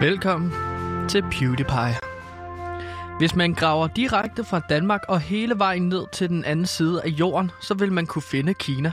Velkommen 0.00 0.52
til 1.08 1.22
PewDiePie. 1.22 1.96
Hvis 3.18 3.36
man 3.36 3.54
graver 3.54 3.86
direkte 3.86 4.44
fra 4.44 4.60
Danmark 4.68 5.00
og 5.08 5.20
hele 5.20 5.58
vejen 5.58 5.88
ned 5.88 6.06
til 6.12 6.28
den 6.28 6.44
anden 6.44 6.66
side 6.66 7.02
af 7.02 7.08
jorden, 7.08 7.50
så 7.60 7.74
vil 7.74 7.92
man 7.92 8.06
kunne 8.06 8.22
finde 8.22 8.54
Kina. 8.54 8.92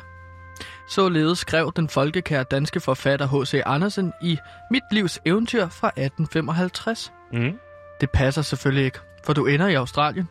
Således 0.90 1.40
skrev 1.40 1.72
den 1.76 1.90
folkekære 1.90 2.44
danske 2.44 2.80
forfatter 2.80 3.28
H.C. 3.28 3.62
Andersen 3.66 4.14
i 4.22 4.38
Mit 4.72 4.84
livs 4.92 5.22
eventyr 5.26 5.68
fra 5.68 5.88
1855. 5.88 7.14
Mm. 7.34 7.54
Det 8.02 8.10
passer 8.10 8.42
selvfølgelig 8.42 8.86
ikke, 8.86 9.00
for 9.26 9.34
du 9.34 9.46
ender 9.46 9.68
i 9.68 9.74
Australien. 9.74 10.28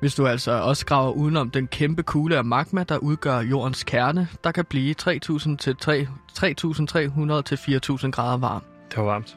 Hvis 0.00 0.14
du 0.14 0.26
altså 0.26 0.52
også 0.52 0.86
graver 0.86 1.12
udenom 1.12 1.50
den 1.50 1.66
kæmpe 1.66 2.02
kugle 2.02 2.36
af 2.36 2.44
magma, 2.44 2.84
der 2.84 2.98
udgør 2.98 3.38
jordens 3.38 3.84
kerne, 3.84 4.28
der 4.44 4.52
kan 4.52 4.64
blive 4.64 4.94
3.000 5.02 5.56
til 5.56 5.76
3 5.76 6.06
3.300 6.38 7.42
til 7.42 7.56
4.000 7.56 8.10
grader 8.10 8.36
varm. 8.36 8.62
Det 8.90 8.96
var 8.96 9.04
varmt. 9.04 9.36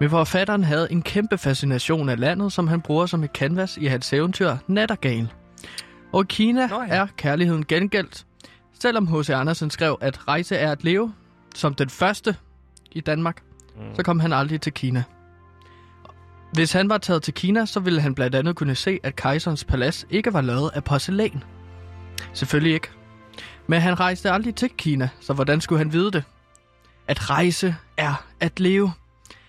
Men 0.00 0.10
forfatteren 0.10 0.64
havde 0.64 0.92
en 0.92 1.02
kæmpe 1.02 1.38
fascination 1.38 2.08
af 2.08 2.20
landet, 2.20 2.52
som 2.52 2.68
han 2.68 2.80
bruger 2.80 3.06
som 3.06 3.24
et 3.24 3.30
canvas 3.30 3.76
i 3.76 3.86
hans 3.86 4.12
eventyr 4.12 4.56
Nattergalen. 4.66 5.30
Og 6.12 6.22
i 6.22 6.26
Kina 6.28 6.66
Nå 6.66 6.82
ja. 6.82 6.94
er 6.94 7.06
kærligheden 7.16 7.66
gengældt. 7.66 8.26
Selvom 8.80 9.06
H.C. 9.06 9.30
Andersen 9.30 9.70
skrev, 9.70 9.98
at 10.00 10.28
rejse 10.28 10.56
er 10.56 10.72
at 10.72 10.84
leve, 10.84 11.14
som 11.54 11.74
den 11.74 11.90
første 11.90 12.36
i 12.92 13.00
Danmark, 13.00 13.42
mm. 13.76 13.94
så 13.94 14.02
kom 14.02 14.20
han 14.20 14.32
aldrig 14.32 14.60
til 14.60 14.72
Kina. 14.72 15.04
Hvis 16.56 16.72
han 16.72 16.88
var 16.88 16.98
taget 16.98 17.22
til 17.22 17.34
Kina, 17.34 17.66
så 17.66 17.80
ville 17.80 18.00
han 18.00 18.14
blandt 18.14 18.34
andet 18.34 18.56
kunne 18.56 18.74
se, 18.74 18.98
at 19.02 19.16
kejserens 19.16 19.64
palads 19.64 20.06
ikke 20.10 20.32
var 20.32 20.40
lavet 20.40 20.70
af 20.74 20.84
porcelæn. 20.84 21.44
Selvfølgelig 22.32 22.74
ikke. 22.74 22.88
Men 23.66 23.80
han 23.80 24.00
rejste 24.00 24.30
aldrig 24.30 24.54
til 24.54 24.70
Kina, 24.78 25.08
så 25.20 25.32
hvordan 25.32 25.60
skulle 25.60 25.78
han 25.78 25.92
vide 25.92 26.10
det? 26.10 26.24
At 27.08 27.30
rejse 27.30 27.76
er 27.96 28.24
at 28.40 28.60
leve. 28.60 28.92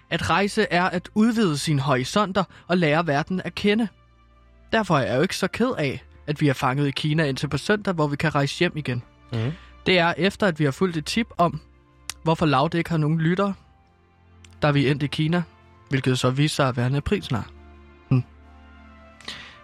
At 0.09 0.29
rejse 0.29 0.67
er 0.71 0.83
at 0.83 1.09
udvide 1.15 1.57
sine 1.57 1.81
horisonter 1.81 2.43
og 2.67 2.77
lære 2.77 3.07
verden 3.07 3.41
at 3.45 3.55
kende. 3.55 3.87
Derfor 4.71 4.97
er 4.97 5.05
jeg 5.07 5.17
jo 5.17 5.21
ikke 5.21 5.37
så 5.37 5.47
ked 5.47 5.71
af, 5.77 6.03
at 6.27 6.41
vi 6.41 6.47
er 6.47 6.53
fanget 6.53 6.87
i 6.87 6.91
Kina 6.91 7.23
indtil 7.23 7.47
på 7.47 7.57
søndag, 7.57 7.93
hvor 7.93 8.07
vi 8.07 8.15
kan 8.15 8.35
rejse 8.35 8.59
hjem 8.59 8.77
igen. 8.77 9.03
Mm. 9.33 9.51
Det 9.85 9.99
er 9.99 10.13
efter, 10.17 10.47
at 10.47 10.59
vi 10.59 10.63
har 10.63 10.71
fulgt 10.71 10.97
et 10.97 11.05
tip 11.05 11.27
om, 11.37 11.59
hvorfor 12.23 12.45
Loud 12.45 12.75
ikke 12.75 12.89
har 12.89 12.97
nogen 12.97 13.21
lyttere, 13.21 13.53
da 14.61 14.71
vi 14.71 14.89
endte 14.89 15.05
i 15.05 15.09
Kina, 15.09 15.43
hvilket 15.89 16.19
så 16.19 16.29
viste 16.29 16.55
sig 16.55 16.67
at 16.67 16.77
være 16.77 16.87
en 16.87 16.95
april 16.95 17.23
snart. 17.23 17.53
Hm. 18.09 18.23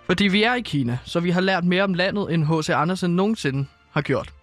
Fordi 0.06 0.28
vi 0.28 0.44
er 0.44 0.54
i 0.54 0.62
Kina, 0.62 0.98
så 1.06 1.20
vi 1.20 1.30
har 1.30 1.42
lært 1.42 1.64
mere 1.64 1.84
om 1.84 1.94
landet, 1.94 2.34
end 2.34 2.46
H.C. 2.46 2.70
Andersen 2.70 3.16
nogensinde 3.16 3.66
har 3.92 4.02
gjort. 4.02 4.34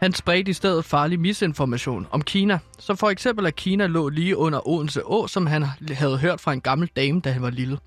Han 0.00 0.12
spredte 0.12 0.50
i 0.50 0.52
stedet 0.52 0.84
farlig 0.84 1.20
misinformation 1.20 2.06
om 2.10 2.22
Kina, 2.22 2.58
så 2.78 2.94
for 2.94 3.10
eksempel 3.10 3.46
at 3.46 3.56
Kina 3.56 3.86
lå 3.86 4.08
lige 4.08 4.36
under 4.36 4.68
Odense 4.68 5.06
Å, 5.06 5.26
som 5.26 5.46
han 5.46 5.64
havde 5.92 6.18
hørt 6.18 6.40
fra 6.40 6.52
en 6.52 6.60
gammel 6.60 6.90
dame, 6.96 7.20
da 7.20 7.30
han 7.30 7.42
var 7.42 7.50
lille. 7.50 7.78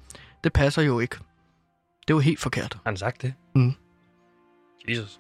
Det 0.44 0.53
passer 0.53 0.81
jo 0.81 1.00
ikke. 1.00 1.16
Det 2.08 2.16
var 2.16 2.22
helt 2.22 2.39
forkert. 2.39 2.78
Han 2.86 2.97
sagt 2.97 3.22
det? 3.22 3.34
Mm. 3.56 3.73
Jesus. 4.89 5.19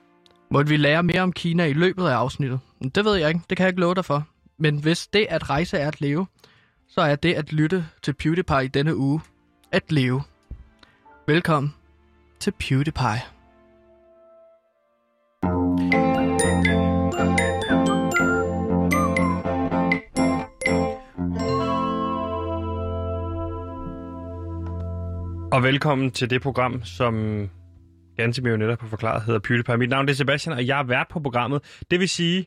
Måtte 0.51 0.69
vi 0.69 0.77
lære 0.77 1.03
mere 1.03 1.21
om 1.21 1.31
Kina 1.31 1.65
i 1.65 1.73
løbet 1.73 2.05
af 2.05 2.15
afsnittet? 2.15 2.59
Det 2.95 3.05
ved 3.05 3.15
jeg 3.15 3.29
ikke. 3.29 3.41
Det 3.49 3.57
kan 3.57 3.63
jeg 3.63 3.69
ikke 3.69 3.81
love 3.81 3.95
dig 3.95 4.05
for. 4.05 4.27
Men 4.57 4.77
hvis 4.77 5.07
det 5.07 5.27
at 5.29 5.49
rejse 5.49 5.77
er 5.77 5.87
at 5.87 6.01
leve, 6.01 6.27
så 6.95 7.01
er 7.01 7.15
det 7.15 7.33
at 7.33 7.53
lytte 7.53 7.85
til 8.01 8.13
PewDiePie 8.13 8.65
i 8.65 8.67
denne 8.67 8.95
uge 8.95 9.21
at 9.71 9.91
leve. 9.91 10.23
Velkommen 11.27 11.73
til 12.39 12.53
PewDiePie. 12.59 13.21
Og 25.51 25.63
velkommen 25.63 26.11
til 26.11 26.29
det 26.29 26.41
program, 26.41 26.83
som 26.83 27.49
Ganske 28.17 28.49
jo 28.49 28.57
netop 28.57 28.81
har 28.81 28.87
forklaret, 28.87 29.23
hedder 29.23 29.39
PewDiePie. 29.39 29.77
Mit 29.77 29.89
navn 29.89 30.09
er 30.09 30.13
Sebastian, 30.13 30.55
og 30.55 30.67
jeg 30.67 30.79
er 30.79 30.83
vært 30.83 31.07
på 31.09 31.19
programmet. 31.19 31.81
Det 31.91 31.99
vil 31.99 32.09
sige, 32.09 32.45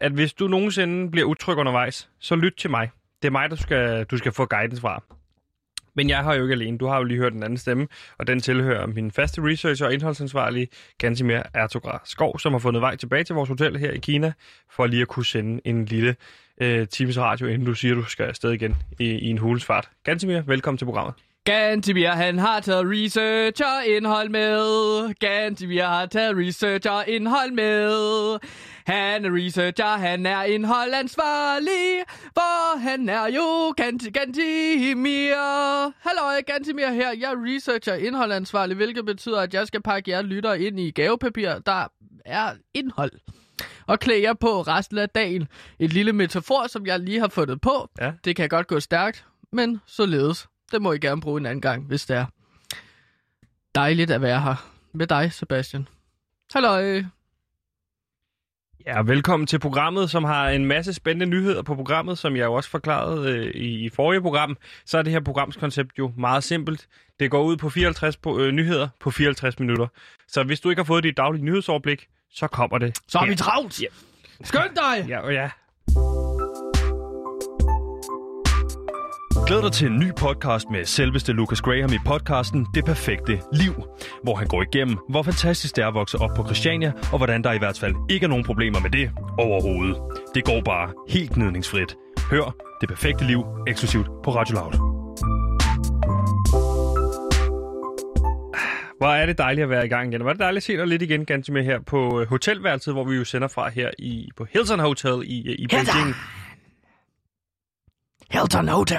at 0.00 0.12
hvis 0.12 0.32
du 0.32 0.48
nogensinde 0.48 1.10
bliver 1.10 1.26
utryg 1.26 1.56
undervejs, 1.56 2.10
så 2.18 2.36
lyt 2.36 2.54
til 2.58 2.70
mig. 2.70 2.90
Det 3.22 3.28
er 3.28 3.32
mig, 3.32 3.50
du 3.50 3.56
skal, 3.56 4.04
du 4.04 4.16
skal 4.16 4.32
få 4.32 4.46
guidance 4.46 4.80
fra. 4.80 5.02
Men 5.94 6.08
jeg 6.08 6.18
har 6.18 6.34
jo 6.34 6.42
ikke 6.42 6.52
alene. 6.52 6.78
Du 6.78 6.86
har 6.86 6.96
jo 6.96 7.04
lige 7.04 7.18
hørt 7.18 7.32
den 7.32 7.42
anden 7.42 7.58
stemme, 7.58 7.88
og 8.18 8.26
den 8.26 8.40
tilhører 8.40 8.86
min 8.86 9.10
faste 9.10 9.42
researcher 9.44 9.86
og 9.86 9.94
indholdsansvarlige, 9.94 10.68
Gansimir 10.98 11.42
Ertogra 11.54 12.00
Skov, 12.04 12.38
som 12.38 12.52
har 12.52 12.58
fundet 12.58 12.82
vej 12.82 12.96
tilbage 12.96 13.24
til 13.24 13.34
vores 13.34 13.48
hotel 13.48 13.76
her 13.76 13.90
i 13.90 13.98
Kina, 13.98 14.32
for 14.70 14.86
lige 14.86 15.02
at 15.02 15.08
kunne 15.08 15.26
sende 15.26 15.60
en 15.64 15.84
lille 15.84 16.16
øh, 16.60 16.88
times 16.88 17.18
radio, 17.18 17.46
inden 17.46 17.66
du 17.66 17.74
siger, 17.74 17.94
du 17.94 18.04
skal 18.04 18.26
afsted 18.26 18.50
igen 18.50 18.76
i, 18.98 19.04
i 19.04 19.30
en 19.30 19.38
hulesfart. 19.38 19.90
Gansimir, 20.04 20.40
velkommen 20.40 20.78
til 20.78 20.84
programmet. 20.84 21.14
Gantimir, 21.44 22.08
han 22.08 22.38
har 22.38 22.60
taget 22.60 22.84
research 22.86 23.62
og 23.64 23.86
indhold 23.86 24.28
med. 24.28 25.14
Gantimir 25.14 25.84
har 25.84 26.06
taget 26.06 26.36
research 26.36 26.90
og 26.90 27.04
indhold 27.08 27.52
med. 27.52 28.38
Han 28.86 29.24
er 29.24 29.30
researcher, 29.34 29.86
han 29.96 30.26
er 30.26 30.42
indholdansvarlig, 30.42 32.02
for 32.34 32.78
han 32.78 33.08
er 33.08 33.26
jo 33.26 33.74
Gant- 33.80 34.10
Gantimir. 34.10 35.34
Hallo, 36.08 36.42
Gantimir 36.46 36.90
her. 36.90 37.10
Jeg 37.12 37.32
er 37.32 37.54
researcher 37.54 37.94
indholdansvarlig, 37.94 38.76
hvilket 38.76 39.06
betyder, 39.06 39.40
at 39.40 39.54
jeg 39.54 39.66
skal 39.66 39.82
pakke 39.82 40.10
jer 40.10 40.22
lytter 40.22 40.54
ind 40.54 40.80
i 40.80 40.90
gavepapir, 40.90 41.58
der 41.58 41.86
er 42.24 42.52
indhold. 42.74 43.12
Og 43.86 44.00
klæde 44.00 44.22
jer 44.22 44.34
på 44.34 44.62
resten 44.62 44.98
af 44.98 45.08
dagen. 45.08 45.48
Et 45.78 45.92
lille 45.92 46.12
metafor, 46.12 46.66
som 46.66 46.86
jeg 46.86 47.00
lige 47.00 47.20
har 47.20 47.28
fundet 47.28 47.60
på. 47.60 47.88
Ja. 48.00 48.12
Det 48.24 48.36
kan 48.36 48.48
godt 48.48 48.66
gå 48.66 48.80
stærkt, 48.80 49.24
men 49.52 49.80
således. 49.86 50.48
Det 50.72 50.82
må 50.82 50.92
I 50.92 50.98
gerne 50.98 51.20
bruge 51.20 51.40
en 51.40 51.46
anden 51.46 51.60
gang, 51.60 51.86
hvis 51.86 52.06
det 52.06 52.16
er. 52.16 52.24
Dejligt 53.74 54.10
at 54.10 54.22
være 54.22 54.40
her 54.40 54.68
med 54.94 55.06
dig, 55.06 55.32
Sebastian. 55.32 55.88
Hallo. 56.54 57.02
Ja, 58.86 59.02
velkommen 59.02 59.46
til 59.46 59.58
programmet, 59.58 60.10
som 60.10 60.24
har 60.24 60.48
en 60.48 60.66
masse 60.66 60.92
spændende 60.92 61.26
nyheder 61.26 61.62
på 61.62 61.74
programmet, 61.74 62.18
som 62.18 62.36
jeg 62.36 62.44
jo 62.44 62.54
også 62.54 62.70
forklarede 62.70 63.30
øh, 63.30 63.54
i, 63.54 63.84
i 63.84 63.88
forrige 63.88 64.20
program. 64.20 64.56
Så 64.86 64.98
er 64.98 65.02
det 65.02 65.12
her 65.12 65.20
programskoncept 65.20 65.98
jo 65.98 66.12
meget 66.18 66.44
simpelt. 66.44 66.88
Det 67.20 67.30
går 67.30 67.42
ud 67.42 67.56
på 67.56 67.70
54 67.70 68.16
på, 68.16 68.38
øh, 68.38 68.52
nyheder 68.52 68.88
på 69.00 69.10
54 69.10 69.58
minutter. 69.58 69.86
Så 70.28 70.42
hvis 70.42 70.60
du 70.60 70.70
ikke 70.70 70.80
har 70.80 70.84
fået 70.84 71.04
dit 71.04 71.16
daglige 71.16 71.44
nyhedsoverblik, 71.44 72.06
så 72.30 72.46
kommer 72.46 72.78
det. 72.78 72.98
Så 73.08 73.18
er 73.18 73.26
vi 73.26 73.34
travlt. 73.34 73.82
Ja. 73.82 73.86
Skynd 74.44 74.76
dig. 74.76 75.08
Ja, 75.08 75.30
ja. 75.30 75.50
Glæd 79.32 79.62
dig 79.62 79.72
til 79.72 79.86
en 79.86 79.98
ny 79.98 80.14
podcast 80.16 80.70
med 80.70 80.84
selveste 80.84 81.32
Lucas 81.32 81.60
Graham 81.60 81.92
i 81.92 81.98
podcasten 82.06 82.66
Det 82.74 82.84
Perfekte 82.84 83.40
Liv, 83.52 83.72
hvor 84.22 84.34
han 84.34 84.46
går 84.46 84.62
igennem, 84.62 84.98
hvor 85.08 85.22
fantastisk 85.22 85.76
det 85.76 85.82
er 85.82 85.88
at 85.88 85.94
vokse 85.94 86.18
op 86.18 86.30
på 86.36 86.44
Christiania, 86.44 86.92
og 87.12 87.16
hvordan 87.18 87.44
der 87.44 87.52
i 87.52 87.58
hvert 87.58 87.78
fald 87.78 87.94
ikke 88.10 88.24
er 88.24 88.28
nogen 88.28 88.44
problemer 88.44 88.80
med 88.80 88.90
det 88.90 89.10
overhovedet. 89.38 89.96
Det 90.34 90.44
går 90.44 90.60
bare 90.64 90.92
helt 91.08 91.30
gnidningsfrit. 91.32 91.96
Hør 92.30 92.54
Det 92.80 92.88
Perfekte 92.88 93.24
Liv 93.26 93.44
eksklusivt 93.68 94.06
på 94.24 94.30
Radio 94.30 94.54
Loud. 94.54 94.72
Hvor 98.98 99.08
er 99.08 99.26
det 99.26 99.38
dejligt 99.38 99.62
at 99.62 99.70
være 99.70 99.86
i 99.86 99.88
gang 99.88 100.08
igen. 100.08 100.20
Hvor 100.20 100.30
er 100.30 100.34
det 100.34 100.40
dejligt 100.40 100.56
at 100.56 100.62
se 100.62 100.76
dig 100.76 100.86
lidt 100.86 101.02
igen, 101.02 101.24
ganske 101.24 101.52
med 101.52 101.64
her 101.64 101.78
på 101.86 102.20
øh, 102.20 102.28
hotelværelset, 102.28 102.94
hvor 102.94 103.04
vi 103.04 103.16
jo 103.16 103.24
sender 103.24 103.48
fra 103.48 103.70
her 103.70 103.90
i, 103.98 104.28
på 104.36 104.46
Hilton 104.50 104.80
Hotel 104.80 105.22
i, 105.24 105.48
øh, 105.48 105.54
i 105.58 105.66
Beijing. 105.66 106.16
Hilton 108.32 108.68
Hotel. 108.68 108.98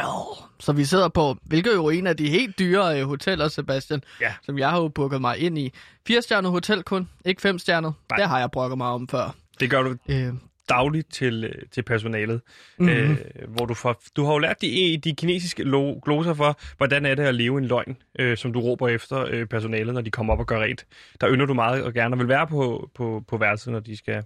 Så 0.60 0.74
vi 0.74 0.86
sidder 0.86 1.08
på, 1.10 1.38
hvilket 1.44 1.74
jo 1.74 1.86
er 1.86 1.92
en 1.92 2.08
af 2.08 2.18
de 2.18 2.30
helt 2.30 2.60
dyre 2.60 3.00
øh, 3.00 3.06
hoteller, 3.08 3.48
Sebastian, 3.48 4.02
Ja. 4.22 4.34
som 4.44 4.58
jeg 4.60 4.70
har 4.70 4.82
jo 4.82 4.88
booket 4.88 5.22
mig 5.22 5.38
ind 5.40 5.58
i. 5.58 5.74
Fire 6.08 6.22
stjernet 6.22 6.52
hotel 6.52 6.84
kun, 6.84 7.10
ikke 7.26 7.42
fem 7.42 7.60
stjernet. 7.60 7.94
Nej. 8.10 8.18
Det 8.18 8.28
har 8.28 8.40
jeg 8.40 8.52
brokket 8.52 8.78
mig 8.78 8.88
om 8.88 9.08
før. 9.08 9.36
Det 9.60 9.70
gør 9.70 9.82
du 9.82 9.96
Øh, 10.10 10.34
dagligt 10.70 11.14
til, 11.14 11.44
øh, 11.44 11.62
til 11.72 11.82
personalet. 11.84 12.42
Mhm. 12.78 12.90
Mm-hmm. 12.90 13.12
Øh, 13.12 13.50
hvor 13.56 13.66
du, 13.66 13.74
får, 13.74 14.02
du 14.16 14.26
har 14.26 14.34
jo 14.34 14.38
lært 14.40 14.62
de, 14.62 15.00
de 15.04 15.16
kinesiske 15.16 15.64
lo, 15.64 16.00
gloser 16.06 16.34
for, 16.34 16.60
hvordan 16.78 17.06
er 17.06 17.16
det 17.16 17.24
at 17.24 17.36
leve 17.36 17.58
en 17.58 17.66
løgn, 17.66 17.98
øh, 18.20 18.38
som 18.38 18.54
du 18.54 18.60
råber 18.60 18.88
efter 18.88 19.26
øh, 19.30 19.46
personalet, 19.46 19.94
når 19.94 20.02
de 20.02 20.12
kommer 20.12 20.34
op 20.34 20.40
og 20.40 20.48
gør 20.48 20.60
rent. 20.62 20.86
Der 21.22 21.30
ynder 21.32 21.46
du 21.46 21.54
meget 21.54 21.84
og 21.84 21.94
gerne 21.94 22.18
vil 22.18 22.28
være 22.28 22.48
på, 22.48 22.90
på, 22.96 23.24
på 23.28 23.38
værelset, 23.38 23.74
når 23.74 23.80
de 23.80 23.98
skal, 23.98 24.24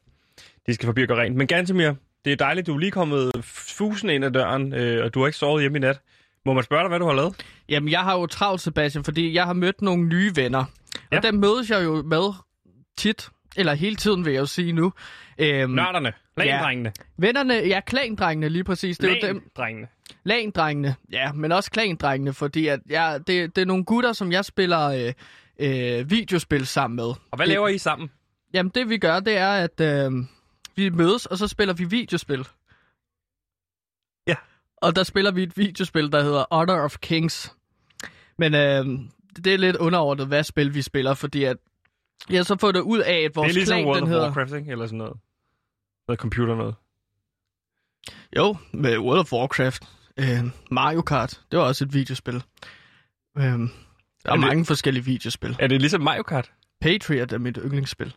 de 0.68 0.74
skal 0.74 0.86
forbi 0.86 1.02
og 1.02 1.08
gøre 1.08 1.20
rent. 1.22 1.36
Men 1.36 1.48
Gantemir, 1.48 1.94
det 2.28 2.34
er 2.42 2.46
dejligt, 2.46 2.68
du 2.68 2.74
er 2.74 2.80
lige 2.80 2.92
kommet 2.92 3.32
fusen 3.44 4.10
ind 4.10 4.26
ad 4.26 4.32
døren, 4.32 4.74
øh, 4.74 5.06
og 5.06 5.14
du 5.14 5.20
har 5.20 5.28
ikke 5.28 5.38
sovet 5.38 5.62
hjemme 5.64 5.78
i 5.78 5.82
nat. 5.82 6.00
Må 6.46 6.54
man 6.54 6.64
spørge 6.64 6.82
dig, 6.82 6.88
hvad 6.88 7.00
du 7.00 7.06
har 7.06 7.14
lavet? 7.14 7.46
Jamen, 7.70 7.90
jeg 7.92 8.00
har 8.00 8.14
jo 8.14 8.26
travlt, 8.26 8.62
Sebastian, 8.62 9.04
fordi 9.04 9.34
jeg 9.34 9.46
har 9.46 9.54
mødt 9.54 9.82
nogle 9.82 10.04
nye 10.04 10.32
venner. 10.36 10.66
Ja. 11.12 11.18
Og 11.18 11.24
dem 11.24 11.34
mødes 11.34 11.70
jeg 11.70 11.84
jo 11.84 12.02
med 12.02 12.34
tit 12.98 13.30
Eller 13.58 13.74
hele 13.74 13.96
tiden, 13.96 14.26
vil 14.26 14.34
jeg 14.34 14.40
jo 14.40 14.46
sige 14.46 14.74
nu. 14.74 14.94
Øhm, 15.38 15.72
Nørderne. 15.72 16.14
Landrengene. 16.38 16.92
vennerne, 17.18 17.54
ja, 17.54 17.80
klandrengene 17.80 18.50
lige 18.50 18.64
præcis. 18.64 18.98
Det 18.98 19.10
er 19.10 19.28
jo 19.28 19.28
dem, 19.28 19.36
Landrengene. 19.36 19.88
Lagndrengene, 20.24 20.96
ja, 21.12 21.32
men 21.32 21.52
også 21.52 21.72
klandrengene, 21.72 22.34
fordi 22.34 22.68
at, 22.68 22.80
ja, 22.90 23.18
det, 23.28 23.56
det 23.56 23.62
er 23.62 23.66
nogle 23.66 23.86
gutter, 23.86 24.14
som 24.14 24.32
jeg 24.32 24.46
spiller 24.46 24.88
øh, 24.90 25.14
øh, 26.00 26.10
videospil 26.10 26.68
sammen 26.68 26.96
med. 26.96 27.06
Og 27.06 27.36
hvad 27.36 27.46
det, 27.46 27.54
laver 27.54 27.68
I 27.68 27.78
sammen? 27.78 28.10
Jamen, 28.54 28.72
det 28.76 28.90
vi 28.90 28.98
gør, 28.98 29.20
det 29.20 29.38
er, 29.38 29.50
at 29.50 29.82
øh, 29.82 30.12
vi 30.78 30.90
mødes, 30.90 31.26
og 31.26 31.38
så 31.38 31.48
spiller 31.48 31.74
vi 31.74 31.84
videospil. 31.86 32.48
Ja. 34.28 34.36
Og 34.78 34.96
der 34.96 35.04
spiller 35.04 35.32
vi 35.32 35.44
et 35.44 35.58
videospil, 35.58 36.12
der 36.12 36.24
hedder 36.24 36.46
Honor 36.52 36.84
of 36.84 36.98
Kings. 37.02 37.56
Men 38.38 38.54
øh, 38.54 38.86
det 39.36 39.54
er 39.54 39.58
lidt 39.58 39.76
underordnet, 39.76 40.28
hvad 40.28 40.44
spil 40.44 40.74
vi 40.74 40.82
spiller, 40.82 41.14
fordi 41.14 41.44
at 41.44 41.58
jeg 42.30 42.38
har 42.38 42.44
så 42.44 42.58
fået 42.58 42.76
det 42.76 42.82
ud 42.82 43.00
af, 43.00 43.20
at 43.20 43.36
vores 43.36 43.48
det 43.48 43.52
er 43.52 43.60
ligesom 43.60 43.76
klan, 43.78 43.86
World 43.86 43.96
den 43.98 44.04
of 44.04 44.10
hedder... 44.10 44.24
Warcraft, 44.26 44.54
ikke? 44.54 44.72
Eller 44.72 44.86
sådan 44.86 44.98
noget. 44.98 45.18
Noget 46.08 46.20
computer 46.20 46.56
noget. 46.56 46.76
Jo, 48.38 48.58
med 48.74 48.98
World 48.98 49.20
of 49.20 49.34
Warcraft. 49.34 49.84
Øh, 50.18 50.44
Mario 50.72 51.02
Kart, 51.02 51.42
det 51.52 51.60
var 51.60 51.66
også 51.66 51.84
et 51.86 51.94
videospil. 51.94 52.36
Øh, 52.36 53.44
der 53.44 53.44
er, 53.46 53.58
Er 54.26 54.30
er 54.30 54.32
det- 54.32 54.40
mange 54.40 54.66
forskellige 54.66 55.06
videospil. 55.06 55.56
Er 55.60 55.68
det 55.68 55.82
ligesom 55.82 56.02
Mario 56.02 56.24
Kart? 56.24 56.52
Patriot 56.82 57.32
er 57.32 57.38
mit 57.38 57.60
yndlingsspil. 57.62 58.16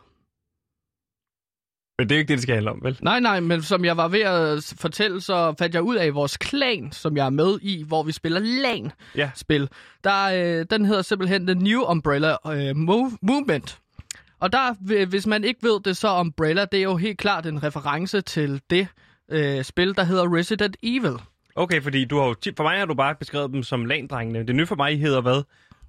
Men 1.99 2.09
det 2.09 2.15
er 2.15 2.17
jo 2.17 2.19
ikke 2.19 2.27
det, 2.29 2.37
det 2.37 2.43
skal 2.43 2.55
handle 2.55 2.71
om, 2.71 2.79
vel? 2.83 2.97
Nej, 3.01 3.19
nej, 3.19 3.39
men 3.39 3.61
som 3.61 3.85
jeg 3.85 3.97
var 3.97 4.07
ved 4.07 4.19
at 4.21 4.73
fortælle, 4.77 5.21
så 5.21 5.55
fandt 5.59 5.75
jeg 5.75 5.81
ud 5.83 5.95
af 5.95 6.05
at 6.05 6.13
vores 6.13 6.37
klan, 6.37 6.91
som 6.91 7.17
jeg 7.17 7.25
er 7.25 7.29
med 7.29 7.57
i, 7.61 7.83
hvor 7.87 8.03
vi 8.03 8.11
spiller 8.11 8.39
LAN-spil. 8.43 9.69
Der, 10.03 10.23
øh, 10.59 10.65
den 10.69 10.85
hedder 10.85 11.01
simpelthen 11.01 11.47
The 11.47 11.55
New 11.55 11.81
Umbrella 11.81 12.31
øh, 12.47 12.75
Move- 12.75 13.17
Movement. 13.21 13.79
Og 14.39 14.53
der, 14.53 14.73
hv- 14.73 15.05
hvis 15.05 15.27
man 15.27 15.43
ikke 15.43 15.59
ved 15.63 15.79
det, 15.85 15.97
så 15.97 16.19
Umbrella, 16.19 16.65
det 16.71 16.79
er 16.79 16.83
jo 16.83 16.95
helt 16.97 17.17
klart 17.17 17.45
en 17.45 17.63
reference 17.63 18.21
til 18.21 18.61
det 18.69 18.87
øh, 19.31 19.63
spil, 19.63 19.95
der 19.95 20.03
hedder 20.03 20.35
Resident 20.35 20.77
Evil. 20.83 21.13
Okay, 21.55 21.81
fordi 21.81 22.05
du 22.05 22.19
har 22.19 22.25
jo, 22.27 22.35
for 22.57 22.63
mig 22.63 22.77
har 22.79 22.85
du 22.85 22.93
bare 22.93 23.15
beskrevet 23.15 23.51
dem 23.53 23.63
som 23.63 23.85
landrengene. 23.85 24.47
Det 24.47 24.55
nye 24.55 24.65
for 24.65 24.75
mig 24.75 24.99
hedder 24.99 25.21
hvad? 25.21 25.43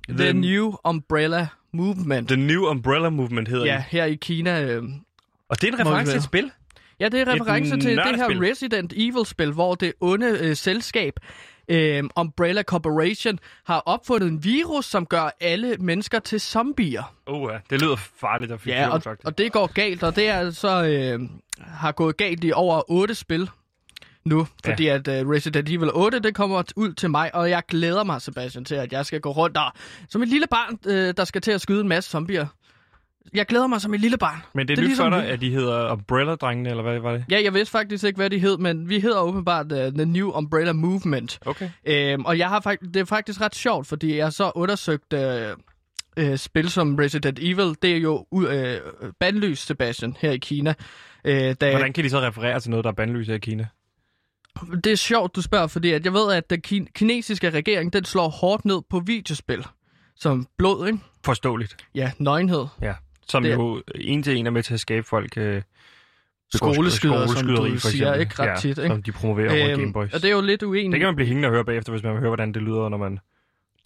The, 0.09 0.33
New 0.33 0.75
Umbrella 0.85 1.47
Movement. 1.73 2.29
The 2.29 2.37
New 2.37 2.63
Umbrella 2.67 3.09
Movement 3.11 3.49
hedder 3.49 3.67
ja, 3.67 3.85
her 3.89 4.05
i 4.05 4.15
Kina. 4.15 4.63
Øh, 4.63 4.83
Og 5.53 5.61
det 5.61 5.69
er 5.69 5.73
en 5.73 5.81
reference 5.81 6.13
til 6.13 6.17
et 6.17 6.25
spil? 6.25 6.51
Ja, 7.01 7.09
det 7.09 7.21
er 7.21 7.23
Et 7.23 7.41
reference 7.41 7.71
til 7.71 7.97
det 7.97 8.17
her. 8.17 8.51
Resident 8.51 8.93
Evil-spil, 8.97 9.51
hvor 9.53 9.75
det 9.75 9.93
onde 10.01 10.27
øh, 10.41 10.57
selskab 10.57 11.13
øh, 11.69 12.05
Umbrella 12.17 12.63
Corporation 12.63 13.39
har 13.65 13.79
opfundet 13.81 14.29
en 14.29 14.45
virus, 14.45 14.87
som 14.87 15.07
gør 15.07 15.37
alle 15.41 15.77
mennesker 15.77 16.19
til 16.19 16.41
zombier. 16.41 17.15
Uh, 17.31 17.51
ja. 17.53 17.59
det 17.71 17.81
lyder 17.83 17.97
farligt 17.97 18.53
og 18.53 18.61
fiktion, 18.61 18.77
Ja, 18.83 18.89
og, 18.89 19.03
faktisk. 19.03 19.27
og 19.27 19.39
det 19.39 19.53
går 19.53 19.67
galt, 19.73 20.03
og 20.03 20.17
det 20.17 20.29
er 20.29 20.51
så 20.51 20.85
øh, 20.85 21.29
har 21.59 21.93
gået 21.93 22.17
galt 22.17 22.45
i 22.45 22.53
over 22.53 22.91
otte 22.91 23.15
spil 23.15 23.51
nu, 24.25 24.47
fordi 24.65 24.87
at 24.87 25.09
øh, 25.09 25.29
Resident 25.29 25.69
Evil 25.69 25.91
8, 25.93 26.19
det 26.21 26.35
kommer 26.35 26.63
ud 26.77 26.93
til 26.93 27.11
mig, 27.11 27.35
og 27.35 27.51
jeg 27.51 27.63
glæder 27.69 28.05
mig, 28.05 28.23
Sebastian, 28.23 28.65
til, 28.65 28.75
at 28.75 28.93
jeg 28.93 29.07
skal 29.07 29.21
gå 29.21 29.31
rundt 29.31 29.57
og, 29.57 29.73
som 30.09 30.23
et 30.23 30.29
lille 30.29 30.47
barn, 30.47 30.79
øh, 30.87 31.15
der 31.17 31.25
skal 31.25 31.41
til 31.41 31.53
at 31.53 31.61
skyde 31.61 31.81
en 31.81 31.89
masse 31.89 32.11
zombier. 32.11 32.47
Jeg 33.35 33.47
glæder 33.47 33.67
mig 33.67 33.81
som 33.81 33.95
et 33.95 34.01
lille 34.01 34.19
barn. 34.19 34.43
Men 34.55 34.69
det 34.69 34.73
er, 34.73 34.77
det 34.77 34.83
er 34.83 34.83
nyt 34.83 34.89
ligesom 34.89 35.13
for 35.13 35.21
dig, 35.21 35.29
at 35.29 35.41
de 35.41 35.51
hedder 35.51 35.93
Umbrella-drengene, 35.93 36.71
eller 36.71 36.83
hvad 36.83 36.99
var 36.99 37.13
det? 37.13 37.25
Ja, 37.31 37.43
jeg 37.43 37.55
vidste 37.55 37.71
faktisk 37.71 38.05
ikke, 38.05 38.17
hvad 38.17 38.31
de 38.31 38.39
hed, 38.39 38.59
men 38.59 38.89
vi 38.89 39.01
hedder 39.01 39.21
åbenbart 39.21 39.73
uh, 39.73 39.79
The 39.79 40.05
New 40.05 40.31
Umbrella 40.31 40.73
Movement. 40.73 41.39
Okay. 41.47 41.71
Øhm, 41.87 42.25
og 42.25 42.39
jeg 42.39 42.49
har 42.49 42.61
faktisk, 42.61 42.95
det 42.95 43.01
er 43.01 43.05
faktisk 43.05 43.41
ret 43.41 43.55
sjovt, 43.55 43.87
fordi 43.87 44.17
jeg 44.17 44.25
har 44.25 44.31
så 44.31 44.53
undersøgt 44.55 45.13
øh, 45.13 45.49
øh, 46.17 46.37
spil 46.37 46.71
som 46.71 46.95
Resident 46.97 47.39
Evil. 47.43 47.75
Det 47.83 47.93
er 47.93 47.97
jo 47.99 48.27
uh, 48.31 48.45
øh, 48.55 48.81
bandlyst, 49.21 49.67
Sebastian, 49.67 50.17
her 50.21 50.31
i 50.31 50.39
Kina. 50.39 50.75
Øh, 51.25 51.55
da, 51.61 51.71
Hvordan 51.71 51.93
kan 51.93 52.05
de 52.05 52.11
så 52.11 52.21
referere 52.21 52.61
til 52.61 52.71
noget, 52.71 52.85
der 52.85 52.91
er 52.91 52.95
bandlyst 52.95 53.29
her 53.29 53.37
i 53.37 53.39
Kina? 53.39 53.67
Det 54.85 54.93
er 54.93 54.97
sjovt, 54.97 55.37
du 55.37 55.43
spørger, 55.43 55.67
fordi 55.67 55.93
at 55.93 56.05
jeg 56.05 56.13
ved, 56.13 56.33
at 56.33 56.51
den 56.51 56.63
kin- 56.67 56.93
kinesiske 56.95 57.51
regering, 57.51 57.93
den 57.93 58.05
slår 58.05 58.29
hårdt 58.29 58.65
ned 58.65 58.83
på 58.91 59.01
videospil. 59.01 59.67
Som 60.17 60.47
blod, 60.59 60.87
ikke? 60.87 60.99
Forståeligt. 61.25 61.77
Ja, 61.95 62.11
nøgenhed. 62.19 62.67
Ja. 62.83 62.95
Som 63.29 63.43
Det- 63.43 63.53
jo 63.53 63.83
en 63.95 64.23
til 64.23 64.37
en 64.37 64.47
er 64.47 64.51
med 64.51 64.63
til 64.63 64.75
at 64.75 64.81
skabe 64.81 65.07
folk... 65.07 65.37
Øh, 65.37 65.63
Skoleskyder, 66.55 67.27
som 67.27 67.47
du 67.47 67.79
for 67.79 67.89
siger, 67.89 68.15
ikke 68.15 68.35
ret 68.39 68.61
tit, 68.61 68.69
ikke? 68.79 68.87
Som 68.89 69.03
de 69.03 69.13
promoverer 69.13 69.51
over 69.63 69.71
Øhm, 69.71 69.81
Gameboys. 69.81 70.13
og 70.15 70.23
det 70.23 70.29
er 70.31 70.35
jo 70.35 70.41
lidt 70.41 70.63
uenig. 70.63 70.93
Det 70.93 71.01
kan 71.01 71.07
man 71.07 71.17
blive 71.17 71.27
hængende 71.27 71.47
og 71.49 71.53
høre 71.53 71.65
bagefter, 71.65 71.93
hvis 71.93 72.03
man 72.03 72.13
vil 72.13 72.21
høre, 72.21 72.29
hvordan 72.31 72.53
det 72.55 72.63
lyder, 72.63 72.89
når 72.89 72.97
man 72.97 73.19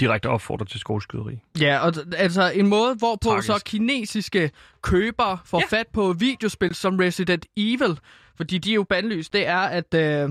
direkte 0.00 0.26
opfordrer 0.28 0.66
til 0.66 0.80
skoleskyderi. 0.80 1.38
Ja, 1.60 1.78
og 1.78 1.94
altså 2.16 2.50
en 2.54 2.66
måde, 2.66 2.94
hvorpå 2.94 3.28
Tragisk. 3.28 3.46
så 3.46 3.62
kinesiske 3.66 4.50
købere 4.82 5.38
får 5.44 5.62
ja. 5.72 5.78
fat 5.78 5.86
på 5.92 6.12
videospil 6.12 6.74
som 6.74 6.96
Resident 6.96 7.46
Evil, 7.56 7.98
fordi 8.36 8.58
de 8.58 8.70
er 8.70 8.74
jo 8.74 8.82
bandlyst, 8.84 9.32
det 9.32 9.46
er, 9.46 9.58
at 9.58 9.94
øh, 9.94 10.30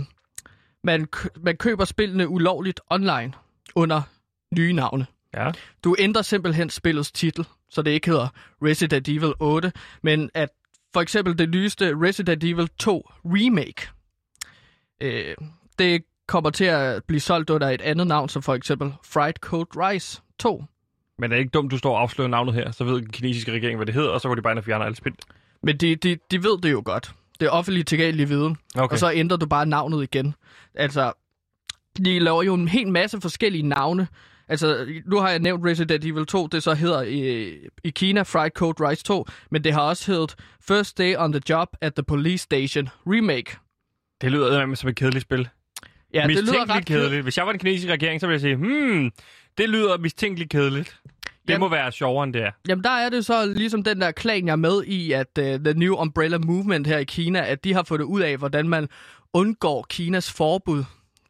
man, 0.83 1.07
man 1.43 1.57
køber 1.57 1.85
spillene 1.85 2.27
ulovligt 2.29 2.81
online 2.89 3.33
under 3.75 4.01
nye 4.57 4.73
navne. 4.73 5.05
Ja. 5.35 5.51
Du 5.83 5.95
ændrer 5.99 6.21
simpelthen 6.21 6.69
spillets 6.69 7.11
titel, 7.11 7.45
så 7.75 7.81
det 7.81 7.91
ikke 7.91 8.09
hedder 8.09 8.27
Resident 8.63 9.09
Evil 9.09 9.33
8, 9.39 9.71
men 10.03 10.29
at 10.33 10.49
for 10.93 11.01
eksempel 11.01 11.37
det 11.37 11.49
nyeste 11.49 11.93
Resident 12.01 12.43
Evil 12.43 12.69
2 12.79 13.09
Remake, 13.25 13.87
øh, 15.01 15.35
det 15.79 16.03
kommer 16.27 16.49
til 16.49 16.65
at 16.65 17.03
blive 17.03 17.19
solgt 17.19 17.49
under 17.49 17.69
et 17.69 17.81
andet 17.81 18.07
navn, 18.07 18.29
som 18.29 18.41
for 18.41 18.55
eksempel 18.55 18.93
Fried 19.03 19.33
Cold 19.41 19.67
Rice 19.77 20.21
2. 20.39 20.63
Men 21.17 21.29
det 21.29 21.35
er 21.35 21.39
ikke 21.39 21.49
dumt, 21.49 21.71
du 21.71 21.77
står 21.77 21.95
og 21.95 22.01
afslører 22.01 22.29
navnet 22.29 22.53
her, 22.53 22.71
så 22.71 22.83
ved 22.83 22.93
den 22.93 23.09
kinesiske 23.09 23.51
regering, 23.51 23.77
hvad 23.77 23.85
det 23.85 23.95
hedder, 23.95 24.09
og 24.09 24.21
så 24.21 24.27
går 24.27 24.35
de 24.35 24.41
bare 24.41 24.53
ind 24.53 24.59
og 24.59 24.65
fjerner 24.65 24.85
alle 24.85 24.95
spil. 24.95 25.13
Men 25.63 25.77
de, 25.77 25.95
de, 25.95 26.17
de 26.31 26.43
ved 26.43 26.61
det 26.61 26.71
jo 26.71 26.81
godt. 26.85 27.13
Det 27.39 27.45
er 27.45 27.49
offentligt 27.49 27.87
tilgængelig 27.87 28.29
viden. 28.29 28.57
Okay. 28.75 28.93
Og 28.93 28.99
så 28.99 29.11
ændrer 29.11 29.37
du 29.37 29.45
bare 29.45 29.65
navnet 29.65 30.03
igen. 30.03 30.35
Altså, 30.75 31.13
de 31.97 32.19
laver 32.19 32.43
jo 32.43 32.53
en 32.53 32.67
hel 32.67 32.87
masse 32.87 33.21
forskellige 33.21 33.67
navne. 33.67 34.07
Altså, 34.47 34.85
nu 35.05 35.17
har 35.17 35.29
jeg 35.29 35.39
nævnt 35.39 35.65
Resident 35.65 36.05
Evil 36.05 36.25
2, 36.25 36.47
det 36.47 36.63
så 36.63 36.73
hedder 36.73 37.01
i, 37.01 37.51
i 37.83 37.89
Kina 37.89 38.21
Fried 38.21 38.51
Cold 38.51 38.75
Rice 38.89 39.03
2, 39.03 39.25
men 39.51 39.63
det 39.63 39.73
har 39.73 39.81
også 39.81 40.11
heddet 40.11 40.35
First 40.67 40.97
Day 40.97 41.15
on 41.17 41.31
the 41.31 41.41
Job 41.49 41.67
at 41.81 41.93
the 41.95 42.03
Police 42.03 42.43
Station 42.43 42.89
Remake. 43.07 43.55
Det 44.21 44.31
lyder 44.31 44.45
eddermame 44.47 44.75
som 44.75 44.89
et 44.89 44.95
kedeligt 44.95 45.21
spil. 45.21 45.49
Ja, 46.13 46.27
det 46.27 46.43
lyder 46.43 46.69
ret 46.69 46.85
kedeligt. 46.85 47.23
Hvis 47.23 47.37
jeg 47.37 47.45
var 47.45 47.51
den 47.51 47.59
kinesiske 47.59 47.91
regering, 47.93 48.21
så 48.21 48.27
ville 48.27 48.33
jeg 48.33 48.41
sige, 48.41 48.55
hmm, 48.55 49.11
det 49.57 49.69
lyder 49.69 49.97
mistænkeligt 49.97 50.49
kedeligt. 50.49 50.99
Det 51.23 51.49
Jamen- 51.49 51.59
må 51.59 51.69
være 51.69 51.91
sjovere, 51.91 52.23
end 52.23 52.33
det 52.33 52.41
er. 52.43 52.51
Jamen, 52.67 52.83
der 52.83 52.89
er 52.89 53.09
det 53.09 53.25
så 53.25 53.45
ligesom 53.45 53.83
den 53.83 54.01
der 54.01 54.11
klan, 54.11 54.45
jeg 54.45 54.51
er 54.51 54.55
med 54.55 54.83
i, 54.83 55.11
at 55.11 55.27
uh, 55.39 55.45
The 55.45 55.73
New 55.73 55.95
Umbrella 55.95 56.37
Movement 56.37 56.87
her 56.87 56.97
i 56.97 57.03
Kina, 57.03 57.45
at 57.45 57.63
de 57.63 57.73
har 57.73 57.83
fundet 57.83 58.05
ud 58.05 58.21
af, 58.21 58.37
hvordan 58.37 58.69
man 58.69 58.89
undgår 59.33 59.85
Kinas 59.89 60.31
forbud, 60.31 60.83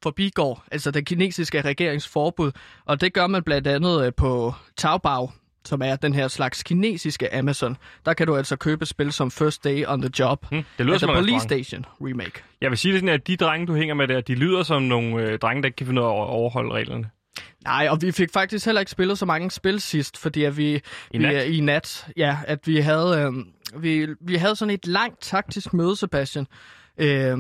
forbigår, 0.06 0.64
altså 0.72 0.92
den 0.92 1.06
kinesiske 1.06 1.62
regerings 1.62 2.08
forbud. 2.08 2.52
Og 2.86 3.02
det 3.02 3.14
gør 3.14 3.28
man 3.28 3.44
blandt 3.44 3.68
andet 3.68 4.08
uh, 4.08 4.14
på 4.18 4.54
Taobao, 4.78 5.32
som 5.66 5.82
er 5.82 5.96
den 5.96 6.14
her 6.14 6.28
slags 6.28 6.64
kinesiske 6.64 7.36
Amazon. 7.36 7.78
Der 8.06 8.14
kan 8.14 8.28
du 8.28 8.36
altså 8.36 8.56
købe 8.56 8.86
spil 8.86 9.12
som 9.12 9.32
First 9.32 9.64
Day 9.64 9.86
on 9.88 10.02
the 10.02 10.12
Job. 10.20 10.46
Hmm, 10.50 10.64
det 10.78 10.86
lyder 10.86 10.94
altså 10.94 11.06
som 11.06 11.16
Police. 11.16 11.44
Station 11.44 11.86
Remake. 12.02 12.44
Jeg 12.62 12.70
vil 12.70 12.78
sige 12.78 12.92
det 12.92 13.00
sådan, 13.00 13.14
at 13.14 13.28
de 13.28 13.38
drenge, 13.38 13.68
du 13.68 13.76
hænger 13.76 13.96
med 13.96 14.08
der, 14.08 14.22
de 14.22 14.36
lyder 14.36 14.64
som 14.64 14.82
nogle 14.82 15.24
øh, 15.24 15.40
drenge, 15.40 15.62
der 15.62 15.68
ikke 15.68 15.76
kan 15.76 15.88
finde 15.88 16.02
ud 16.02 16.06
af 16.06 16.12
at 16.12 16.28
overholde 16.28 16.74
reglerne. 16.74 17.10
Nej, 17.64 17.88
og 17.92 18.02
vi 18.02 18.12
fik 18.12 18.30
faktisk 18.34 18.66
heller 18.66 18.80
ikke 18.80 18.92
spillet 18.92 19.18
så 19.18 19.26
mange 19.26 19.52
spil 19.52 19.82
sidst, 19.82 20.18
fordi 20.18 20.44
at 20.44 20.58
vi 20.58 20.76
I 20.76 20.82
vi, 21.12 21.18
nat? 21.18 21.48
i 21.48 21.60
nat, 21.60 22.08
ja, 22.18 22.38
at 22.48 22.60
vi 22.66 22.78
havde 22.78 23.18
øh, 23.22 23.46
vi, 23.82 24.08
vi 24.22 24.36
havde 24.36 24.56
sådan 24.56 24.74
et 24.74 24.88
langt 24.88 25.22
taktisk 25.22 25.74
møde, 25.74 25.96
Sebastian, 25.96 26.48
øh, 26.98 27.38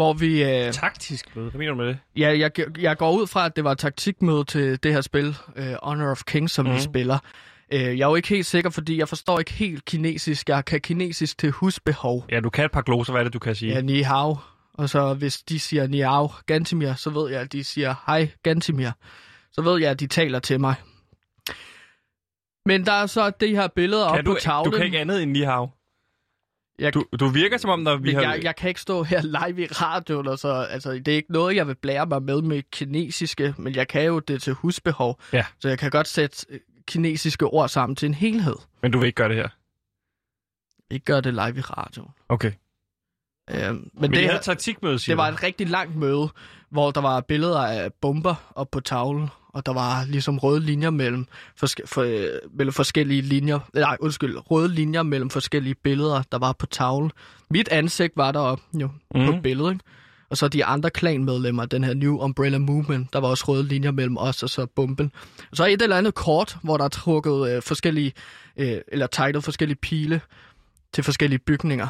hvor 0.00 0.12
vi 0.12 0.42
øh, 0.42 0.72
Taktisk 0.72 1.36
møde. 1.36 1.50
Hvad 1.50 1.58
mener 1.58 1.72
du 1.72 1.76
med 1.78 1.86
det? 1.86 1.98
ja, 2.16 2.38
jeg, 2.38 2.50
jeg 2.78 2.96
går 2.96 3.12
ud 3.12 3.26
fra, 3.26 3.46
at 3.46 3.56
det 3.56 3.64
var 3.64 3.72
et 3.72 3.78
taktikmøde 3.78 4.44
til 4.44 4.82
det 4.82 4.92
her 4.92 5.00
spil, 5.00 5.36
øh, 5.56 5.74
Honor 5.82 6.10
of 6.10 6.22
Kings, 6.26 6.52
som 6.52 6.64
mm. 6.64 6.70
vi 6.70 6.74
Mhm. 6.76 6.82
spiller. 6.84 7.18
Øh, 7.72 7.80
jeg 7.80 8.04
er 8.04 8.08
jo 8.08 8.14
ikke 8.14 8.28
helt 8.28 8.46
sikker, 8.46 8.70
fordi 8.70 8.98
jeg 8.98 9.08
forstår 9.08 9.38
ikke 9.38 9.52
helt 9.52 9.84
kinesisk. 9.84 10.48
Jeg 10.48 10.64
kan 10.64 10.80
kinesisk 10.80 11.38
til 11.38 11.50
husbehov. 11.50 12.24
Ja, 12.30 12.40
du 12.40 12.50
kan 12.50 12.64
et 12.64 12.70
par 12.70 12.82
gloser. 12.82 13.12
Hvad 13.12 13.20
er 13.20 13.24
det, 13.24 13.32
du 13.32 13.38
kan 13.38 13.54
sige? 13.54 13.72
Ja, 13.74 13.80
ni 13.80 14.00
hao. 14.00 14.36
Og 14.74 14.88
så 14.88 15.14
hvis 15.14 15.38
de 15.38 15.58
siger 15.60 15.86
ni 15.86 16.00
hao, 16.00 16.30
Gantimir, 16.46 16.94
så 16.94 17.10
ved 17.10 17.30
jeg, 17.30 17.40
at 17.40 17.52
de 17.52 17.64
siger 17.64 17.94
hej, 18.06 18.28
Gantimir. 18.42 18.90
Så 19.52 19.62
ved 19.62 19.80
jeg, 19.80 19.90
at 19.90 20.00
de 20.00 20.06
taler 20.06 20.38
til 20.38 20.60
mig. 20.60 20.74
Men 22.66 22.86
der 22.86 22.92
er 22.92 23.06
så 23.06 23.30
det 23.40 23.50
her 23.50 23.68
billede 23.76 24.06
op 24.08 24.18
du, 24.26 24.32
på 24.32 24.38
tavlen. 24.40 24.72
du 24.72 24.76
kan 24.76 24.86
ikke 24.86 24.98
andet 24.98 25.22
end 25.22 25.30
ni 25.30 25.40
hav. 25.40 25.70
Jeg, 26.80 26.94
Du, 26.94 27.04
du 27.20 27.28
virker 27.28 27.58
som 27.58 27.70
om, 27.70 27.78
når 27.78 27.96
vi 27.96 28.12
har... 28.12 28.20
jeg, 28.22 28.40
jeg 28.44 28.56
kan 28.56 28.68
ikke 28.68 28.80
stå 28.80 29.02
her 29.02 29.22
live 29.46 29.62
i 29.62 29.66
radioen, 29.66 30.26
og 30.28 30.38
så, 30.38 30.48
altså, 30.70 30.92
det 30.92 31.08
er 31.08 31.16
ikke 31.16 31.32
noget, 31.32 31.56
jeg 31.56 31.66
vil 31.66 31.74
blære 31.74 32.06
mig 32.06 32.22
med 32.22 32.42
med 32.42 32.62
kinesiske, 32.72 33.54
men 33.58 33.74
jeg 33.74 33.88
kan 33.88 34.04
jo 34.04 34.18
det 34.18 34.42
til 34.42 34.52
husbehov, 34.52 35.20
Ja. 35.32 35.44
så 35.58 35.68
jeg 35.68 35.78
kan 35.78 35.90
godt 35.90 36.08
sætte 36.08 36.46
øh, 36.50 36.58
kinesiske 36.86 37.46
ord 37.46 37.68
sammen 37.68 37.96
til 37.96 38.06
en 38.06 38.14
helhed. 38.14 38.56
Men 38.82 38.92
du 38.92 38.98
vil 38.98 39.06
ikke 39.06 39.16
gøre 39.16 39.28
det 39.28 39.36
her. 39.36 39.48
Ikke 40.94 41.04
gøre 41.04 41.20
det 41.20 41.32
live 41.34 41.58
i 41.58 41.60
radioen. 41.60 42.10
Okay. 42.28 42.52
Øh, 43.54 43.74
men, 43.74 43.90
Men 44.00 44.10
det, 44.10 44.24
havde 44.28 44.42
taktikmøde, 44.42 44.98
siger 44.98 45.14
det 45.14 45.18
var 45.18 45.28
et 45.28 45.42
rigtig 45.42 45.68
langt 45.68 45.96
møde, 45.96 46.28
hvor 46.70 46.90
der 46.90 47.00
var 47.00 47.20
billeder 47.20 47.60
af 47.60 47.92
bomber 47.92 48.34
op 48.54 48.70
på 48.70 48.80
tavlen, 48.80 49.28
og 49.48 49.66
der 49.66 49.72
var 49.72 50.04
ligesom 50.04 50.38
røde 50.38 50.60
linjer 50.60 50.90
mellem, 50.90 51.26
forske- 51.56 51.82
for, 51.86 52.02
øh, 52.02 52.24
mellem 52.58 52.72
forskellige 52.72 53.22
linjer. 53.22 53.58
Nej, 53.74 53.96
undskyld, 54.00 54.50
røde 54.50 54.68
linjer 54.68 55.02
mellem 55.02 55.30
forskellige 55.30 55.74
billeder, 55.74 56.22
der 56.32 56.38
var 56.38 56.52
på 56.52 56.66
tavlen. 56.66 57.12
Mit 57.50 57.68
ansigt 57.68 58.12
var 58.16 58.32
der 58.32 58.56
jo 58.80 58.86
mm. 59.14 59.26
på 59.26 59.32
Mhm. 59.32 59.42
billedet, 59.42 59.72
ikke? 59.72 59.84
Og 60.30 60.36
så 60.36 60.48
de 60.48 60.64
andre 60.64 60.90
klanmedlemmer, 60.90 61.64
den 61.64 61.84
her 61.84 61.94
New 61.94 62.16
Umbrella 62.18 62.58
Movement, 62.58 63.12
der 63.12 63.18
var 63.20 63.28
også 63.28 63.44
røde 63.48 63.62
linjer 63.64 63.90
mellem 63.90 64.16
os 64.16 64.42
og 64.42 64.50
så 64.50 64.66
bomben. 64.66 65.12
Og 65.50 65.56
så 65.56 65.66
et 65.66 65.82
eller 65.82 65.96
andet 65.96 66.14
kort, 66.14 66.56
hvor 66.62 66.76
der 66.76 66.84
er 66.84 66.88
trukket 66.88 67.50
øh, 67.50 67.62
forskellige, 67.62 68.12
øh, 68.56 68.78
eller 68.88 69.06
tegnet 69.06 69.44
forskellige 69.44 69.78
pile 69.82 70.20
til 70.92 71.04
forskellige 71.04 71.38
bygninger. 71.38 71.88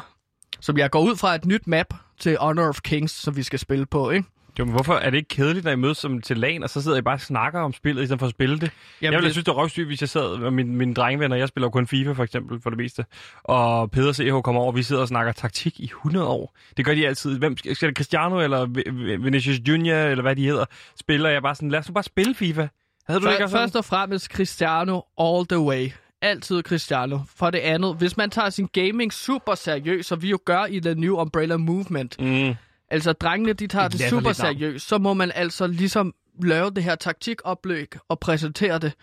Som 0.61 0.77
jeg 0.77 0.89
går 0.91 0.99
ud 1.01 1.15
fra 1.15 1.35
et 1.35 1.45
nyt 1.45 1.67
map 1.67 1.93
til 2.19 2.37
Honor 2.39 2.67
of 2.67 2.79
Kings, 2.83 3.11
som 3.13 3.35
vi 3.35 3.43
skal 3.43 3.59
spille 3.59 3.85
på, 3.85 4.09
ikke? 4.09 4.27
Jo, 4.59 4.65
men 4.65 4.73
hvorfor 4.73 4.93
er 4.93 5.09
det 5.09 5.17
ikke 5.17 5.27
kedeligt, 5.29 5.65
når 5.65 5.71
I 5.71 5.75
mødes 5.75 5.97
som 5.97 6.21
til 6.21 6.37
LAN, 6.37 6.63
og 6.63 6.69
så 6.69 6.81
sidder 6.81 6.97
I 6.97 7.01
bare 7.01 7.13
og 7.15 7.21
snakker 7.21 7.59
om 7.59 7.73
spillet, 7.73 8.03
i 8.03 8.05
stedet 8.05 8.19
for 8.19 8.25
at 8.25 8.31
spille 8.31 8.59
det? 8.59 8.71
jeg 9.01 9.11
ville 9.11 9.25
det- 9.25 9.33
synes, 9.33 9.45
det 9.45 9.55
var 9.55 9.61
røvsygt, 9.61 9.87
hvis 9.87 10.01
jeg 10.01 10.09
sad 10.09 10.37
med 10.37 10.51
mine, 10.51 10.75
mine 10.75 10.93
drengevenner. 10.93 11.35
Jeg 11.37 11.47
spiller 11.47 11.69
kun 11.69 11.87
FIFA, 11.87 12.11
for 12.11 12.23
eksempel, 12.23 12.61
for 12.61 12.69
det 12.69 12.77
meste. 12.77 13.05
Og 13.43 13.91
Peder 13.91 14.13
CH 14.13 14.41
kommer 14.43 14.61
over, 14.61 14.71
vi 14.71 14.83
sidder 14.83 15.01
og 15.01 15.07
snakker 15.07 15.31
taktik 15.33 15.79
i 15.79 15.83
100 15.85 16.27
år. 16.27 16.55
Det 16.77 16.85
gør 16.85 16.93
de 16.95 17.07
altid. 17.07 17.37
Hvem 17.39 17.57
skal 17.57 17.87
det 17.89 17.97
Cristiano 17.97 18.39
eller 18.39 18.65
Vi- 18.65 18.83
Vi- 18.91 19.15
Vinicius 19.15 19.57
Junior, 19.67 19.95
eller 19.95 20.21
hvad 20.21 20.35
de 20.35 20.45
hedder, 20.45 20.65
spiller 20.99 21.29
jeg 21.29 21.41
bare 21.41 21.55
sådan, 21.55 21.69
lad 21.69 21.79
os 21.79 21.87
nu 21.89 21.93
bare 21.93 22.03
spille 22.03 22.35
FIFA. 22.35 22.67
Havde 23.07 23.19
du 23.19 23.25
det 23.25 23.31
ikke 23.31 23.39
Før, 23.39 23.43
også 23.45 23.51
sådan? 23.51 23.63
først 23.63 23.75
og 23.75 23.85
fremmest 23.85 24.25
Cristiano 24.25 25.01
all 25.19 25.47
the 25.47 25.59
way. 25.59 25.89
Altid 26.21 26.63
Cristiano. 26.63 27.19
For 27.35 27.49
det 27.49 27.59
andet, 27.59 27.95
hvis 27.95 28.17
man 28.17 28.29
tager 28.29 28.49
sin 28.49 28.67
gaming 28.73 29.13
super 29.13 29.55
seriøst, 29.55 30.09
som 30.09 30.21
vi 30.21 30.29
jo 30.29 30.39
gør 30.45 30.65
i 30.65 30.79
The 30.79 30.95
New 30.95 31.15
Umbrella 31.15 31.57
Movement, 31.57 32.15
Mm. 32.19 32.53
altså 32.89 33.13
drengene, 33.13 33.53
de 33.53 33.67
tager 33.67 33.85
Et 33.85 33.91
det 33.91 33.99
latterligt 33.99 34.23
super 34.25 34.33
seriøst, 34.33 34.87
så 34.87 34.97
må 34.97 35.13
man 35.13 35.31
altså 35.35 35.67
ligesom 35.67 36.13
lave 36.43 36.71
det 36.71 36.83
her 36.83 36.95
taktikoplæg 36.95 37.87
og 38.09 38.19
præsentere 38.19 38.79
det. 38.79 38.93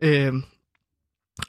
Øhm, 0.00 0.42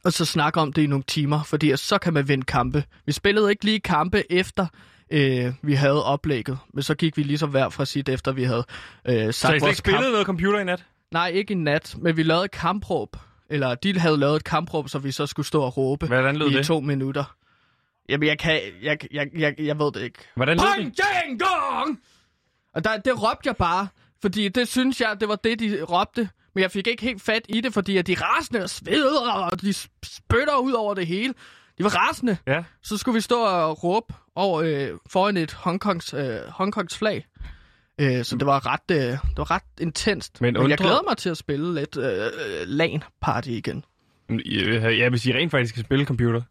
og 0.03 0.13
så 0.13 0.25
snakke 0.25 0.59
om 0.59 0.73
det 0.73 0.81
i 0.81 0.87
nogle 0.87 1.03
timer, 1.07 1.43
fordi 1.43 1.77
så 1.77 1.97
kan 1.97 2.13
man 2.13 2.27
vinde 2.27 2.45
kampe. 2.45 2.83
Vi 3.05 3.11
spillede 3.11 3.49
ikke 3.49 3.65
lige 3.65 3.79
kampe 3.79 4.31
efter, 4.31 4.65
øh, 5.11 5.53
vi 5.61 5.73
havde 5.73 6.05
oplægget, 6.05 6.57
men 6.73 6.83
så 6.83 6.95
gik 6.95 7.17
vi 7.17 7.23
ligesom 7.23 7.49
hver 7.49 7.69
fra 7.69 7.85
sit, 7.85 8.09
efter 8.09 8.31
vi 8.31 8.43
havde 8.43 8.65
øh, 9.05 9.13
sagt 9.13 9.35
Så 9.35 9.47
I 9.47 9.51
slet 9.51 9.61
vores 9.61 9.71
ikke 9.71 9.77
spillet 9.77 10.11
noget 10.11 10.25
computer 10.25 10.59
i 10.59 10.63
nat? 10.63 10.85
Nej, 11.11 11.27
ikke 11.27 11.51
i 11.51 11.55
nat, 11.57 11.95
men 12.01 12.17
vi 12.17 12.23
lavede 12.23 12.45
et 12.45 12.51
kampråb. 12.51 13.15
Eller 13.49 13.75
de 13.75 13.99
havde 13.99 14.17
lavet 14.17 14.35
et 14.35 14.43
kampråb, 14.43 14.89
så 14.89 14.99
vi 14.99 15.11
så 15.11 15.25
skulle 15.25 15.45
stå 15.45 15.61
og 15.61 15.77
råbe 15.77 16.07
Hvordan 16.07 16.35
lød 16.35 16.51
i 16.51 16.53
det? 16.53 16.65
to 16.65 16.79
minutter. 16.79 17.35
Jamen, 18.09 18.27
jeg 18.27 18.39
kan... 18.39 18.61
Jeg, 18.81 18.97
jeg, 19.13 19.27
jeg, 19.37 19.55
jeg 19.59 19.79
ved 19.79 19.91
det 19.91 20.01
ikke. 20.01 20.19
Hvordan 20.35 20.57
lød 20.57 20.65
det? 20.65 20.75
Pang, 20.75 20.95
jang, 20.97 21.39
gong! 21.39 21.99
Og 22.75 22.83
der, 22.83 22.97
det 22.97 23.23
råbte 23.23 23.47
jeg 23.47 23.55
bare, 23.55 23.87
fordi 24.21 24.47
det 24.49 24.67
synes 24.67 25.01
jeg, 25.01 25.17
det 25.19 25.27
var 25.27 25.35
det, 25.35 25.59
de 25.59 25.83
råbte. 25.83 26.29
Men 26.55 26.61
jeg 26.61 26.71
fik 26.71 26.87
ikke 26.87 27.03
helt 27.03 27.21
fat 27.21 27.41
i 27.49 27.61
det, 27.61 27.73
fordi 27.73 27.97
at 27.97 28.07
de 28.07 28.15
rasende 28.21 28.63
og 28.63 28.69
sveder, 28.69 29.31
og 29.31 29.61
de 29.61 29.73
spytter 30.03 30.57
ud 30.57 30.71
over 30.71 30.93
det 30.93 31.07
hele. 31.07 31.33
De 31.77 31.83
var 31.83 31.89
rasende. 31.89 32.37
Ja. 32.47 32.63
Så 32.83 32.97
skulle 32.97 33.15
vi 33.15 33.21
stå 33.21 33.45
og 33.45 33.83
råbe 33.83 34.13
over, 34.35 34.61
øh, 34.61 34.89
foran 35.09 35.37
et 35.37 35.53
Hongkongs, 35.53 36.13
øh, 36.13 36.39
Hongkongs 36.49 36.97
flag. 36.97 37.25
Øh, 38.01 38.23
så 38.23 38.35
det 38.37 38.45
var 38.45 38.65
ret, 38.73 38.91
øh, 38.91 38.97
det 38.97 39.37
var 39.37 39.51
ret 39.51 39.63
intenst. 39.81 40.41
Men 40.41 40.53
Men, 40.53 40.61
Men 40.61 40.69
jeg 40.69 40.77
glæder 40.77 41.03
mig 41.07 41.17
til 41.17 41.29
at 41.29 41.37
spille 41.37 41.73
lidt 41.75 41.97
øh, 41.97 42.25
øh, 42.25 42.67
LAN-party 42.67 43.49
igen. 43.49 43.83
Ja, 44.83 45.09
hvis 45.09 45.25
I 45.25 45.33
rent 45.33 45.51
faktisk 45.51 45.73
skal 45.73 45.83
spille 45.83 46.05
computer. 46.05 46.41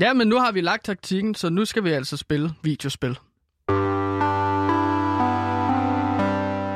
Ja, 0.00 0.12
men 0.12 0.28
nu 0.28 0.38
har 0.38 0.52
vi 0.52 0.60
lagt 0.60 0.84
taktikken, 0.84 1.34
så 1.34 1.48
nu 1.48 1.64
skal 1.64 1.84
vi 1.84 1.90
altså 1.90 2.16
spille 2.16 2.50
videospil. 2.62 3.18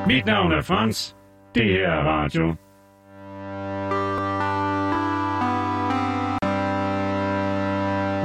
Mit 0.06 0.26
navn 0.26 0.52
er 0.52 0.62
Frans. 0.62 1.16
Det 1.54 1.64
her 1.64 1.88
er 1.88 2.02
radio. 2.04 2.54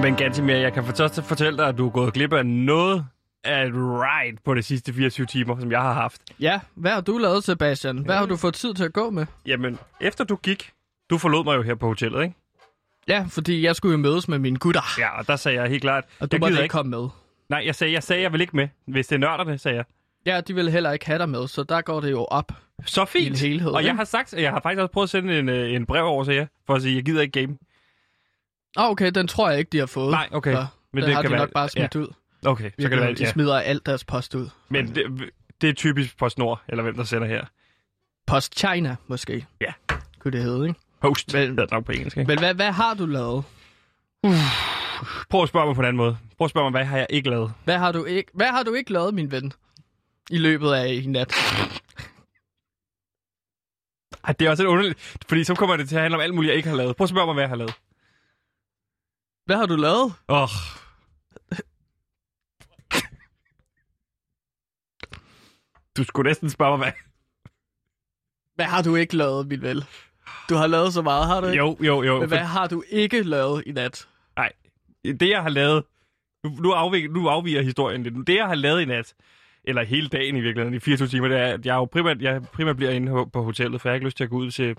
Men 0.03 0.15
Gantimir, 0.15 0.55
jeg 0.55 0.73
kan 0.73 0.85
fortælle, 0.85 1.23
fortælle 1.23 1.57
dig, 1.57 1.67
at 1.67 1.77
du 1.77 1.85
er 1.85 1.91
gået 1.91 2.13
glip 2.13 2.33
af 2.33 2.45
noget 2.45 3.05
et 3.45 3.71
ride 3.75 4.37
på 4.45 4.53
de 4.53 4.63
sidste 4.63 4.93
24 4.93 5.25
timer, 5.25 5.59
som 5.59 5.71
jeg 5.71 5.81
har 5.81 5.93
haft. 5.93 6.21
Ja, 6.39 6.59
hvad 6.75 6.91
har 6.91 7.01
du 7.01 7.17
lavet, 7.17 7.43
Sebastian? 7.43 7.97
Hvad 7.97 8.15
har 8.15 8.25
du 8.25 8.35
fået 8.37 8.53
tid 8.53 8.73
til 8.73 8.83
at 8.83 8.93
gå 8.93 9.09
med? 9.09 9.25
Jamen, 9.45 9.79
efter 10.01 10.23
du 10.23 10.35
gik, 10.35 10.71
du 11.09 11.17
forlod 11.17 11.43
mig 11.43 11.55
jo 11.55 11.61
her 11.61 11.75
på 11.75 11.87
hotellet, 11.87 12.23
ikke? 12.23 12.35
Ja, 13.07 13.25
fordi 13.29 13.63
jeg 13.65 13.75
skulle 13.75 13.91
jo 13.91 13.97
mødes 13.97 14.27
med 14.27 14.39
mine 14.39 14.57
gutter, 14.57 14.81
Ja, 14.99 15.19
og 15.19 15.27
der 15.27 15.35
sagde 15.35 15.61
jeg 15.61 15.69
helt 15.69 15.81
klart, 15.81 16.03
og 16.19 16.31
du 16.31 16.35
jeg 16.35 16.39
måtte 16.39 16.63
ikke 16.63 16.73
komme 16.73 16.89
med. 16.89 17.07
Nej, 17.49 17.61
jeg 17.65 17.75
sagde, 17.75 17.93
jeg 17.93 18.03
sagde, 18.03 18.21
jeg 18.21 18.33
vil 18.33 18.41
ikke 18.41 18.55
med. 18.55 18.67
Hvis 18.87 19.07
det 19.07 19.15
er 19.15 19.19
nørderne, 19.19 19.57
sagde 19.57 19.77
jeg. 19.77 19.85
Ja, 20.25 20.41
de 20.41 20.55
ville 20.55 20.71
heller 20.71 20.91
ikke 20.91 21.05
have 21.05 21.19
dig 21.19 21.29
med, 21.29 21.47
så 21.47 21.63
der 21.63 21.81
går 21.81 21.99
det 22.01 22.11
jo 22.11 22.23
op. 22.25 22.51
Så 22.85 23.05
fint. 23.05 23.41
I 23.41 23.47
helhed, 23.49 23.71
og 23.71 23.81
jeg 23.81 23.89
ikke? 23.89 23.97
har 23.97 24.03
sagt, 24.05 24.33
jeg 24.33 24.51
har 24.51 24.59
faktisk 24.63 24.79
også 24.81 24.91
prøvet 24.91 25.05
at 25.05 25.09
sende 25.09 25.39
en, 25.39 25.49
øh, 25.49 25.73
en 25.73 25.85
brev 25.85 26.05
over 26.05 26.23
til 26.23 26.35
jer, 26.35 26.45
for 26.65 26.73
at 26.75 26.81
sige, 26.81 26.95
jeg 26.95 27.03
gider 27.03 27.21
ikke 27.21 27.41
game. 27.41 27.57
Ah, 28.77 28.89
okay, 28.91 29.11
den 29.11 29.27
tror 29.27 29.49
jeg 29.49 29.59
ikke, 29.59 29.69
de 29.69 29.77
har 29.79 29.85
fået. 29.85 30.11
Nej, 30.11 30.29
okay. 30.31 30.53
Så 30.53 30.65
Men 30.93 31.01
den 31.01 31.07
det 31.07 31.15
har 31.15 31.21
kan 31.21 31.31
de 31.31 31.33
være- 31.33 31.41
nok 31.41 31.53
bare 31.53 31.69
smidt 31.69 31.95
ud. 31.95 32.07
Okay, 32.45 32.71
så 32.79 32.89
kan 32.89 32.91
det 32.91 33.01
være, 33.01 33.13
de 33.13 33.23
ja. 33.23 33.31
smider 33.31 33.59
alt 33.59 33.85
deres 33.85 34.03
post 34.05 34.35
ud. 34.35 34.49
Men 34.69 34.95
det, 34.95 35.31
det 35.61 35.69
er 35.69 35.73
typisk 35.73 36.17
PostNord, 36.17 36.61
eller 36.69 36.83
hvem 36.83 36.95
der 36.95 37.03
sender 37.03 37.27
her. 37.27 37.45
Post 38.27 38.59
China, 38.59 38.95
måske. 39.07 39.45
Ja. 39.61 39.73
Kunne 40.19 40.31
det 40.31 40.43
hedde, 40.43 40.67
ikke? 40.67 40.79
Post, 41.01 41.33
Men- 41.33 41.41
hedder 41.49 41.63
det 41.65 41.71
nok 41.71 41.85
på 41.85 41.91
engelsk, 41.91 42.17
ikke? 42.17 42.27
Men 42.27 42.39
hvad, 42.39 42.53
hvad 42.53 42.71
har 42.71 42.93
du 42.93 43.05
lavet? 43.05 43.43
Prøv 45.29 45.43
at 45.43 45.49
spørge 45.49 45.65
mig 45.65 45.75
på 45.75 45.81
en 45.81 45.85
anden 45.87 45.97
måde. 45.97 46.17
Prøv 46.37 46.45
at 46.45 46.49
spørge 46.49 46.71
mig, 46.71 46.79
hvad 46.79 46.85
har 46.85 46.97
jeg 46.97 47.07
ikke 47.09 47.29
lavet? 47.29 47.53
Hvad 47.63 47.77
har 47.77 47.91
du 47.91 48.03
ikke, 48.05 48.31
hvad 48.33 48.47
har 48.47 48.63
du 48.63 48.73
ikke 48.73 48.93
lavet, 48.93 49.13
min 49.13 49.31
ven? 49.31 49.53
I 50.29 50.37
løbet 50.37 50.71
af 50.71 50.87
i 50.87 51.05
nat. 51.05 51.33
Ej, 54.23 54.33
det 54.33 54.45
er 54.45 54.49
også 54.49 54.63
lidt 54.63 54.69
underligt, 54.69 55.17
fordi 55.27 55.43
så 55.43 55.55
kommer 55.55 55.77
det 55.77 55.89
til 55.89 55.95
at 55.95 56.01
handle 56.01 56.17
om 56.17 56.21
alt 56.21 56.33
muligt, 56.33 56.49
jeg 56.49 56.57
ikke 56.57 56.69
har 56.69 56.75
lavet. 56.75 56.95
Prøv 56.95 57.05
at 57.05 57.09
spørge 57.09 57.25
mig, 57.25 57.33
hvad 57.33 57.43
jeg 57.43 57.49
har 57.49 57.55
lavet. 57.55 57.73
Hvad 59.45 59.57
har 59.57 59.65
du 59.65 59.75
lavet? 59.75 60.13
Åh. 60.29 60.41
Oh. 60.43 60.49
Du 65.97 66.03
skulle 66.03 66.29
næsten 66.29 66.49
spørge 66.49 66.77
mig, 66.77 66.85
hvad... 66.85 66.93
Hvad 68.55 68.65
har 68.65 68.81
du 68.81 68.95
ikke 68.95 69.15
lavet, 69.17 69.47
min 69.47 69.61
ven? 69.61 69.81
Du 70.49 70.55
har 70.55 70.67
lavet 70.67 70.93
så 70.93 71.01
meget, 71.01 71.27
har 71.27 71.41
du 71.41 71.47
ikke? 71.47 71.57
Jo, 71.57 71.77
jo, 71.81 72.03
jo. 72.03 72.19
Men 72.19 72.27
hvad 72.27 72.37
har 72.37 72.67
du 72.67 72.83
ikke 72.89 73.23
lavet 73.23 73.63
i 73.65 73.71
nat? 73.71 74.07
Nej, 74.35 74.51
det 75.05 75.29
jeg 75.29 75.41
har 75.41 75.49
lavet... 75.49 75.83
Nu, 76.43 76.49
nu, 76.49 76.71
afviger, 76.71 77.09
nu 77.09 77.27
afviger 77.27 77.61
historien 77.61 78.03
lidt. 78.03 78.27
Det 78.27 78.35
jeg 78.35 78.47
har 78.47 78.55
lavet 78.55 78.81
i 78.81 78.85
nat, 78.85 79.13
eller 79.63 79.83
hele 79.83 80.07
dagen 80.07 80.35
i 80.37 80.41
virkeligheden, 80.41 80.73
i 80.73 80.79
24 80.79 81.07
timer, 81.07 81.27
det 81.27 81.37
er, 81.37 81.45
at 81.53 81.65
jeg 81.65 81.75
jo 81.75 81.85
primært, 81.85 82.21
jeg 82.21 82.41
primært 82.43 82.75
bliver 82.75 82.91
inde 82.91 83.11
på- 83.11 83.25
på 83.25 83.43
hotellet, 83.43 83.81
for 83.81 83.89
jeg 83.89 83.91
har 83.91 83.95
ikke 83.95 84.05
lyst 84.07 84.17
til 84.17 84.23
at 84.23 84.29
gå 84.29 84.37
ud 84.37 84.51
til... 84.51 84.75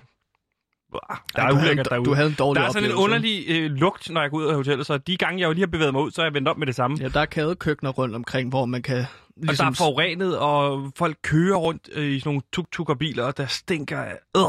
Der 1.35 1.41
er 1.43 1.49
du 1.49 1.57
ulækkert 1.57 1.87
derude. 1.89 2.05
Du 2.09 2.13
havde 2.13 2.29
en 2.29 2.35
dårlig 2.39 2.61
Der 2.61 2.67
er 2.67 2.71
sådan 2.73 2.89
en 2.89 2.95
underlig 2.95 3.45
øh, 3.49 3.71
lugt, 3.71 4.09
når 4.09 4.21
jeg 4.21 4.29
går 4.29 4.37
ud 4.37 4.45
af 4.45 4.55
hotellet, 4.55 4.85
så 4.85 4.97
de 4.97 5.17
gange, 5.17 5.39
jeg 5.41 5.47
jo 5.47 5.51
lige 5.53 5.61
har 5.61 5.67
bevæget 5.67 5.93
mig 5.93 6.01
ud, 6.03 6.11
så 6.11 6.21
er 6.21 6.25
jeg 6.25 6.33
vendt 6.33 6.47
op 6.47 6.57
med 6.57 6.67
det 6.67 6.75
samme. 6.75 6.97
Ja, 7.01 7.07
der 7.07 7.19
er 7.19 7.25
kædekøkkener 7.25 7.91
rundt 7.91 8.15
omkring, 8.15 8.49
hvor 8.49 8.65
man 8.65 8.81
kan... 8.81 8.97
Og 8.97 9.05
der 9.41 9.45
Ligesom, 9.47 9.67
er 9.67 9.71
forurenet, 9.73 10.37
og 10.39 10.91
folk 10.97 11.17
kører 11.23 11.55
rundt 11.57 11.89
øh, 11.93 12.05
i 12.11 12.19
sådan 12.19 12.29
nogle 12.29 12.41
tuk-tuk 12.53 12.89
og 12.89 12.97
biler, 12.99 13.23
og 13.23 13.37
der 13.37 13.45
stinker 13.45 13.99
af 13.99 14.13
øh, 14.37 14.41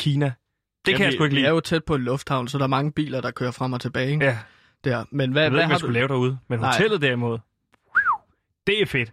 Kina. 0.00 0.32
Det 0.86 0.94
kan 0.94 0.98
ja, 1.00 1.04
jeg 1.04 1.12
vi- 1.12 1.16
sgu 1.16 1.24
ikke 1.24 1.34
Vi 1.34 1.40
lide. 1.40 1.46
er 1.48 1.52
jo 1.54 1.60
tæt 1.60 1.84
på 1.84 1.94
en 1.94 2.02
lufthavn, 2.02 2.48
så 2.48 2.58
der 2.58 2.64
er 2.64 2.68
mange 2.68 2.92
biler, 2.92 3.20
der 3.20 3.30
kører 3.30 3.50
frem 3.50 3.72
og 3.72 3.80
tilbage. 3.80 4.10
Ikke? 4.12 4.24
Ja, 4.24 4.38
Der. 4.84 5.04
Men 5.10 5.32
hvad, 5.32 5.42
jeg 5.42 5.52
ved 5.52 5.56
hvad 5.58 5.64
ikke, 5.64 5.66
hvad 5.66 5.66
har 5.66 5.68
jeg 5.70 5.74
du... 5.74 5.78
skulle 5.78 5.94
lave 5.94 6.08
derude. 6.08 6.38
Men 6.48 6.58
Nej. 6.58 6.70
hotellet 6.72 7.02
derimod, 7.02 7.38
det 8.66 8.82
er 8.82 8.86
fedt. 8.86 9.12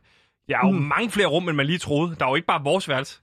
Der 0.50 0.56
er 0.58 0.68
jo 0.68 0.72
Mm. 0.72 0.78
mange 0.82 1.12
flere 1.12 1.28
rum, 1.28 1.50
end 1.50 1.58
man 1.58 1.66
lige 1.66 1.78
troede. 1.78 2.16
Der 2.20 2.26
er 2.26 2.30
jo 2.30 2.36
ikke 2.36 2.48
bare 2.48 2.64
vores 2.64 2.90
værelse. 2.90 3.20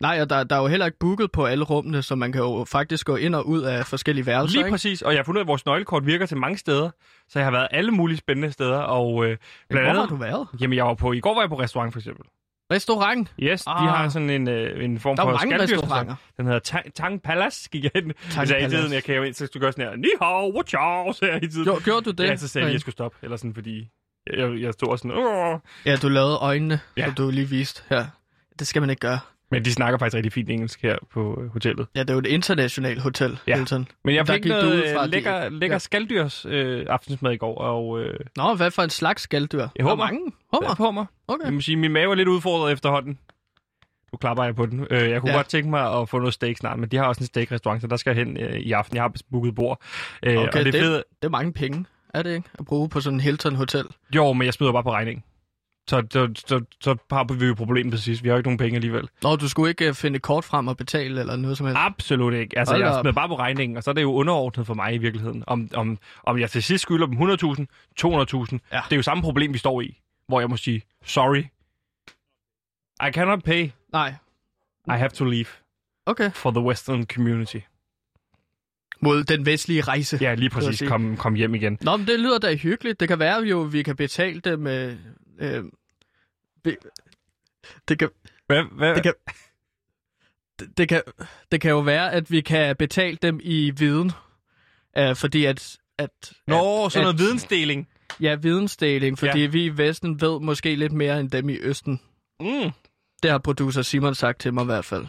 Nej, 0.00 0.18
og 0.22 0.30
der, 0.30 0.44
der 0.44 0.56
er 0.56 0.60
jo 0.60 0.66
heller 0.66 0.86
ikke 0.86 0.98
booket 0.98 1.32
på 1.32 1.44
alle 1.44 1.64
rummene, 1.64 2.02
så 2.02 2.14
man 2.14 2.32
kan 2.32 2.40
jo 2.40 2.64
faktisk 2.68 3.06
gå 3.06 3.16
ind 3.16 3.34
og 3.34 3.48
ud 3.48 3.62
af 3.62 3.86
forskellige 3.86 4.26
værelser. 4.26 4.52
Lige 4.52 4.60
ikke? 4.66 4.70
præcis. 4.70 5.02
Og 5.02 5.12
jeg 5.12 5.18
har 5.18 5.24
fundet 5.24 5.40
at 5.40 5.46
vores 5.46 5.66
nøglekort 5.66 6.06
virker 6.06 6.26
til 6.26 6.36
mange 6.36 6.58
steder. 6.58 6.90
Så 7.28 7.38
jeg 7.38 7.46
har 7.46 7.50
været 7.52 7.68
alle 7.70 7.90
mulige 7.90 8.18
spændende 8.18 8.52
steder. 8.52 8.78
Og 8.78 9.24
øh, 9.24 9.36
blandt 9.68 9.84
Hvor 9.84 9.90
andet... 9.90 10.02
har 10.02 10.06
du 10.06 10.16
været? 10.16 10.48
Jamen, 10.60 10.76
jeg 10.76 10.84
var 10.84 10.94
på... 10.94 11.12
I 11.12 11.20
går 11.20 11.34
var 11.34 11.40
jeg 11.40 11.48
på 11.48 11.60
restaurant, 11.60 11.92
for 11.92 12.00
eksempel. 12.00 12.26
Restaurant. 12.72 13.34
Yes, 13.38 13.66
ah. 13.66 13.76
Ah. 13.76 13.82
de 13.82 13.88
har 13.88 14.08
sådan 14.08 14.30
en, 14.30 14.48
øh, 14.48 14.84
en 14.84 15.00
form 15.00 15.16
Der 15.16 15.22
er 15.22 15.38
for 15.38 15.62
restauranter. 15.62 16.14
Den 16.36 16.46
hedder 16.46 16.58
Tang, 16.58 16.94
Tang 16.94 17.22
Palace, 17.22 17.68
gik 17.70 17.84
jeg 17.84 17.96
ind. 17.96 18.12
Tang 18.30 18.50
jeg 18.50 18.66
i 18.66 18.68
tiden, 18.68 18.92
jeg 18.92 19.04
kan 19.04 19.14
jo 19.14 19.22
ind, 19.22 19.34
så 19.34 19.50
du 19.54 19.58
gør 19.58 19.70
sådan 19.70 19.84
her, 19.84 19.96
ni 19.96 20.08
hao, 20.22 20.52
wo 20.54 20.62
chao, 20.62 21.12
sagde 21.12 21.34
jeg 21.34 21.44
i 21.44 21.48
tiden. 21.48 21.66
Jo, 21.66 21.80
gjorde 21.84 22.04
du 22.04 22.10
det? 22.10 22.24
Ja, 22.24 22.36
så 22.36 22.48
sagde 22.48 22.62
jeg, 22.62 22.68
at 22.68 22.72
jeg 22.72 22.80
skulle 22.80 22.92
stoppe, 22.92 23.18
eller 23.22 23.36
sådan, 23.36 23.54
fordi 23.54 23.88
jeg, 24.36 24.60
jeg 24.60 24.72
stod 24.72 24.88
og 24.88 24.98
sådan, 24.98 25.10
Åh. 25.10 25.58
Ja, 25.84 25.96
du 25.96 26.08
lavede 26.08 26.36
øjnene, 26.36 26.80
ja. 26.96 27.04
som 27.04 27.14
du 27.14 27.30
lige 27.30 27.48
viste 27.48 27.82
her. 27.88 28.06
Det 28.58 28.66
skal 28.66 28.82
man 28.82 28.90
ikke 28.90 29.00
gøre. 29.00 29.18
Men 29.50 29.64
de 29.64 29.72
snakker 29.72 29.98
faktisk 29.98 30.16
rigtig 30.16 30.32
fint 30.32 30.50
engelsk 30.50 30.82
her 30.82 30.96
på 31.12 31.40
øh, 31.42 31.52
hotellet. 31.52 31.86
Ja, 31.94 32.00
det 32.00 32.10
er 32.10 32.14
jo 32.14 32.18
et 32.20 32.26
internationalt 32.26 33.00
hotel, 33.02 33.38
Ja. 33.46 33.56
Hilton. 33.56 33.88
Men 34.04 34.14
jeg 34.14 34.26
fik 34.26 34.44
noget 34.44 34.84
fra, 34.94 35.00
øh, 35.00 35.04
de- 35.06 35.10
lækker, 35.10 35.48
lækker 35.48 35.74
Ja. 35.74 35.78
skalddyrs 35.78 36.46
øh, 36.48 36.86
aftensmad 36.88 37.32
i 37.32 37.36
går, 37.36 37.58
og 37.58 38.00
øh, 38.00 38.20
Nå, 38.36 38.54
hvad 38.54 38.70
for 38.70 38.82
en 38.82 38.90
slags 38.90 39.22
skalddyr? 39.22 39.58
Jeg 39.60 39.68
er 39.78 39.82
hummer. 39.82 40.04
mange. 40.04 40.20
Hummer? 40.54 40.74
på 40.74 40.90
mig. 40.90 41.06
Okay. 41.28 41.44
Jeg 41.44 41.52
må 41.54 41.60
sige, 41.60 41.76
min 41.76 41.92
mave 41.92 42.10
er 42.10 42.14
lidt 42.14 42.28
udfordret 42.28 42.72
efterhånden. 42.72 43.18
Nu 44.12 44.16
klapper 44.18 44.44
jeg 44.44 44.56
på 44.56 44.66
den. 44.66 44.86
Øh, 44.90 45.10
jeg 45.10 45.20
kunne 45.20 45.30
Ja. 45.30 45.36
godt 45.36 45.48
tænke 45.48 45.70
mig 45.70 46.00
at 46.00 46.08
få 46.08 46.18
noget 46.18 46.34
steak 46.34 46.56
snart, 46.56 46.78
men 46.78 46.88
de 46.88 46.96
har 46.96 47.04
også 47.04 47.20
en 47.20 47.26
steak-restaurant, 47.26 47.82
så 47.82 47.86
der 47.88 47.96
skal 47.96 48.16
jeg 48.16 48.24
hen 48.26 48.36
øh, 48.40 48.52
i 48.56 48.72
aften. 48.72 48.94
Jeg 48.96 49.02
har 49.02 49.12
booket 49.30 49.54
bord. 49.54 49.80
Øh, 50.22 50.36
Okay, 50.36 50.46
og 50.46 50.52
det, 50.64 50.64
det- 50.72 50.82
fede, 50.82 50.96
Det 51.22 51.24
er 51.24 51.28
mange 51.28 51.52
penge. 51.52 51.84
er 52.14 52.22
det 52.22 52.34
ikke? 52.34 52.48
At 52.58 52.64
bruge 52.64 52.88
på 52.88 53.00
sådan 53.00 53.14
en 53.16 53.20
Hilton 53.20 53.54
Hotel. 53.54 53.84
Jo, 54.16 54.32
men 54.32 54.44
jeg 54.46 54.54
smider 54.54 54.72
bare 54.72 54.82
på 54.82 54.92
regningen. 54.92 55.24
Så, 55.90 56.06
så, 56.10 56.32
så, 56.46 56.64
så 56.80 56.96
har 57.10 57.24
vi 57.34 57.44
jo 57.46 57.50
et 57.52 57.56
problem 57.56 57.90
til 57.90 58.02
sidst. 58.02 58.22
Vi 58.22 58.28
har 58.28 58.34
jo 58.34 58.38
ikke 58.38 58.46
nogen 58.48 58.58
penge 58.58 58.76
alligevel. 58.76 59.08
Nå, 59.22 59.36
du 59.36 59.48
skulle 59.48 59.68
ikke 59.70 59.88
øh, 59.88 59.94
finde 59.94 60.18
kort 60.18 60.44
frem 60.44 60.68
og 60.68 60.76
betale 60.76 61.20
eller 61.20 61.36
noget 61.36 61.56
som 61.56 61.66
helst. 61.66 61.78
Absolut 61.80 62.34
ikke. 62.34 62.58
Altså, 62.58 62.74
Hold 62.74 62.84
jeg 62.84 62.98
smider 63.02 63.14
bare 63.14 63.28
på 63.28 63.38
regningen, 63.38 63.76
og 63.76 63.82
så 63.82 63.90
er 63.90 63.94
det 63.94 64.02
jo 64.02 64.12
underordnet 64.12 64.66
for 64.66 64.74
mig 64.74 64.94
i 64.94 64.98
virkeligheden. 64.98 65.44
Om, 65.46 65.68
om, 65.74 65.98
om 66.24 66.38
jeg 66.38 66.50
til 66.50 66.62
sidst 66.62 66.82
skylder 66.82 67.06
dem 67.06 67.14
100.000, 67.16 67.66
200.000, 68.00 68.58
Ja. 68.72 68.80
det 68.84 68.92
er 68.92 68.96
jo 68.96 69.02
samme 69.02 69.22
problem, 69.22 69.52
vi 69.52 69.58
står 69.58 69.80
i. 69.80 70.00
Hvor 70.28 70.40
jeg 70.40 70.50
må 70.50 70.56
sige, 70.56 70.82
sorry. 71.04 71.44
I 73.08 73.12
cannot 73.12 73.42
pay. 73.44 73.70
Nej. 73.92 74.14
I 74.88 74.90
have 74.98 75.08
to 75.10 75.24
leave 75.24 75.46
Okay. 76.06 76.30
for 76.32 76.50
the 76.50 76.60
western 76.60 77.06
community. 77.06 77.56
Mod 79.00 79.24
den 79.24 79.46
vestlige 79.46 79.80
rejse. 79.80 80.18
Ja, 80.20 80.34
lige 80.34 80.50
præcis. 80.50 80.88
Kom, 80.88 81.16
kom 81.16 81.34
hjem 81.34 81.54
igen. 81.54 81.78
Nå, 81.80 81.96
men 81.96 82.06
det 82.06 82.20
lyder 82.20 82.38
da 82.38 82.54
hyggeligt. 82.54 83.00
Det 83.00 83.08
kan 83.08 83.18
være 83.18 83.42
jo, 83.42 83.58
vi 83.58 83.82
kan 83.82 83.96
betale 83.96 84.40
det 84.40 84.58
med... 84.60 84.96
Øh, 85.38 85.64
det 87.88 87.98
kan, 87.98 88.08
Hvad, 88.46 88.64
hvad? 88.72 88.94
det 88.94 89.02
kan, 89.02 89.12
det, 90.58 90.78
det 90.78 90.88
kan, 90.88 91.02
det 91.52 91.60
kan 91.60 91.70
jo 91.70 91.78
være, 91.78 92.12
at 92.12 92.30
vi 92.30 92.40
kan 92.40 92.76
betale 92.76 93.18
dem 93.22 93.40
i 93.42 93.70
viden. 93.70 94.12
Øh, 94.98 95.16
fordi 95.16 95.44
at... 95.44 95.76
at 95.98 96.32
Nå, 96.46 96.84
at, 96.86 96.92
sådan 96.92 97.04
noget 97.04 97.14
at- 97.14 97.20
vidensdeling. 97.20 97.88
Ja, 98.20 98.34
vidensdeling, 98.34 99.18
fordi 99.18 99.40
ja. 99.40 99.46
vi 99.46 99.64
i 99.64 99.68
Vesten 99.78 100.20
ved 100.20 100.40
måske 100.40 100.74
lidt 100.76 100.92
mere 100.92 101.20
end 101.20 101.30
dem 101.30 101.48
i 101.48 101.58
Østen. 101.58 102.00
Mm. 102.40 102.70
Det 103.22 103.30
har 103.30 103.38
producer 103.38 103.82
Simon 103.82 104.14
sagt 104.14 104.40
til 104.40 104.54
mig 104.54 104.62
i 104.62 104.64
hvert 104.66 104.84
fald. 104.84 105.06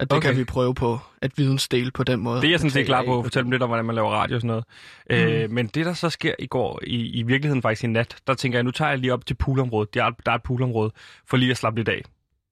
At 0.00 0.10
det 0.10 0.16
Okay. 0.16 0.28
kan 0.28 0.38
vi 0.38 0.44
prøve 0.44 0.74
på, 0.74 0.98
at 1.22 1.38
vidensdele 1.38 1.90
på 1.90 2.04
den 2.04 2.20
måde. 2.20 2.40
Det 2.40 2.46
er 2.46 2.50
jeg 2.50 2.60
sådan 2.60 2.70
set 2.70 2.86
klar 2.86 3.04
på 3.04 3.18
at 3.18 3.24
fortælle 3.24 3.44
dem 3.44 3.50
lidt 3.50 3.62
om, 3.62 3.68
hvordan 3.68 3.84
man 3.84 3.94
laver 3.94 4.10
radio 4.10 4.34
og 4.34 4.40
sådan 4.40 4.48
noget. 4.48 4.64
Mm. 5.10 5.16
Øh, 5.16 5.50
men 5.50 5.66
det, 5.66 5.86
der 5.86 5.92
så 5.92 6.10
sker 6.10 6.34
i 6.38 6.46
går, 6.46 6.80
i, 6.86 7.10
i 7.10 7.22
virkeligheden 7.22 7.62
faktisk 7.62 7.84
i 7.84 7.86
nat, 7.86 8.16
der 8.26 8.34
tænker 8.34 8.58
jeg, 8.58 8.64
nu 8.64 8.70
tager 8.70 8.88
jeg 8.88 8.98
lige 8.98 9.12
op 9.12 9.26
til 9.26 9.34
poolområdet. 9.34 9.94
Der 9.94 10.04
er, 10.04 10.10
der 10.26 10.32
er 10.32 10.36
et 10.36 10.42
poolområde, 10.42 10.90
for 11.26 11.36
lige 11.36 11.50
at 11.50 11.56
slappe 11.56 11.80
lidt 11.80 11.88
af. 11.88 12.02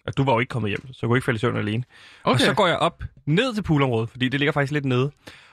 Og 0.06 0.16
du 0.16 0.24
var 0.24 0.32
jo 0.32 0.38
ikke 0.38 0.50
kommet 0.50 0.70
hjem, 0.70 0.92
så 0.92 0.98
jeg 1.02 1.08
kunne 1.08 1.16
ikke 1.16 1.24
falde 1.24 1.36
i 1.36 1.40
søvn 1.40 1.56
alene. 1.56 1.84
Okay. 2.24 2.34
Og 2.34 2.40
så 2.40 2.54
går 2.54 2.66
jeg 2.66 2.76
op 2.76 3.04
ned 3.26 3.54
til 3.54 3.62
poolområdet, 3.62 4.10
fordi 4.10 4.28
det 4.28 4.40
ligger 4.40 4.52
faktisk 4.52 4.72
lidt 4.72 4.84
nede. 4.84 5.10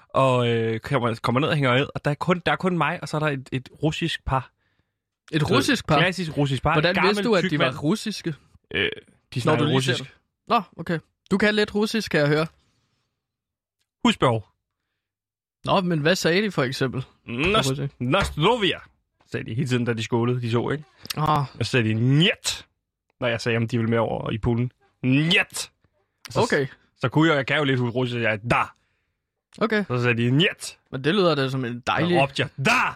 Og 0.09 0.47
øh, 0.49 0.79
kommer, 0.79 1.15
kommer 1.21 1.41
ned 1.41 1.49
og 1.49 1.55
hænger 1.55 1.75
ned, 1.77 1.87
og 1.95 2.05
der 2.05 2.11
er, 2.11 2.15
kun, 2.15 2.41
der 2.45 2.51
er 2.51 2.55
kun 2.55 2.77
mig, 2.77 2.99
og 3.01 3.07
så 3.07 3.17
er 3.17 3.19
der 3.19 3.27
et, 3.27 3.49
et 3.51 3.69
russisk 3.83 4.25
par. 4.25 4.51
Et 5.31 5.51
russisk 5.51 5.87
par? 5.87 5.97
Klassisk 5.99 6.37
russisk 6.37 6.63
par. 6.63 6.73
Hvordan 6.73 6.95
vidste 7.03 7.23
du, 7.23 7.35
at 7.35 7.43
de 7.51 7.59
var 7.59 7.77
russiske? 7.77 8.33
Øh, 8.73 8.89
de 9.33 9.41
snakker 9.41 9.73
russisk. 9.73 10.15
Nå, 10.47 10.61
okay. 10.77 10.99
Du 11.31 11.37
kan 11.37 11.55
lidt 11.55 11.75
russisk, 11.75 12.11
kan 12.11 12.19
jeg 12.19 12.27
høre. 12.27 12.47
Husbehov. 14.05 14.47
Nå, 15.65 15.81
men 15.81 15.99
hvad 15.99 16.15
sagde 16.15 16.41
de 16.41 16.51
for 16.51 16.63
eksempel? 16.63 17.05
Nostrovia, 17.99 18.79
sagde 19.31 19.45
de 19.49 19.53
hele 19.53 19.67
tiden, 19.67 19.85
da 19.85 19.93
de 19.93 20.03
skålede, 20.03 20.41
de 20.41 20.51
så, 20.51 20.69
ikke? 20.69 20.83
Ah, 21.17 21.39
Og 21.59 21.65
så 21.65 21.71
sagde 21.71 21.89
de, 21.89 21.93
njet, 21.93 22.65
når 23.19 23.27
jeg 23.27 23.41
sagde, 23.41 23.57
om 23.57 23.67
de 23.67 23.77
ville 23.77 23.89
med 23.89 23.97
over 23.99 24.31
i 24.31 24.37
poolen. 24.37 24.71
Njet. 25.03 25.71
Så, 26.29 26.41
okay. 26.41 26.67
Så 26.97 27.09
kunne 27.09 27.29
jeg, 27.29 27.37
jeg 27.37 27.47
kan 27.47 27.57
jo 27.57 27.63
lidt 27.63 27.79
russisk, 27.81 28.17
jeg 28.21 28.39
da. 28.51 28.63
Okay. 29.57 29.85
Så 29.87 30.01
sagde 30.01 30.17
de, 30.23 30.31
njet. 30.31 30.79
Men 30.91 31.03
det 31.03 31.15
lyder 31.15 31.35
da 31.35 31.49
som 31.49 31.65
en 31.65 31.73
Så 31.73 31.81
dejlig... 31.87 32.21
råbte 32.21 32.41
jeg, 32.41 32.49
da. 32.65 32.95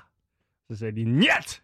Så 0.71 0.79
sagde 0.79 0.95
de, 0.95 1.03
njet. 1.03 1.61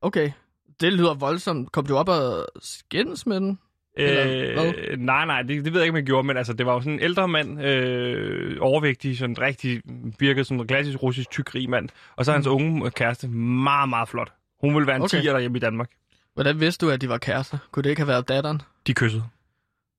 Okay. 0.00 0.32
Det 0.80 0.92
lyder 0.92 1.14
voldsomt. 1.14 1.72
Kom 1.72 1.86
du 1.86 1.96
op 1.96 2.08
og 2.08 2.46
skændes 2.60 3.26
med 3.26 3.36
den? 3.40 3.58
Eller 3.96 4.72
Øh, 4.76 4.98
nej, 4.98 5.24
nej, 5.26 5.42
det, 5.42 5.64
det 5.64 5.72
ved 5.72 5.80
jeg 5.80 5.86
ikke, 5.86 5.92
om 5.92 5.96
jeg 5.96 6.04
gjorde, 6.04 6.26
men 6.26 6.36
altså, 6.36 6.52
det 6.52 6.66
var 6.66 6.72
jo 6.72 6.80
sådan 6.80 6.92
en 6.92 7.00
ældre 7.00 7.28
mand, 7.28 7.62
øh, 7.64 8.56
overvægtig, 8.60 9.18
sådan 9.18 9.40
rigtig, 9.40 9.82
virkede 10.18 10.44
som 10.44 10.60
en 10.60 10.66
klassisk 10.66 11.02
russisk 11.02 11.30
tyk 11.30 11.54
rig 11.54 11.70
mand. 11.70 11.88
Og 12.16 12.24
så 12.24 12.32
hans 12.32 12.46
unge 12.46 12.90
kæreste, 12.90 13.28
meget, 13.28 13.88
meget 13.88 14.08
flot. 14.08 14.32
Hun 14.60 14.74
ville 14.74 14.86
være 14.86 14.96
en 14.96 15.02
Okay. 15.02 15.18
okay. 15.18 15.28
10'er 15.28 15.32
derhjemme 15.32 15.58
i 15.58 15.60
Danmark. 15.60 15.90
Hvordan 16.34 16.60
vidste 16.60 16.86
du, 16.86 16.90
at 16.90 17.00
de 17.00 17.08
var 17.08 17.18
kærester? 17.18 17.58
Kunne 17.70 17.82
det 17.82 17.90
ikke 17.90 18.00
have 18.00 18.08
været 18.08 18.28
datteren? 18.28 18.62
De 18.86 18.94
kyssede. 18.94 19.24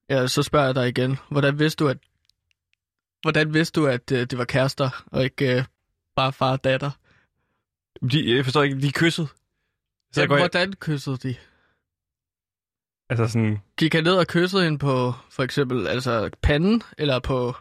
Ja, 0.10 0.28
så 0.28 0.44
spørger 0.44 0.66
jeg 0.66 0.76
dig 0.76 0.88
igen. 0.90 1.18
Hvordan 1.30 1.60
vidste 1.60 1.84
du, 1.84 1.90
at, 1.90 1.98
Hvordan 3.22 3.54
vidste 3.54 3.82
du, 3.82 3.88
at 3.88 4.12
uh, 4.12 4.18
det 4.18 4.38
var 4.38 4.46
kærester, 4.46 5.04
og 5.12 5.24
ikke 5.24 5.56
uh, 5.58 5.64
bare 6.16 6.34
far 6.34 6.52
og 6.52 6.64
datter? 6.64 6.92
De, 8.12 8.36
jeg 8.36 8.44
forstår 8.44 8.64
ikke, 8.64 8.82
de 8.82 8.92
kyssede. 8.92 9.28
Så 10.12 10.22
Ja, 10.22 10.28
hvordan 10.28 10.74
kyssede 10.74 11.18
de? 11.18 11.36
Altså 13.10 13.28
sådan, 13.28 13.60
Gik 13.78 13.94
han 13.94 14.04
ned 14.04 14.14
og 14.14 14.28
kyssede 14.28 14.64
hende 14.64 14.78
på 14.78 15.14
for 15.30 15.44
eksempel 15.44 15.88
altså 15.88 16.30
panden, 16.42 16.84
eller 16.98 17.20
på 17.20 17.56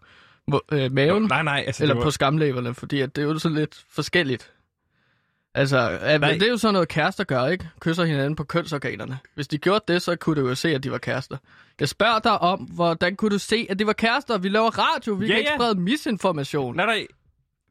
øh, 0.73 0.93
maven, 0.93 1.23
nej, 1.23 1.43
nej, 1.43 1.65
altså, 1.67 1.85
eller 1.85 1.95
var, 1.95 2.03
på 2.03 2.11
skamlæberne? 2.11 2.75
Fordi 2.75 3.01
at 3.01 3.17
det 3.17 3.23
er 3.23 3.27
jo 3.27 3.39
sådan 3.39 3.59
lidt 3.59 3.85
forskelligt. 3.91 4.51
Altså, 5.57 5.99
at, 6.01 6.21
det 6.21 6.43
er 6.43 6.51
jo 6.51 6.57
sådan 6.57 6.73
noget, 6.73 6.89
kærester 6.89 7.25
gør, 7.25 7.47
ikke? 7.47 7.69
Kysser 7.81 8.05
hinanden 8.05 8.37
på 8.37 8.45
kønsorganerne. 8.45 9.19
Hvis 9.35 9.49
de 9.49 9.59
gjorde 9.59 9.85
det, 9.93 10.03
så 10.03 10.17
kunne 10.17 10.43
du 10.43 10.49
jo 10.49 10.55
se, 10.55 10.75
at 10.75 10.83
de 10.85 10.91
var 10.91 10.99
kærester. 10.99 11.37
Jeg 11.81 11.89
spørger 11.89 12.19
dig 12.19 12.39
om, 12.39 12.59
hvordan 12.61 13.17
kunne 13.17 13.31
du 13.31 13.39
se, 13.39 13.67
at 13.71 13.79
de 13.79 13.87
var 13.87 13.93
kærester? 13.93 14.39
Vi 14.39 14.49
laver 14.49 14.71
radio, 14.79 15.15
vi 15.15 15.27
Ja, 15.27 15.31
kan 15.33 15.39
ikke 15.39 15.51
ja. 15.51 15.57
sprede 15.57 15.81
misinformation. 15.81 16.77
nej, 16.77 16.87
nej, 16.87 17.07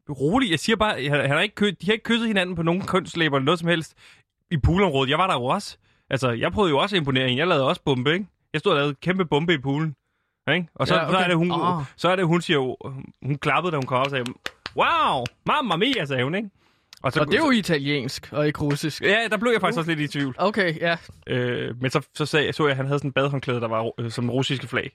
rolig, 0.08 0.50
jeg 0.50 0.58
siger 0.58 0.76
bare, 0.76 1.08
han, 1.08 1.20
han 1.20 1.30
har 1.30 1.40
ikke, 1.40 1.70
de 1.70 1.86
har 1.86 1.92
ikke 1.92 2.02
kysset 2.04 2.26
hinanden 2.26 2.56
på 2.56 2.62
nogen 2.62 2.86
kønslæber 2.86 3.36
eller 3.36 3.44
noget 3.44 3.58
som 3.60 3.68
helst 3.68 3.94
i 4.50 4.56
poolområdet. 4.56 5.10
Jeg 5.10 5.18
var 5.18 5.26
der 5.26 5.34
jo 5.34 5.44
også. 5.44 5.76
Altså, 6.10 6.30
jeg 6.30 6.52
prøvede 6.52 6.70
jo 6.70 6.78
også 6.78 6.96
at 6.96 7.00
imponere 7.00 7.28
hende. 7.28 7.40
Jeg 7.40 7.48
lavede 7.48 7.68
også 7.68 7.82
bombe, 7.84 8.12
ikke? 8.12 8.26
Jeg 8.52 8.60
stod 8.60 8.72
og 8.72 8.78
lavede 8.78 8.94
kæmpe 8.94 9.24
bombe 9.24 9.54
i 9.54 9.58
poolen. 9.58 9.94
Ikke? 10.52 10.68
Og 10.74 10.88
så, 10.88 10.94
Ja, 10.94 11.02
okay. 11.04 11.12
så, 11.12 11.18
er 11.18 11.28
det, 11.28 11.36
hun, 11.36 11.52
Ah. 11.52 11.84
så 11.96 12.08
er 12.08 12.16
det, 12.16 12.26
hun 12.26 12.40
siger 12.40 12.56
jo, 12.56 12.76
hun 13.22 13.38
klappede, 13.38 13.72
da 13.72 13.76
hun 13.76 13.86
kom 13.86 13.98
op 13.98 14.04
og 14.04 14.10
sagde, 14.10 14.24
wow, 14.76 15.24
mamma 15.46 15.76
mia, 15.76 16.04
sagde 16.04 16.24
hun, 16.24 16.34
ikke? 16.34 16.50
Og 17.02 17.12
så, 17.12 17.20
Og 17.20 17.26
det 17.26 17.34
er 17.34 17.38
jo 17.44 17.50
italiensk, 17.50 18.28
og 18.32 18.46
ikke 18.46 18.60
russisk. 18.60 19.02
Ja, 19.02 19.18
der 19.30 19.36
blev 19.36 19.52
jeg 19.52 19.60
faktisk 19.60 19.78
også 19.78 19.90
lidt 19.94 20.00
i 20.00 20.18
tvivl. 20.18 20.34
Okay, 20.38 20.80
ja. 20.80 20.96
Øh, 21.26 21.80
men 21.82 21.90
så, 21.90 22.08
så 22.14 22.26
sagde, 22.26 22.52
så 22.52 22.62
jeg, 22.64 22.70
at 22.70 22.76
han 22.76 22.86
havde 22.86 22.98
sådan 22.98 23.08
en 23.08 23.12
badehåndklæde, 23.12 23.60
der 23.60 23.68
var 23.68 23.90
øh, 24.00 24.10
som 24.10 24.30
russiske 24.30 24.66
flag. 24.66 24.90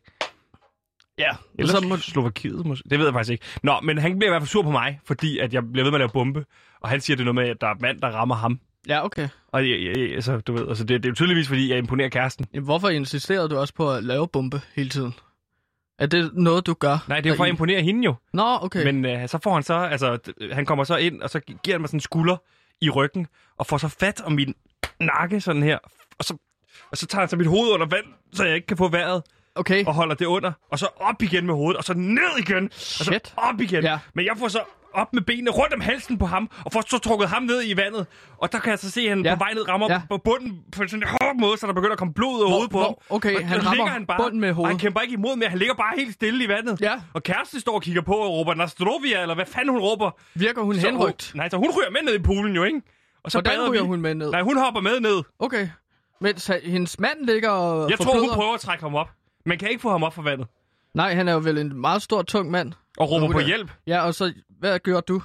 Ja, 1.17 1.29
Eller 1.59 1.73
så 1.73 1.87
må, 1.87 1.97
Slovakiet 1.97 2.65
måske. 2.65 2.89
Det 2.89 2.99
ved 2.99 3.05
jeg 3.05 3.13
faktisk 3.13 3.31
ikke. 3.31 3.45
Nå, 3.63 3.79
men 3.83 3.97
han 3.97 4.19
bliver 4.19 4.29
i 4.29 4.31
hvert 4.31 4.41
fald 4.41 4.47
sur 4.49 4.61
på 4.63 4.71
mig, 4.71 4.99
fordi 5.05 5.39
at 5.39 5.53
jeg 5.53 5.71
bliver 5.71 5.83
ved 5.83 5.91
med 5.91 5.97
at 5.97 5.99
lave 5.99 6.09
bombe. 6.09 6.45
Og 6.81 6.89
han 6.89 7.01
siger 7.01 7.17
det 7.17 7.25
noget 7.25 7.35
med, 7.35 7.49
at 7.49 7.61
der 7.61 7.67
er 7.67 7.75
mand, 7.79 8.01
der 8.01 8.07
rammer 8.07 8.35
ham. 8.35 8.59
Ja, 8.87 9.05
okay. 9.05 9.27
Og 9.47 9.69
jeg, 9.69 9.79
jeg, 9.83 10.15
altså, 10.15 10.39
du 10.39 10.53
ved, 10.53 10.67
altså, 10.69 10.83
det, 10.83 11.03
det 11.03 11.05
er 11.05 11.11
jo 11.11 11.15
tydeligvis, 11.15 11.47
fordi 11.47 11.69
jeg 11.69 11.77
imponerer 11.77 12.09
kæresten. 12.09 12.45
Jamen, 12.53 12.65
hvorfor 12.65 12.89
insisterede 12.89 13.49
du 13.49 13.57
også 13.57 13.73
på 13.73 13.91
at 13.91 14.03
lave 14.03 14.27
bombe 14.27 14.61
hele 14.75 14.89
tiden? 14.89 15.13
Er 15.99 16.05
det 16.05 16.31
noget, 16.33 16.65
du 16.67 16.73
gør? 16.73 17.05
Nej, 17.07 17.17
det 17.17 17.25
er 17.25 17.29
jo 17.29 17.35
for 17.37 17.43
at 17.43 17.49
imponere 17.49 17.81
hende 17.81 18.05
jo. 18.05 18.15
Nå, 18.33 18.57
okay. 18.61 18.83
Men 18.91 19.05
øh, 19.05 19.29
så 19.29 19.39
får 19.43 19.53
han 19.53 19.63
så, 19.63 19.73
altså, 19.73 20.17
han 20.51 20.65
kommer 20.65 20.83
så 20.83 20.95
ind, 20.95 21.21
og 21.21 21.29
så 21.29 21.39
gi- 21.39 21.57
giver 21.63 21.75
han 21.75 21.81
mig 21.81 21.89
sådan 21.89 21.97
en 21.97 22.01
skulder 22.01 22.37
i 22.81 22.89
ryggen, 22.89 23.27
og 23.57 23.67
får 23.67 23.77
så 23.77 23.87
fat 23.87 24.21
om 24.21 24.31
min 24.31 24.55
nakke 24.99 25.41
sådan 25.41 25.63
her. 25.63 25.77
Og 26.19 26.25
så, 26.25 26.37
og 26.91 26.97
så 26.97 27.07
tager 27.07 27.19
han 27.21 27.29
så 27.29 27.35
mit 27.37 27.47
hoved 27.47 27.69
under 27.71 27.87
vand, 27.87 28.05
så 28.33 28.45
jeg 28.45 28.55
ikke 28.55 28.67
kan 28.67 28.77
få 28.77 28.87
vejret, 28.87 29.23
Okay. 29.55 29.85
og 29.85 29.93
holder 29.93 30.15
det 30.15 30.25
under. 30.25 30.51
Og 30.71 30.79
så 30.79 30.87
op 30.95 31.21
igen 31.21 31.45
med 31.45 31.53
hovedet, 31.53 31.77
og 31.77 31.83
så 31.83 31.93
ned 31.93 32.37
igen, 32.39 32.63
og 32.65 32.71
så 32.73 33.03
Shit. 33.03 33.33
op 33.37 33.61
igen. 33.61 33.83
Ja. 33.83 33.99
Men 34.13 34.25
jeg 34.25 34.37
får 34.37 34.47
så 34.47 34.59
op 34.93 35.13
med 35.13 35.21
benene 35.21 35.51
rundt 35.51 35.73
om 35.73 35.81
halsen 35.81 36.17
på 36.17 36.25
ham, 36.25 36.49
og 36.65 36.71
får 36.73 36.83
så 36.89 36.97
trukket 36.97 37.29
ham 37.29 37.43
ned 37.43 37.61
i 37.67 37.77
vandet. 37.77 38.05
Og 38.37 38.51
der 38.51 38.59
kan 38.59 38.69
jeg 38.69 38.79
så 38.79 38.91
se, 38.91 39.01
at 39.01 39.09
han 39.09 39.25
Ja. 39.25 39.35
på 39.35 39.39
vej 39.39 39.53
ned 39.53 39.69
rammer 39.69 39.87
Ja. 39.91 40.01
på 40.09 40.17
bunden 40.17 40.59
på 40.71 40.77
sådan 40.87 40.99
en 41.03 41.07
hård 41.09 41.35
måde, 41.39 41.57
så 41.57 41.67
der 41.67 41.73
begynder 41.73 41.91
at 41.91 41.97
komme 41.97 42.13
blod 42.13 42.35
ud 42.39 42.43
af 42.43 42.49
hovedet 42.51 42.71
på 42.71 42.79
ham. 42.81 42.95
okay, 43.09 43.35
Og 43.35 43.47
han 43.47 43.65
rammer 43.65 43.85
han 43.85 44.05
bare, 44.05 44.17
bunden 44.17 44.39
med 44.39 44.53
hovedet. 44.53 44.71
han 44.71 44.79
kæmper 44.79 45.01
ikke 45.01 45.13
imod 45.13 45.35
mere, 45.35 45.49
han 45.49 45.57
ligger 45.59 45.73
bare 45.75 45.93
helt 45.97 46.13
stille 46.13 46.43
i 46.43 46.47
vandet. 46.47 46.81
Ja. 46.81 46.93
Og 47.13 47.23
kæresten 47.23 47.59
står 47.59 47.75
og 47.75 47.81
kigger 47.81 48.01
på 48.01 48.13
og 48.13 48.31
råber, 48.33 48.53
Nastrovia, 48.53 49.21
eller 49.21 49.35
hvad 49.35 49.45
fanden 49.45 49.69
hun 49.69 49.79
råber. 49.79 50.11
Virker 50.35 50.61
hun 50.61 50.75
Så- 50.75 50.81
henrygt? 50.87 51.31
Nej, 51.35 51.49
så 51.49 51.57
hun 51.57 51.69
ryger 51.77 51.91
med 51.91 52.01
ned 52.05 52.15
i 52.19 52.21
poolen 52.21 52.55
jo, 52.55 52.63
ikke? 52.63 52.81
Og 53.23 53.31
så 53.31 53.41
Hvordan 53.41 53.69
ryger 53.71 53.81
vi. 53.81 53.87
hun 53.87 54.01
med 54.01 54.15
ned? 54.15 54.31
Nej, 54.31 54.41
hun 54.41 54.57
hopper 54.57 54.81
med 54.81 54.99
ned. 54.99 55.21
Okay. 55.39 55.67
Mens 56.21 56.51
hendes 56.63 56.99
mand 56.99 57.25
ligger 57.25 57.49
og 57.49 57.89
Jeg 57.89 57.99
tror, 57.99 58.19
hun 58.19 58.29
prøver 58.33 58.53
at 58.53 58.59
trække 58.59 58.83
ham 58.83 58.95
op. 58.95 59.09
Men 59.45 59.57
kan 59.57 59.69
ikke 59.69 59.81
få 59.81 59.89
ham 59.91 60.03
op 60.03 60.13
fra 60.13 60.21
vandet. 60.21 60.47
Nej, 60.93 61.13
han 61.13 61.27
er 61.27 61.33
jo 61.33 61.39
vel 61.39 61.57
en 61.57 61.81
meget 61.81 62.01
stor, 62.01 62.21
tung 62.21 62.51
mand. 62.51 62.73
Og 62.97 63.11
råber 63.11 63.25
hun 63.25 63.31
på 63.33 63.39
hjælp. 63.39 63.71
Ja, 63.87 64.01
og 64.01 64.13
så, 64.15 64.33
hvad 64.59 64.79
gør 64.79 65.01
du? 65.01 65.21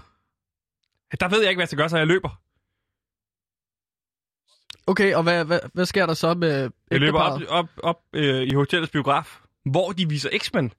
Der 1.20 1.28
ved 1.28 1.40
jeg 1.40 1.48
ikke, 1.50 1.58
hvad 1.58 1.62
jeg 1.62 1.68
skal 1.68 1.78
gøre, 1.78 1.88
så 1.88 1.96
jeg 1.96 2.06
løber. 2.06 2.40
Okay, 4.86 5.14
og 5.14 5.22
hvad, 5.22 5.44
hvad, 5.44 5.60
hvad 5.72 5.86
sker 5.86 6.06
der 6.06 6.14
så 6.14 6.34
med 6.34 6.70
Jeg 6.90 7.00
løber 7.00 7.20
op, 7.20 7.40
op, 7.48 7.68
op 7.82 8.00
øh, 8.12 8.42
i 8.42 8.54
hotellets 8.54 8.92
biograf, 8.92 9.40
hvor 9.64 9.92
de 9.92 10.08
viser 10.08 10.30
X-Men. 10.38 10.72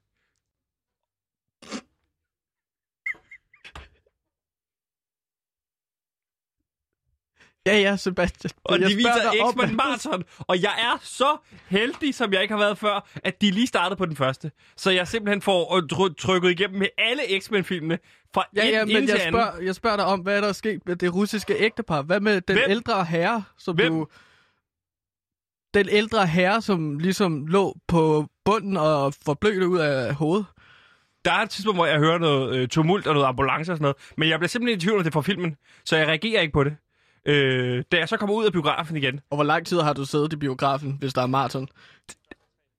Ja, 7.66 7.78
ja, 7.80 7.96
Sebastian. 7.96 8.52
Og 8.64 8.80
Jeg 8.80 8.90
de 8.90 8.96
viser 8.96 9.52
X-Men 9.52 9.76
Marathon. 9.76 10.24
Og 10.40 10.62
jeg 10.62 10.74
er 10.78 10.98
så 11.02 11.38
heldig, 11.68 12.16
som 12.16 12.34
jeg 12.34 12.42
ikke 12.42 12.54
har 12.54 12.60
været 12.60 12.78
før, 12.78 13.08
at 13.24 13.42
de 13.42 13.52
lige 13.52 13.68
startede 13.68 13.98
på 13.98 14.06
den 14.06 14.16
første. 14.16 14.52
Så 14.78 14.92
jeg 14.92 15.08
simpelthen 15.08 15.42
får 15.42 15.76
øh, 15.78 15.84
try- 15.94 16.14
trykket 16.18 16.50
igennem 16.52 16.80
med 16.80 16.88
alle 16.98 17.22
X-Men-filmene 17.40 18.00
fra 18.34 18.44
Ja, 18.56 18.66
ja, 18.66 18.86
men 18.86 18.94
jeg 18.94 18.98
anden. 19.02 19.20
spørger, 19.34 19.62
jeg 19.62 19.76
spørger 19.76 19.98
dig 19.98 20.06
om, 20.06 20.20
hvad 20.20 20.38
er 20.38 20.42
der 20.42 20.48
er 20.48 20.52
sket 20.54 20.82
med 20.86 20.96
det 20.96 21.14
russiske 21.14 21.56
ægtepar? 21.60 22.02
Hvad 22.02 22.20
med 22.20 22.42
den 22.42 22.56
Hvem? 22.58 22.70
ældre 22.72 23.06
herre, 23.06 23.44
som 23.58 23.76
Hvem? 23.76 23.92
du... 23.94 24.08
Den 25.74 25.90
ældre 25.90 26.28
herre, 26.28 26.62
som 26.62 27.00
ligesom 27.00 27.48
lå 27.48 27.78
på 27.88 28.26
bunden 28.46 28.78
og 28.78 29.14
forblødte 29.26 29.68
ud 29.68 29.78
af 29.80 30.14
hovedet. 30.14 30.46
der 31.26 31.32
er 31.32 31.38
et 31.42 31.50
tidspunkt, 31.50 31.78
hvor 31.78 31.86
jeg 31.86 31.98
hører 32.00 32.18
noget 32.18 32.56
øh, 32.56 32.68
tumult 32.68 33.08
og 33.08 33.14
noget 33.14 33.28
ambulance 33.28 33.72
og 33.72 33.78
sådan 33.78 33.82
noget, 33.82 33.98
men 34.18 34.30
jeg 34.30 34.40
bliver 34.40 34.48
simpelthen 34.50 34.78
i 34.78 34.82
tvivl 34.82 34.98
om 34.98 35.04
det 35.04 35.14
fra 35.14 35.22
filmen, 35.22 35.56
så 35.86 35.98
jeg 35.98 36.08
reagerer 36.08 36.42
ikke 36.42 36.54
på 36.54 36.64
det. 36.64 36.76
Øh, 37.26 37.84
da 37.92 37.98
jeg 37.98 38.10
så 38.10 38.18
kommer 38.18 38.36
ud 38.36 38.46
af 38.46 38.52
biografen 38.52 38.98
igen, 38.98 39.20
Og 39.30 39.38
hvor 39.38 39.44
lang 39.44 39.66
tid 39.66 39.80
har 39.82 39.94
du 39.94 40.06
siddet 40.06 40.34
i 40.34 40.36
biografen, 40.36 40.98
hvis 41.00 41.14
der 41.14 41.22
er 41.22 41.26
maraton? 41.28 41.68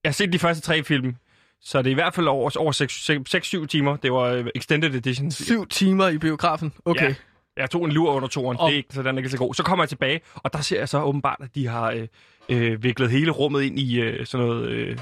jeg 0.05 0.09
har 0.09 0.13
set 0.15 0.33
de 0.33 0.39
første 0.39 0.63
tre 0.63 0.85
film, 0.85 1.17
så 1.61 1.79
det 1.83 1.87
er 1.87 1.91
i 1.91 1.95
hvert 1.95 2.15
fald 2.15 2.27
over, 2.27 2.51
over 2.59 3.63
6-7 3.63 3.67
timer. 3.67 3.97
Det 3.97 4.13
var 4.13 4.23
øh, 4.23 4.47
extended 4.55 4.95
edition. 4.95 5.31
Syv 5.31 5.67
timer 5.69 6.09
i 6.09 6.19
biografen? 6.19 6.73
Okay. 6.85 7.09
Ja. 7.09 7.15
Jeg 7.57 7.71
tog 7.71 7.85
en 7.85 7.93
lur 7.93 8.13
under 8.13 8.29
toren, 8.29 8.57
Og- 8.61 8.67
det 8.69 8.73
er 8.75 8.77
ikke, 8.77 8.95
så 8.95 9.03
den 9.03 9.15
er 9.15 9.19
ikke 9.19 9.31
så 9.31 9.39
god. 9.39 9.55
Så 9.55 9.63
kommer 9.63 9.85
jeg 9.85 9.89
tilbage, 9.89 10.21
og 10.35 10.53
der 10.53 10.61
ser 10.61 10.79
jeg 10.79 10.89
så 10.89 11.03
åbenbart, 11.03 11.37
at 11.41 11.55
de 11.55 11.67
har 11.67 11.91
øh, 11.91 12.09
øh, 12.49 12.83
viklet 12.83 13.11
hele 13.11 13.31
rummet 13.31 13.63
ind 13.63 13.79
i 13.79 14.01
øh, 14.01 14.27
sådan 14.27 14.47
noget 14.47 14.69
øh, 14.71 14.99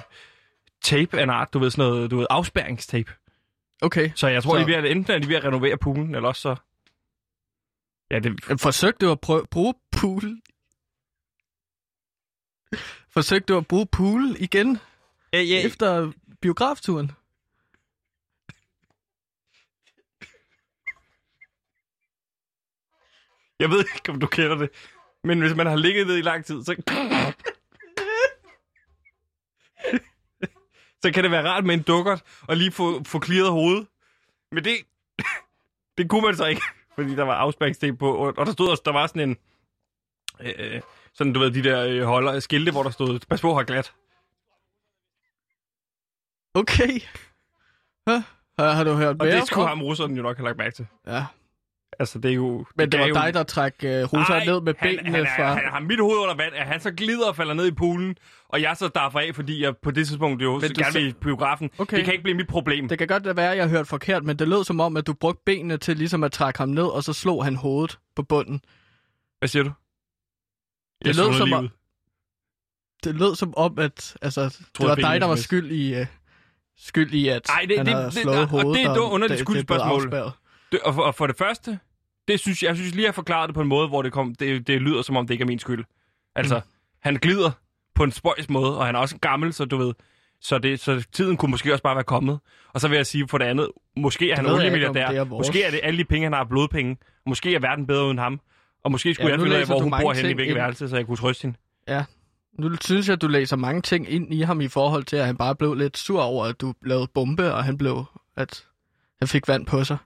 tape 0.82 1.18
af 1.18 1.22
en 1.22 1.30
art, 1.30 1.52
du 1.54 1.58
ved, 1.58 1.70
sådan 1.70 1.90
noget 1.90 2.10
du 2.10 2.16
ved, 2.18 2.26
afspærringstape. 2.30 3.12
Okay. 3.82 4.10
Så 4.14 4.28
jeg 4.28 4.42
tror, 4.42 4.52
så... 4.52 4.56
de 4.58 4.62
er 4.62 4.66
ved 4.66 4.74
at, 4.90 4.96
enten 4.96 5.14
er 5.14 5.18
de 5.18 5.28
ved 5.28 5.36
at 5.36 5.44
renovere 5.44 5.76
poolen, 5.76 6.14
eller 6.14 6.28
også 6.28 6.42
så... 6.42 6.54
Ja, 8.14 8.18
det, 8.18 8.60
Forsøgte 8.60 9.06
du 9.06 9.12
at 9.12 9.20
prøve, 9.20 9.46
bruge 9.50 9.74
pool? 9.90 10.40
Forsøgte 13.08 13.52
du 13.52 13.58
at 13.58 13.66
bruge 13.66 13.86
pool 13.86 14.36
igen 14.38 14.78
ja, 15.32 15.40
ja, 15.40 15.66
efter 15.66 16.12
biografturen? 16.40 17.12
jeg 23.60 23.70
ved 23.70 23.78
ikke, 23.78 24.10
om 24.12 24.20
du 24.20 24.26
kender 24.26 24.56
det, 24.56 24.70
men 25.24 25.40
hvis 25.40 25.54
man 25.54 25.66
har 25.66 25.76
ligget 25.76 26.06
ned 26.06 26.16
i 26.16 26.22
lang 26.22 26.44
tid, 26.44 26.64
så... 26.64 26.82
så 31.02 31.12
kan 31.12 31.24
det 31.24 31.30
være 31.30 31.48
rart 31.48 31.64
med 31.64 31.74
en 31.74 31.82
dukkert 31.82 32.22
og 32.42 32.56
lige 32.56 32.72
få, 32.72 33.04
få 33.04 33.22
clearet 33.22 33.50
hovedet. 33.50 33.86
Men 34.52 34.64
det, 34.64 34.76
det 35.98 36.10
kunne 36.10 36.22
man 36.22 36.36
så 36.36 36.46
ikke, 36.46 36.62
fordi 36.94 37.14
der 37.14 37.22
var 37.22 37.34
afspæringstape 37.34 37.96
på, 37.96 38.14
og, 38.16 38.34
og 38.36 38.46
der 38.46 38.52
stod 38.52 38.70
også, 38.70 38.82
der 38.84 38.92
var 38.92 39.06
sådan 39.06 39.28
en, 39.28 39.36
øh, 40.40 40.80
sådan 41.14 41.32
du 41.32 41.40
ved, 41.40 41.50
de 41.50 41.62
der 41.64 41.86
øh, 41.86 42.02
holder, 42.02 42.40
skilte, 42.40 42.72
hvor 42.72 42.82
der 42.82 42.90
stod, 42.90 43.20
pas 43.28 43.40
på, 43.40 43.54
har 43.54 43.62
glat. 43.62 43.92
Okay. 46.54 47.00
Hæ? 48.08 48.14
Har, 48.58 48.70
har 48.72 48.84
du 48.84 48.92
hørt 48.92 49.08
Og 49.20 49.26
mere? 49.26 49.36
det 49.36 49.46
skulle 49.46 49.68
ham 49.68 49.82
russeren 49.82 50.16
jo 50.16 50.22
nok 50.22 50.36
have 50.36 50.44
lagt 50.44 50.58
mærke 50.58 50.74
til. 50.74 50.86
Ja. 51.06 51.24
Altså, 51.98 52.18
det 52.18 52.30
er 52.30 52.34
jo... 52.34 52.64
Men 52.76 52.92
det 52.92 52.98
er 52.98 53.02
var 53.02 53.08
jo... 53.08 53.14
dig, 53.14 53.34
der 53.34 53.42
trak 53.42 53.74
uh, 53.84 53.88
russeren 53.88 54.46
ned 54.46 54.60
med 54.60 54.74
benene 54.82 55.02
han, 55.02 55.14
han, 55.14 55.24
er, 55.26 55.30
fra... 55.36 55.54
han 55.54 55.70
har 55.72 55.80
mit 55.80 56.00
hoved 56.00 56.18
under 56.18 56.34
vand, 56.34 56.54
at 56.54 56.66
han 56.66 56.80
så 56.80 56.90
glider 56.90 57.28
og 57.28 57.36
falder 57.36 57.54
ned 57.54 57.66
i 57.66 57.70
poolen, 57.70 58.16
og 58.48 58.62
jeg 58.62 58.76
så 58.76 58.88
derfor 58.94 59.18
af, 59.20 59.34
fordi 59.34 59.62
jeg 59.62 59.76
på 59.76 59.90
det 59.90 60.06
tidspunkt 60.06 60.42
jo 60.42 60.52
Men 60.52 60.60
så 60.60 60.68
du 60.68 60.74
gerne 60.80 60.92
vil 60.94 61.08
i 61.08 61.12
biografen. 61.12 61.70
Okay. 61.78 61.96
Det 61.96 62.04
kan 62.04 62.14
ikke 62.14 62.22
blive 62.22 62.36
mit 62.36 62.46
problem. 62.48 62.88
Det 62.88 62.98
kan 62.98 63.06
godt 63.08 63.36
være, 63.36 63.50
at 63.50 63.56
jeg 63.56 63.64
har 63.64 63.70
hørt 63.76 63.86
forkert, 63.86 64.24
men 64.24 64.38
det 64.38 64.48
lød 64.48 64.64
som 64.64 64.80
om, 64.80 64.96
at 64.96 65.06
du 65.06 65.12
brugte 65.12 65.42
benene 65.46 65.76
til 65.76 65.96
ligesom 65.96 66.24
at 66.24 66.32
trække 66.32 66.58
ham 66.58 66.68
ned, 66.68 66.82
og 66.86 67.04
så 67.04 67.12
slog 67.12 67.44
han 67.44 67.56
hovedet 67.56 67.98
på 68.16 68.22
bunden. 68.22 68.60
Hvad 69.38 69.48
siger 69.48 69.62
du? 69.62 69.68
Det 69.68 71.06
Jeg 71.06 71.14
lød 71.14 71.24
sundede 71.24 71.38
som 71.38 71.52
om-. 71.52 71.68
Det 73.04 73.14
lød 73.14 73.34
som 73.34 73.54
om, 73.56 73.78
at 73.78 74.16
altså, 74.22 74.42
det 74.44 74.66
Troede, 74.74 74.88
var 74.90 74.94
dig, 75.10 75.20
der 75.20 75.26
var 75.26 75.36
skyld 75.36 75.70
i, 75.70 76.00
uh, 76.00 76.06
skyld 76.78 77.14
i 77.14 77.28
at 77.28 77.48
Ej, 77.48 77.64
det- 77.68 77.76
han 77.76 77.86
det- 77.86 77.94
havde 77.94 78.06
det- 78.06 78.14
slået 78.14 78.38
og 78.38 78.46
hovedet. 78.48 78.74
det 78.78 78.84
er 78.86 78.90
et 78.92 78.98
underligt 78.98 79.38
det- 79.38 79.46
det 79.46 79.52
er 79.52 79.52
skyldspørgsmål. 79.52 80.12
Det, 80.74 80.82
og, 80.82 80.94
for, 80.94 81.02
og 81.02 81.14
for 81.14 81.26
det 81.26 81.36
første, 81.36 81.78
det 82.28 82.40
synes 82.40 82.62
jeg, 82.62 82.68
jeg 82.68 82.76
synes 82.76 82.94
lige, 82.94 83.04
at 83.04 83.06
jeg 83.06 83.14
forklarede 83.14 83.46
det 83.46 83.54
på 83.54 83.60
en 83.60 83.68
måde, 83.68 83.88
hvor 83.88 84.02
det, 84.02 84.12
kom, 84.12 84.34
det, 84.34 84.66
det 84.66 84.82
lyder 84.82 85.02
som 85.02 85.16
om, 85.16 85.26
det 85.26 85.34
ikke 85.34 85.42
er 85.42 85.46
min 85.46 85.58
skyld. 85.58 85.84
Altså, 86.36 86.54
mm. 86.56 86.62
han 87.00 87.16
glider 87.16 87.50
på 87.94 88.04
en 88.04 88.12
spøjs 88.12 88.48
måde, 88.50 88.78
og 88.78 88.86
han 88.86 88.94
er 88.94 88.98
også 88.98 89.18
gammel, 89.18 89.52
så 89.52 89.64
du 89.64 89.76
ved, 89.76 89.94
så, 90.40 90.58
det, 90.58 90.80
så 90.80 91.04
tiden 91.12 91.36
kunne 91.36 91.50
måske 91.50 91.72
også 91.72 91.82
bare 91.82 91.94
være 91.96 92.04
kommet. 92.04 92.38
Og 92.72 92.80
så 92.80 92.88
vil 92.88 92.96
jeg 92.96 93.06
sige 93.06 93.28
for 93.28 93.38
det 93.38 93.44
andet, 93.44 93.68
måske 93.96 94.30
er 94.30 94.36
han 94.36 94.44
oliemilliardær, 94.60 95.06
er 95.20 95.24
vores- 95.24 95.46
måske 95.46 95.62
er 95.64 95.70
det 95.70 95.80
alle 95.82 95.98
de 95.98 96.04
penge, 96.04 96.24
han 96.24 96.32
har 96.32 96.44
blodpenge, 96.44 96.96
måske 97.26 97.54
er 97.54 97.58
verden 97.60 97.86
bedre 97.86 98.06
uden 98.06 98.18
ham, 98.18 98.40
og 98.84 98.90
måske 98.92 99.14
skulle 99.14 99.26
Ja, 99.26 99.28
ja, 99.28 99.32
jeg 99.32 99.40
finde 99.40 99.56
ud 99.56 99.60
af, 99.60 99.66
hvor 99.66 99.80
hun 99.82 99.90
bor 100.02 100.12
henne 100.12 100.30
i 100.30 100.34
hvilket 100.34 100.54
værelse, 100.62 100.88
så 100.88 100.96
jeg 100.96 101.06
kunne 101.06 101.16
trøste 101.16 101.42
hende. 101.42 101.58
Nu 102.58 102.70
synes 102.80 103.08
jeg, 103.08 103.12
at 103.14 103.22
du 103.22 103.28
læser 103.28 103.56
mange 103.56 103.82
ting 103.82 104.10
ind 104.10 104.34
i 104.34 104.40
ham 104.40 104.60
i 104.60 104.68
forhold 104.68 105.04
til, 105.04 105.16
at 105.16 105.26
han 105.26 105.36
bare 105.36 105.54
blev 105.56 105.74
lidt 105.74 105.98
sur 105.98 106.22
over, 106.22 106.44
at 106.44 106.60
du 106.60 106.74
lavede 106.82 107.06
bombe, 107.14 107.54
og 107.54 107.64
han 107.64 107.78
blev, 107.78 108.04
at 108.36 108.64
han 109.18 109.28
fik 109.28 109.48
vand 109.48 109.66
på 109.66 109.84
sig. 109.84 109.96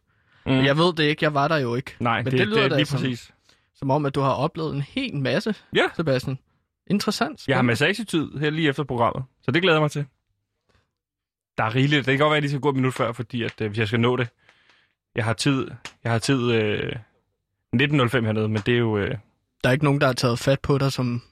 Mm. 0.49 0.65
Jeg 0.65 0.77
ved 0.79 0.93
det 0.93 1.05
ikke, 1.05 1.25
jeg 1.25 1.35
var 1.35 1.49
der 1.49 1.57
jo 1.57 1.75
ikke. 1.75 1.97
Nej, 2.01 2.23
Men 2.23 2.25
det, 2.33 2.39
det 2.39 2.49
lyder 2.49 2.63
det 2.63 2.71
da 2.71 2.77
lige 2.77 2.87
som- 2.87 3.01
præcis. 3.01 3.31
Som 3.75 3.91
om, 3.91 4.07
at 4.07 4.15
du 4.15 4.21
har 4.21 4.31
oplevet 4.33 4.75
en 4.75 4.81
hel 4.83 5.17
masse, 5.17 5.55
Ja. 5.77 5.83
Sebastian. 5.97 6.39
Interessant. 6.91 7.49
Jeg 7.49 7.57
har 7.57 7.61
spændende. 7.61 7.71
massagetid 7.71 8.39
her 8.41 8.51
lige 8.51 8.69
efter 8.69 8.85
programmet, 8.85 9.25
så 9.43 9.51
det 9.51 9.63
glæder 9.63 9.77
jeg 9.77 9.83
mig 9.83 9.91
til. 9.91 10.05
Der 11.59 11.65
er 11.65 11.75
rigeligt. 11.75 12.07
Det 12.07 12.13
kan 12.13 12.19
godt 12.19 12.31
være, 12.31 12.37
at 12.37 12.43
de 12.43 12.49
skal 12.49 12.61
gå 12.61 12.69
et 12.69 12.75
minut 12.77 12.95
før, 12.95 13.13
fordi 13.13 13.43
at, 13.43 13.61
øh, 13.61 13.69
hvis 13.69 13.79
jeg 13.79 13.87
skal 13.87 14.01
nå 14.01 14.17
det. 14.17 14.29
Jeg 15.15 15.25
har 15.25 15.33
tid, 15.33 15.69
jeg 16.05 16.13
har 16.13 16.19
tid 16.19 16.53
øh, 16.53 16.93
19.05 17.77 18.25
hernede, 18.25 18.49
men 18.49 18.63
det 18.67 18.75
er 18.75 18.79
jo... 18.79 18.99
Øh, 18.99 19.11
Der 19.65 19.69
er 19.69 19.73
ikke 19.73 19.85
nogen, 19.85 20.01
der 20.01 20.07
har 20.07 20.15
taget 20.15 20.39
fat 20.39 20.61
på 20.61 20.79
dig, 20.79 20.93
som 20.93 21.23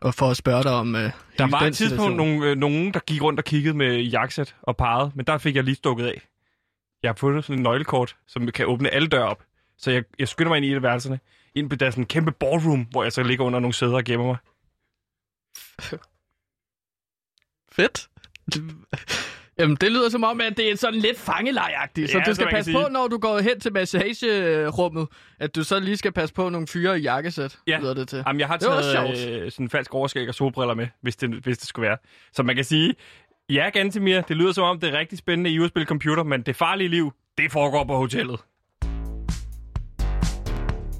og 0.00 0.14
for 0.14 0.30
at 0.30 0.36
spørge 0.36 0.62
dig 0.62 0.72
om 0.72 0.88
uh, 0.94 1.00
der 1.38 1.46
var 1.50 1.60
et 1.60 1.74
tidspunkt 1.76 2.16
nogen, 2.16 2.42
øh, 2.42 2.56
nogen, 2.56 2.94
der 2.94 3.00
gik 3.00 3.22
rundt 3.22 3.40
og 3.40 3.44
kiggede 3.44 3.76
med 3.76 3.96
jakkesæt 4.00 4.54
og 4.62 4.76
pegede, 4.76 5.12
men 5.14 5.26
der 5.26 5.38
fik 5.38 5.56
jeg 5.56 5.64
lige 5.64 5.74
stukket 5.74 6.06
af. 6.06 6.20
Jeg 7.04 7.10
har 7.10 7.14
fundet 7.14 7.44
sådan 7.44 7.58
en 7.58 7.62
nøglekort, 7.62 8.16
som 8.26 8.46
kan 8.46 8.66
åbne 8.66 8.90
alle 8.90 9.08
døre 9.08 9.24
op. 9.28 9.42
Så 9.78 9.90
jeg, 9.90 10.04
jeg 10.18 10.28
skynder 10.28 10.48
mig 10.50 10.56
ind 10.56 10.66
i 10.66 10.70
et 10.70 10.74
af 10.76 10.82
værelserne, 10.82 11.20
ind 11.54 11.70
på 11.70 11.76
der 11.76 11.86
er 11.86 11.90
sådan 11.90 12.02
en 12.02 12.06
kæmpe 12.08 12.32
ballroom, 12.32 12.86
hvor 12.90 13.02
jeg 13.02 13.12
så 13.12 13.22
ligger 13.22 13.44
under 13.44 13.60
nogle 13.60 13.74
sæder 13.74 13.94
og 13.94 14.04
gemmer 14.04 14.26
mig. 14.26 14.36
Fedt. 17.76 18.08
Jamen, 19.58 19.76
det 19.76 19.92
lyder 19.92 20.08
som 20.08 20.24
om, 20.24 20.40
at 20.40 20.56
det 20.56 20.70
er 20.70 20.76
sådan 20.76 21.00
lidt 21.00 21.18
fangelejagtigt. 21.18 22.10
så 22.10 22.18
Ja, 22.18 22.24
du 22.24 22.30
så 22.30 22.34
skal 22.34 22.46
passe 22.50 22.72
sige- 22.72 22.82
på, 22.84 22.88
når 22.92 23.08
du 23.08 23.18
går 23.18 23.38
hen 23.38 23.60
til 23.60 23.72
massagerummet, 23.72 25.08
at 25.38 25.54
du 25.54 25.64
så 25.64 25.80
lige 25.80 25.96
skal 25.96 26.12
passe 26.12 26.34
på 26.34 26.48
nogle 26.48 26.66
fyre 26.66 26.98
i 26.98 27.02
jakkesæt, 27.02 27.58
Ja. 27.66 27.78
lyder 27.80 27.94
det 27.94 28.08
til. 28.08 28.22
Jamen, 28.26 28.40
jeg 28.40 28.48
har 28.48 28.56
taget 28.56 29.08
øh, 29.44 29.50
sådan 29.50 29.66
en 29.66 29.70
falsk 29.70 29.94
overskæg 29.94 30.28
og 30.28 30.34
solbriller 30.34 30.74
med, 30.74 30.86
hvis 31.00 31.16
det, 31.16 31.30
hvis 31.30 31.58
det 31.58 31.68
skulle 31.68 31.88
være. 31.88 31.96
Så 32.32 32.42
man 32.42 32.56
kan 32.56 32.64
sige, 32.64 32.94
ja, 33.50 33.70
Gantemir, 33.70 34.20
det 34.20 34.36
lyder 34.36 34.52
som 34.52 34.64
om, 34.64 34.80
det 34.80 34.94
er 34.94 34.98
rigtig 34.98 35.18
spændende 35.18 35.50
i 35.50 35.62
at 35.62 35.68
spille 35.68 35.86
computer, 35.86 36.22
men 36.22 36.42
det 36.42 36.56
farlige 36.56 36.88
liv, 36.88 37.12
det 37.38 37.52
foregår 37.52 37.84
på 37.84 37.96
hotellet. 37.96 38.40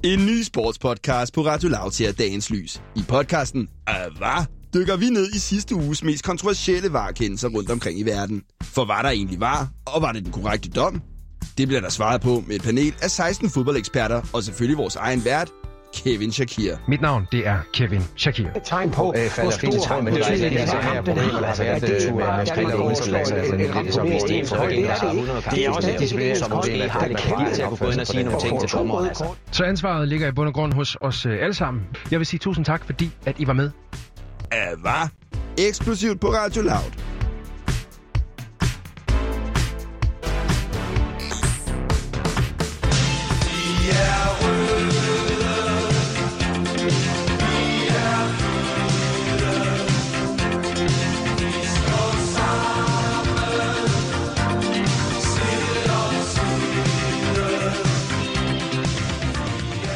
En 0.03 0.25
ny 0.25 0.41
sportspodcast 0.43 1.33
på 1.33 1.41
Radio 1.41 1.69
Loud 1.69 1.91
ser 1.91 2.11
dagens 2.11 2.49
lys. 2.49 2.81
I 2.95 3.03
podcasten 3.07 3.69
ah, 3.87 4.17
Hvad? 4.17 4.45
dykker 4.73 4.97
vi 4.97 5.09
ned 5.09 5.27
i 5.29 5.39
sidste 5.39 5.75
uges 5.75 6.03
mest 6.03 6.23
kontroversielle 6.23 6.93
varekendelser 6.93 7.49
rundt 7.49 7.71
omkring 7.71 7.99
i 7.99 8.03
verden. 8.03 8.43
For 8.63 8.85
var 8.85 9.01
der 9.01 9.09
egentlig 9.09 9.39
var, 9.39 9.69
og 9.85 10.01
var 10.01 10.11
det 10.11 10.23
den 10.23 10.31
korrekte 10.31 10.69
dom? 10.69 11.01
Det 11.57 11.67
bliver 11.67 11.81
der 11.81 11.89
svaret 11.89 12.21
på 12.21 12.43
med 12.47 12.55
et 12.55 12.63
panel 12.63 12.93
af 13.01 13.11
16 13.11 13.49
fodboldeksperter, 13.49 14.21
og 14.33 14.43
selvfølgelig 14.43 14.77
vores 14.77 14.95
egen 14.95 15.25
vært, 15.25 15.51
Kevin 16.03 16.31
Shakir. 16.31 16.75
Mit 16.87 17.01
navn, 17.01 17.27
det 17.31 17.47
er 17.47 17.57
Kevin 17.73 18.01
Shakir. 18.15 18.45
et 18.55 18.61
tegn 18.63 18.91
på, 18.91 19.13
Øh, 19.17 19.29
hvor 19.41 19.49
stor 19.51 19.69
tråd 19.71 20.01
med 20.01 20.11
det, 20.11 20.21
er 20.21 20.25
altså, 20.25 20.45
det 20.45 20.51
øh, 20.51 20.57
er- 20.57 21.01
det 21.01 21.17
er 21.17 21.37
altså, 21.37 21.51
som 21.55 21.65
det 21.65 21.75
er 21.75 21.79
det 21.79 22.07
100 22.07 22.27
ikke. 24.31 24.47
kampe. 24.47 25.51
Det 25.55 25.65
er 25.65 25.69
også 25.69 25.87
Det 25.87 25.95
er 25.95 25.99
selvfølgelig 25.99 26.37
så 26.37 26.47
måske, 26.55 26.79
er 26.81 26.89
parat 26.89 27.53
til 27.53 27.61
at 27.61 27.67
kunne 27.69 27.77
gå 27.77 27.89
ind 27.91 27.99
og 27.99 28.07
sige 28.07 28.23
nogle 28.23 28.39
ting 28.39 28.59
til 28.59 28.69
dommer. 28.69 29.07
Altså. 29.07 29.25
Så 29.51 29.63
ansvaret 29.63 30.07
ligger 30.07 30.27
i 30.27 30.31
bund 30.31 30.47
og 30.47 30.53
grund 30.53 30.73
hos 30.73 30.97
os 31.01 31.25
øh, 31.25 31.37
alle 31.41 31.53
sammen. 31.53 31.83
Jeg 32.11 32.19
vil 32.19 32.25
sige 32.25 32.39
tusind 32.39 32.65
tak, 32.65 32.85
fordi 32.85 33.11
at 33.25 33.35
I 33.39 33.47
var 33.47 33.53
med. 33.53 33.69
Hvad? 34.81 35.09
Eksplosivt 35.57 36.19
på 36.19 36.27
Radio 36.27 36.61
Loud. 36.61 37.14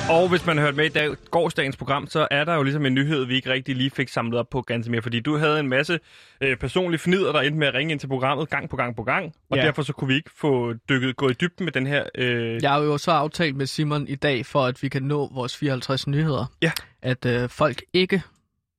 Og 0.09 0.29
hvis 0.29 0.45
man 0.45 0.57
har 0.57 0.65
hørt 0.65 0.75
med 0.75 0.85
i 0.85 0.89
dag, 0.89 1.09
gårsdagens 1.31 1.77
program, 1.77 2.07
så 2.07 2.27
er 2.31 2.43
der 2.43 2.55
jo 2.55 2.63
ligesom 2.63 2.85
en 2.85 2.93
nyhed, 2.93 3.25
vi 3.25 3.35
ikke 3.35 3.49
rigtig 3.49 3.75
lige 3.75 3.89
fik 3.89 4.09
samlet 4.09 4.39
op 4.39 4.49
på 4.49 4.61
ganske 4.61 4.91
mere, 4.91 5.01
fordi 5.01 5.19
du 5.19 5.37
havde 5.37 5.59
en 5.59 5.67
masse 5.69 5.99
øh, 6.41 6.57
personlige 6.57 6.99
fnider, 6.99 7.31
der 7.31 7.39
endte 7.41 7.59
med 7.59 7.67
at 7.67 7.73
ringe 7.73 7.91
ind 7.91 7.99
til 7.99 8.07
programmet 8.07 8.49
gang 8.49 8.69
på 8.69 8.75
gang 8.75 8.95
på 8.95 9.03
gang, 9.03 9.33
og 9.49 9.57
Ja. 9.57 9.63
derfor 9.63 9.81
så 9.83 9.93
kunne 9.93 10.07
vi 10.07 10.15
ikke 10.15 10.29
få 10.37 10.73
dykket, 10.89 11.15
gå 11.15 11.29
i 11.29 11.33
dybden 11.33 11.63
med 11.65 11.71
den 11.73 11.87
her... 11.87 12.03
Øh, 12.15 12.63
Jeg 12.63 12.71
har 12.71 12.79
jo 12.79 12.97
så 12.97 13.11
aftalt 13.11 13.55
med 13.55 13.65
Simon 13.65 14.07
i 14.07 14.15
dag, 14.15 14.45
for 14.45 14.65
at 14.65 14.83
vi 14.83 14.89
kan 14.89 15.03
nå 15.03 15.29
vores 15.33 15.57
54 15.57 16.07
nyheder, 16.07 16.45
Ja. 16.61 16.71
at 17.01 17.25
øh, 17.25 17.49
folk 17.49 17.81
ikke 17.93 18.21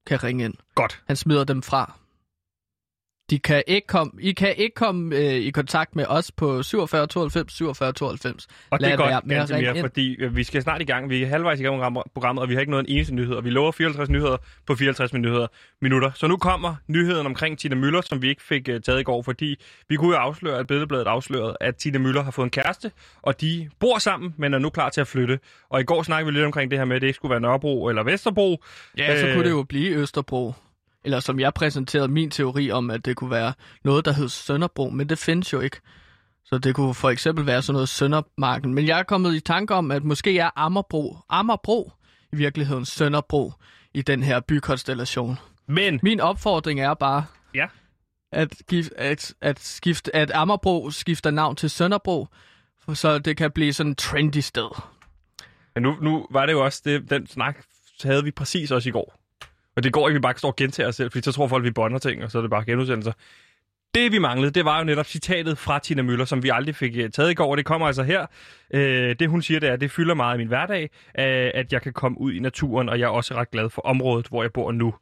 kan 0.06 0.24
ringe 0.24 0.44
ind. 0.44 0.54
Godt. 0.74 1.00
Han 1.06 1.16
smider 1.16 1.44
dem 1.44 1.62
fra. 1.62 1.94
De 3.30 3.38
kan 3.38 3.62
ikke 3.66 3.86
komme, 3.86 4.12
I 4.20 4.32
kan 4.32 4.54
ikke 4.56 4.74
komme 4.74 5.16
øh, 5.16 5.34
i 5.34 5.50
kontakt 5.50 5.96
med 5.96 6.04
os 6.08 6.32
på 6.32 6.62
47 6.62 7.06
92 7.06 7.52
47 7.52 7.92
92. 7.92 8.46
Og 8.70 8.78
det 8.78 8.82
Lad 8.82 8.92
er 8.92 8.96
godt, 8.96 9.26
mere, 9.26 9.76
ind. 9.76 9.80
fordi 9.80 10.16
øh, 10.16 10.36
vi 10.36 10.44
skal 10.44 10.62
snart 10.62 10.80
i 10.82 10.84
gang. 10.84 11.10
Vi 11.10 11.22
er 11.22 11.26
halvvejs 11.26 11.60
i 11.60 11.62
gang 11.62 11.92
med 11.92 12.02
programmet, 12.14 12.42
og 12.42 12.48
vi 12.48 12.54
har 12.54 12.60
ikke 12.60 12.70
noget 12.70 12.88
en 12.88 12.96
eneste 12.96 13.14
nyhed. 13.14 13.34
Og 13.34 13.44
vi 13.44 13.50
lover 13.50 13.72
54 13.72 14.10
nyheder 14.10 14.36
på 14.66 14.74
54 14.74 15.12
minutter. 15.12 15.46
minutter. 15.82 16.10
Så 16.14 16.26
nu 16.26 16.36
kommer 16.36 16.74
nyheden 16.88 17.26
omkring 17.26 17.58
Tina 17.58 17.74
Møller, 17.74 18.00
som 18.00 18.22
vi 18.22 18.28
ikke 18.28 18.42
fik 18.42 18.68
uh, 18.68 18.80
taget 18.80 19.00
i 19.00 19.02
går, 19.02 19.22
fordi 19.22 19.56
vi 19.88 19.96
kunne 19.96 20.10
jo 20.16 20.16
afsløre, 20.16 20.58
at 20.58 20.66
Billedbladet 20.66 21.06
afslørede, 21.06 21.56
at 21.60 21.76
Tina 21.76 21.98
Møller 21.98 22.22
har 22.22 22.30
fået 22.30 22.44
en 22.44 22.50
kæreste, 22.50 22.90
og 23.22 23.40
de 23.40 23.70
bor 23.80 23.98
sammen, 23.98 24.34
men 24.36 24.54
er 24.54 24.58
nu 24.58 24.70
klar 24.70 24.88
til 24.88 25.00
at 25.00 25.06
flytte. 25.06 25.38
Og 25.70 25.80
i 25.80 25.84
går 25.84 26.02
snakkede 26.02 26.26
vi 26.32 26.38
lidt 26.38 26.46
omkring 26.46 26.70
det 26.70 26.78
her 26.78 26.84
med, 26.84 26.96
at 26.96 27.02
det 27.02 27.08
ikke 27.08 27.16
skulle 27.16 27.30
være 27.30 27.40
Nørrebro 27.40 27.88
eller 27.88 28.02
Vesterbro. 28.02 28.62
Ja, 28.98 29.20
så 29.20 29.26
Øh, 29.26 29.34
kunne 29.34 29.44
det 29.44 29.50
jo 29.50 29.62
blive 29.62 29.96
Østerbro. 29.96 30.54
Eller 31.04 31.20
som 31.20 31.40
jeg 31.40 31.54
præsenterede 31.54 32.08
min 32.08 32.30
teori 32.30 32.70
om, 32.70 32.90
at 32.90 33.04
det 33.04 33.16
kunne 33.16 33.30
være 33.30 33.52
noget, 33.84 34.04
der 34.04 34.12
hed 34.12 34.28
Sønderbro, 34.28 34.90
men 34.90 35.08
det 35.08 35.18
findes 35.18 35.52
jo 35.52 35.60
ikke. 35.60 35.76
Så 36.44 36.58
det 36.58 36.74
kunne 36.74 36.94
for 36.94 37.10
eksempel 37.10 37.46
være 37.46 37.62
sådan 37.62 37.72
noget 37.74 37.88
Søndermarken. 37.88 38.74
Men 38.74 38.86
jeg 38.86 38.98
er 38.98 39.02
kommet 39.02 39.34
i 39.34 39.40
tanke 39.40 39.74
om, 39.74 39.90
at 39.90 40.04
måske 40.04 40.38
er 40.38 40.50
Ammerbro, 40.56 41.16
Ammerbro 41.28 41.92
i 42.32 42.36
virkeligheden 42.36 42.84
Sønderbro 42.84 43.52
i 43.94 44.02
den 44.02 44.22
her 44.22 44.40
bykonstellation. 44.40 45.38
Men 45.66 46.00
Min 46.02 46.20
opfordring 46.20 46.80
er 46.80 46.94
bare, 46.94 47.24
Ja. 47.54 47.66
at, 48.32 48.54
gif- 48.72 48.90
at, 48.96 49.34
at, 49.40 49.60
skifte, 49.60 50.16
at 50.16 50.30
Ammerbro 50.34 50.90
skifter 50.90 51.30
navn 51.30 51.56
til 51.56 51.70
Sønderbro, 51.70 52.26
så 52.94 53.18
det 53.18 53.36
kan 53.36 53.50
blive 53.50 53.72
sådan 53.72 53.90
en 53.92 53.96
trendy 53.96 54.36
sted. 54.36 54.82
Men 55.74 55.82
nu, 55.82 55.96
nu 56.00 56.26
var 56.30 56.46
det 56.46 56.52
jo 56.52 56.64
også 56.64 56.82
det, 56.84 57.10
den 57.10 57.26
snak 57.26 57.64
havde 58.02 58.24
vi 58.24 58.30
præcis 58.30 58.70
også 58.70 58.88
i 58.88 58.92
går. 58.92 59.19
Og 59.76 59.82
det 59.82 59.92
går 59.92 60.08
ikke, 60.08 60.18
vi 60.18 60.20
bare 60.20 60.38
står 60.38 60.48
og 60.48 60.56
gentager 60.56 60.88
os 60.88 60.96
selv, 60.96 61.10
fordi 61.10 61.24
så 61.24 61.32
tror 61.32 61.48
folk, 61.48 61.64
vi 61.64 61.70
bonder 61.70 61.98
ting, 61.98 62.24
og 62.24 62.30
så 62.30 62.38
er 62.38 62.42
det 62.42 62.50
bare 62.50 62.64
genudsendelser. 62.64 63.12
Det 63.94 64.12
vi 64.12 64.18
manglede, 64.18 64.50
det 64.50 64.64
var 64.64 64.78
jo 64.78 64.84
netop 64.84 65.06
citatet 65.06 65.58
fra 65.58 65.78
Tina 65.78 66.02
Møller, 66.02 66.24
som 66.24 66.42
vi 66.42 66.48
aldrig 66.48 66.76
fik 66.76 66.96
øh, 66.96 67.10
taget 67.10 67.30
i 67.30 67.34
går, 67.34 67.50
og 67.50 67.56
det 67.56 67.66
kommer 67.66 67.86
altså 67.86 68.02
her. 68.02 68.26
Øh, 68.74 69.16
det 69.18 69.28
hun 69.28 69.42
siger, 69.42 69.60
det 69.60 69.68
er, 69.68 69.72
at 69.72 69.80
det 69.80 69.90
fylder 69.90 70.14
meget 70.14 70.36
i 70.36 70.38
min 70.38 70.48
hverdag, 70.48 70.82
øh, 71.18 71.50
at 71.54 71.72
jeg 71.72 71.82
kan 71.82 71.92
komme 71.92 72.20
ud 72.20 72.32
i 72.32 72.38
naturen, 72.38 72.88
og 72.88 72.98
jeg 72.98 73.04
er 73.04 73.10
også 73.10 73.34
ret 73.34 73.50
glad 73.50 73.70
for 73.70 73.82
området, 73.82 74.26
hvor 74.26 74.42
jeg 74.42 74.52
bor 74.52 74.72
nu. 74.72 74.94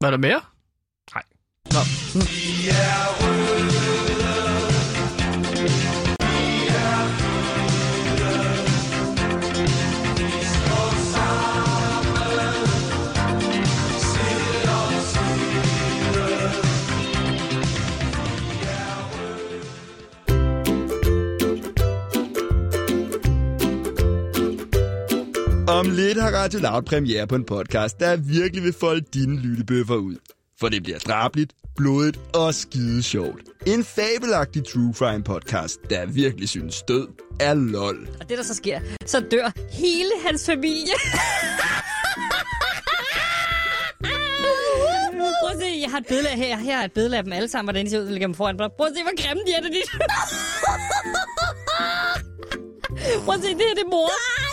Var 0.00 0.10
der 0.10 0.16
mere? 0.16 0.40
Nej. 1.14 1.22
Nå. 1.64 1.80
Om 25.76 25.90
lidt 25.90 26.20
har 26.20 26.30
Radio 26.30 26.60
Loud 26.60 26.82
premiere 26.82 27.26
på 27.26 27.34
en 27.34 27.44
podcast, 27.44 28.00
der 28.00 28.16
virkelig 28.16 28.64
vil 28.64 28.72
folde 28.72 29.04
dine 29.14 29.40
lyttebøffer 29.40 29.94
ud. 29.94 30.16
For 30.60 30.68
det 30.68 30.82
bliver 30.82 30.98
drabligt, 30.98 31.52
blodigt 31.76 32.20
og 32.34 32.54
skide 32.54 33.02
sjovt. 33.02 33.40
En 33.66 33.84
fabelagtig 33.84 34.64
true 34.64 34.94
crime 34.94 35.24
podcast, 35.24 35.80
der 35.90 36.06
virkelig 36.06 36.48
synes 36.48 36.82
død 36.82 37.08
er 37.40 37.54
lol. 37.54 38.08
Og 38.20 38.28
det, 38.28 38.38
der 38.38 38.44
så 38.44 38.54
sker, 38.54 38.80
så 39.06 39.20
dør 39.20 39.52
hele 39.72 40.10
hans 40.26 40.46
familie. 40.46 40.94
Prøv 45.42 45.50
at 45.50 45.58
se, 45.60 45.80
jeg 45.82 45.90
har 45.90 45.98
et 45.98 46.06
billede 46.06 46.28
af 46.28 46.36
her. 46.36 46.58
Her 46.58 46.78
er 46.78 46.84
et 46.84 46.92
billede 46.92 47.16
af 47.16 47.24
dem 47.24 47.32
alle 47.32 47.48
sammen, 47.48 47.66
hvordan 47.66 47.84
de 47.84 47.90
ser 47.90 47.98
ud, 47.98 48.02
når 48.02 48.08
jeg 48.08 48.12
lægger 48.12 48.28
dem 48.28 48.34
foran. 48.34 48.56
Prøv 48.56 48.86
at 48.86 48.92
se, 48.96 49.02
hvor 49.02 49.22
grimme 49.22 49.42
de 49.46 49.52
er, 49.52 49.60
når 49.62 49.68
de... 49.68 49.82
Prøv 53.24 53.34
at 53.34 53.40
se, 53.40 53.48
det 53.48 53.60
her 53.68 53.74
det 53.74 53.82
er 53.82 53.90
mor. 53.90 54.45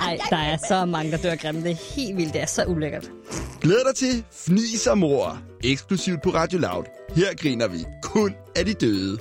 Ej, 0.00 0.18
der 0.30 0.36
er 0.36 0.56
så 0.68 0.84
mange, 0.84 1.12
der 1.12 1.18
dør 1.18 1.36
grimme. 1.36 1.62
Det 1.62 1.70
er 1.70 1.94
helt 1.96 2.16
vildt. 2.16 2.32
Det 2.32 2.42
er 2.42 2.46
så 2.46 2.64
ulækkert. 2.64 3.10
Glæd 3.60 3.84
dig 3.86 3.96
til 3.96 4.24
Fnis 4.32 4.86
og 4.86 4.98
Mor, 4.98 5.38
eksklusivt 5.64 6.22
på 6.22 6.30
Radio 6.30 6.58
Loud. 6.58 6.84
Her 7.16 7.36
griner 7.36 7.68
vi 7.68 7.78
kun 8.02 8.34
af 8.56 8.64
de 8.64 8.74
døde. 8.74 9.18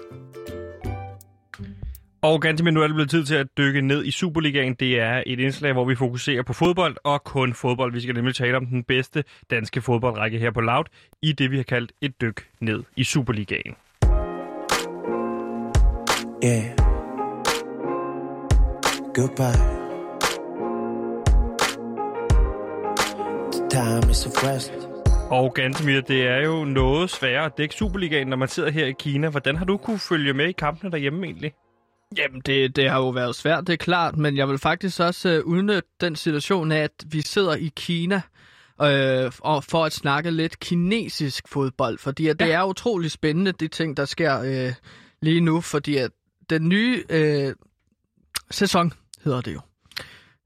Og 2.21 2.41
ganske 2.41 2.63
men 2.63 2.73
nu 2.73 2.81
er 2.81 2.87
det 2.87 2.95
blevet 2.95 3.09
tid 3.09 3.25
til 3.25 3.35
at 3.35 3.47
dykke 3.57 3.81
ned 3.81 4.05
i 4.05 4.11
Superligaen. 4.11 4.73
Det 4.73 4.99
er 4.99 5.23
et 5.25 5.39
indslag, 5.39 5.73
hvor 5.73 5.85
vi 5.85 5.95
fokuserer 5.95 6.43
på 6.43 6.53
fodbold 6.53 6.95
og 7.03 7.23
kun 7.23 7.53
fodbold. 7.53 7.93
Vi 7.93 8.01
skal 8.01 8.15
nemlig 8.15 8.35
tale 8.35 8.57
om 8.57 8.65
den 8.65 8.83
bedste 8.83 9.23
danske 9.51 9.81
fodboldrække 9.81 10.39
her 10.39 10.51
på 10.51 10.61
Loud 10.61 10.85
i 11.21 11.31
det, 11.31 11.51
vi 11.51 11.57
har 11.57 11.63
kaldt 11.63 11.91
et 12.01 12.21
dyk 12.21 12.47
ned 12.59 12.83
i 12.95 13.03
Superligaen. 13.03 13.75
Yeah. 16.43 16.77
Goodbye. 19.15 19.76
Time 23.69 24.11
is 24.11 24.25
of 24.25 24.43
rest. 24.43 24.71
Og 25.31 25.53
Gantemir, 25.53 26.01
det 26.01 26.27
er 26.27 26.45
jo 26.45 26.65
noget 26.65 27.09
sværere 27.09 27.45
at 27.45 27.57
dække 27.57 27.75
Superligaen, 27.75 28.27
når 28.27 28.37
man 28.37 28.47
sidder 28.47 28.69
her 28.69 28.85
i 28.85 28.91
Kina. 28.91 29.29
Hvordan 29.29 29.55
har 29.55 29.65
du 29.65 29.77
kunne 29.77 29.99
følge 29.99 30.33
med 30.33 30.45
i 30.45 30.51
kampene 30.51 30.91
derhjemme 30.91 31.25
egentlig? 31.25 31.53
Jamen, 32.17 32.41
det, 32.45 32.75
det 32.75 32.89
har 32.89 32.97
jo 32.97 33.09
været 33.09 33.35
svært, 33.35 33.67
det 33.67 33.73
er 33.73 33.77
klart, 33.77 34.17
men 34.17 34.37
jeg 34.37 34.49
vil 34.49 34.57
faktisk 34.57 34.99
også 34.99 35.29
øh, 35.29 35.45
udnytte 35.45 35.89
den 36.01 36.15
situation 36.15 36.71
af, 36.71 36.79
at 36.83 36.91
vi 37.05 37.21
sidder 37.21 37.55
i 37.55 37.71
Kina 37.75 38.21
øh, 38.81 39.31
og 39.39 39.63
for 39.63 39.85
at 39.85 39.93
snakke 39.93 40.31
lidt 40.31 40.59
kinesisk 40.59 41.47
fodbold, 41.47 41.97
fordi 41.97 42.27
at 42.27 42.39
det 42.39 42.53
er 42.53 42.63
utrolig 42.63 43.11
spændende, 43.11 43.51
de 43.51 43.67
ting, 43.67 43.97
der 43.97 44.05
sker 44.05 44.39
øh, 44.39 44.73
lige 45.21 45.41
nu, 45.41 45.61
fordi 45.61 45.97
at 45.97 46.11
den 46.49 46.69
nye 46.69 47.03
øh, 47.09 47.53
sæson, 48.51 48.93
hedder 49.23 49.41
det 49.41 49.53
jo, 49.53 49.59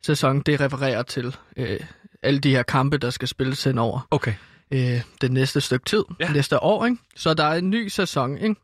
sæson, 0.02 0.42
det 0.42 0.62
refererer 0.62 1.04
til 1.04 1.36
øh, 1.58 1.80
alle 2.24 2.40
de 2.40 2.52
her 2.52 2.64
kampe, 2.64 2.98
der 2.98 3.10
skal 3.10 3.28
spilles 3.28 3.64
henover 3.64 4.08
Okay. 4.12 4.34
øh, 4.72 5.02
det 5.22 5.32
næste 5.32 5.62
stykke 5.62 5.86
tid, 5.86 6.04
Ja. 6.20 6.32
næste 6.32 6.64
år. 6.64 6.86
Ikke? 6.86 6.98
Så 7.16 7.34
der 7.34 7.44
er 7.44 7.56
en 7.56 7.70
ny 7.70 7.88
sæson. 7.88 8.38
Ikke? 8.38 8.56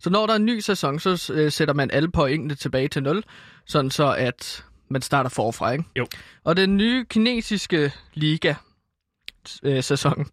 Så 0.00 0.10
når 0.10 0.26
der 0.26 0.32
er 0.32 0.36
en 0.38 0.44
ny 0.44 0.60
sæson, 0.60 0.98
så 0.98 1.32
øh, 1.34 1.52
sætter 1.52 1.74
man 1.74 1.90
alle 1.90 2.10
pointene 2.10 2.54
tilbage 2.54 2.88
til 2.88 3.02
0, 3.02 3.22
sådan 3.66 3.90
så 3.90 4.14
at 4.14 4.64
man 4.88 5.02
starter 5.02 5.30
forfra. 5.30 5.70
Ikke? 5.72 5.84
Jo. 5.96 6.06
Og 6.44 6.56
den 6.56 6.76
nye 6.76 7.04
kinesiske 7.04 7.92
liga 8.14 8.54
øh, 9.62 9.82
sæson, 9.82 10.26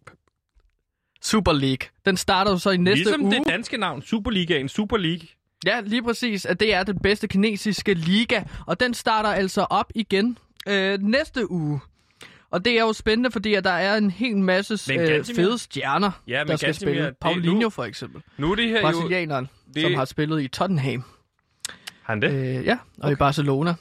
Super 1.22 1.52
League, 1.52 1.88
den 2.06 2.16
starter 2.16 2.50
jo 2.50 2.58
så 2.58 2.70
i 2.70 2.76
næste 2.76 2.96
ligesom 3.04 3.22
uge. 3.22 3.34
det 3.34 3.42
danske 3.48 3.76
navn, 3.76 4.02
Superligaen, 4.02 4.68
Super 4.68 4.96
League. 4.96 5.26
Ja, 5.66 5.80
lige 5.80 6.02
præcis, 6.02 6.46
at 6.46 6.60
det 6.60 6.74
er 6.74 6.82
den 6.82 6.98
bedste 6.98 7.28
kinesiske 7.28 7.94
liga, 7.94 8.42
og 8.66 8.80
den 8.80 8.94
starter 8.94 9.28
altså 9.28 9.62
op 9.70 9.92
igen 9.94 10.38
øh, 10.68 10.98
næste 11.02 11.50
uge. 11.50 11.80
Og 12.52 12.64
det 12.64 12.72
er 12.78 12.80
jo 12.82 12.92
spændende, 12.92 13.30
fordi 13.30 13.54
at 13.54 13.64
der 13.64 13.70
er 13.70 13.96
en 13.96 14.10
hel 14.10 14.36
masse 14.36 14.92
øh, 14.92 15.24
fede 15.36 15.58
stjerner, 15.58 16.10
Ja, 16.28 16.44
der 16.46 16.56
skal 16.56 16.66
Gantemir, 16.66 16.92
spille. 16.92 17.12
Paulinho 17.20 17.60
nu- 17.60 17.70
for 17.70 17.84
eksempel. 17.84 18.22
Nu 18.38 18.50
er 18.50 18.54
det 18.54 18.68
her 18.68 18.76
jo... 18.76 18.82
Brasilianeren, 18.82 19.48
det- 19.74 19.82
som 19.82 19.94
har 19.94 20.04
spillet 20.04 20.42
i 20.42 20.48
Tottenham. 20.48 21.04
Han 22.02 22.22
det? 22.22 22.30
Øh, 22.58 22.64
ja, 22.66 22.72
og 22.98 23.04
okay. 23.04 23.12
i 23.12 23.16
Barcelona. 23.16 23.74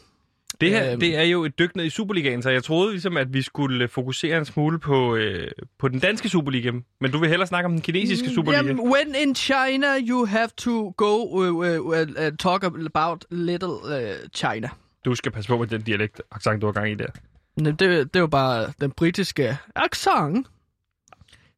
Det 0.61 0.69
her, 0.69 0.91
Øhm. 0.91 0.99
det 0.99 1.17
er 1.17 1.23
jo 1.23 1.43
et 1.45 1.59
dyk 1.59 1.75
ned 1.75 1.85
i 1.85 1.89
Superligaen, 1.89 2.41
så 2.41 2.49
jeg 2.49 2.63
troede 2.63 2.91
ligesom, 2.91 3.17
at 3.17 3.33
vi 3.33 3.41
skulle 3.41 3.87
fokusere 3.87 4.37
en 4.37 4.45
smule 4.45 4.79
på, 4.79 5.15
øh, 5.15 5.47
på 5.79 5.87
den 5.87 5.99
danske 5.99 6.29
Superliga. 6.29 6.71
Men 7.01 7.11
du 7.11 7.17
vil 7.19 7.29
hellere 7.29 7.47
snakke 7.47 7.65
om 7.65 7.71
den 7.71 7.81
kinesiske 7.81 8.29
Superliga. 8.29 8.63
Jamen, 8.65 8.79
when 8.91 9.15
in 9.15 9.35
China, 9.35 9.87
you 10.09 10.25
have 10.25 10.49
to 10.57 10.93
go 10.97 11.27
uh, 11.29 11.55
uh, 11.55 11.85
uh, 11.85 12.05
talk 12.39 12.63
about 12.63 13.25
little 13.31 13.67
uh, 13.69 14.29
China. 14.35 14.69
Du 15.05 15.15
skal 15.15 15.31
passe 15.31 15.47
på 15.47 15.57
med 15.57 15.67
den 15.67 15.81
dialekt 15.81 16.21
accent, 16.31 16.61
du 16.61 16.65
har 16.67 16.73
gang 16.73 16.91
i 16.91 16.95
der. 16.95 17.07
Det, 17.55 17.79
det 17.79 18.15
er 18.15 18.19
jo 18.19 18.27
bare 18.27 18.73
den 18.81 18.91
britiske 18.91 19.57
accent. 19.75 20.47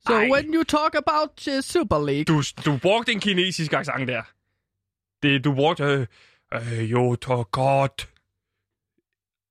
So 0.08 0.14
Ej. 0.14 0.30
when 0.32 0.54
you 0.54 0.64
talk 0.64 0.96
about 0.96 1.48
uh, 1.48 1.62
Super 1.62 2.06
League... 2.06 2.24
Du, 2.26 2.44
du 2.66 2.78
brugte 2.78 3.12
en 3.12 3.20
kinesisk 3.20 3.74
accent 3.74 4.08
der. 4.08 4.22
Det, 5.24 5.44
du 5.44 5.54
brugte... 5.56 5.84
Øh, 5.84 6.08
øh, 6.54 6.92
jo, 6.92 7.16
to 7.16 7.46
godt. 7.52 8.10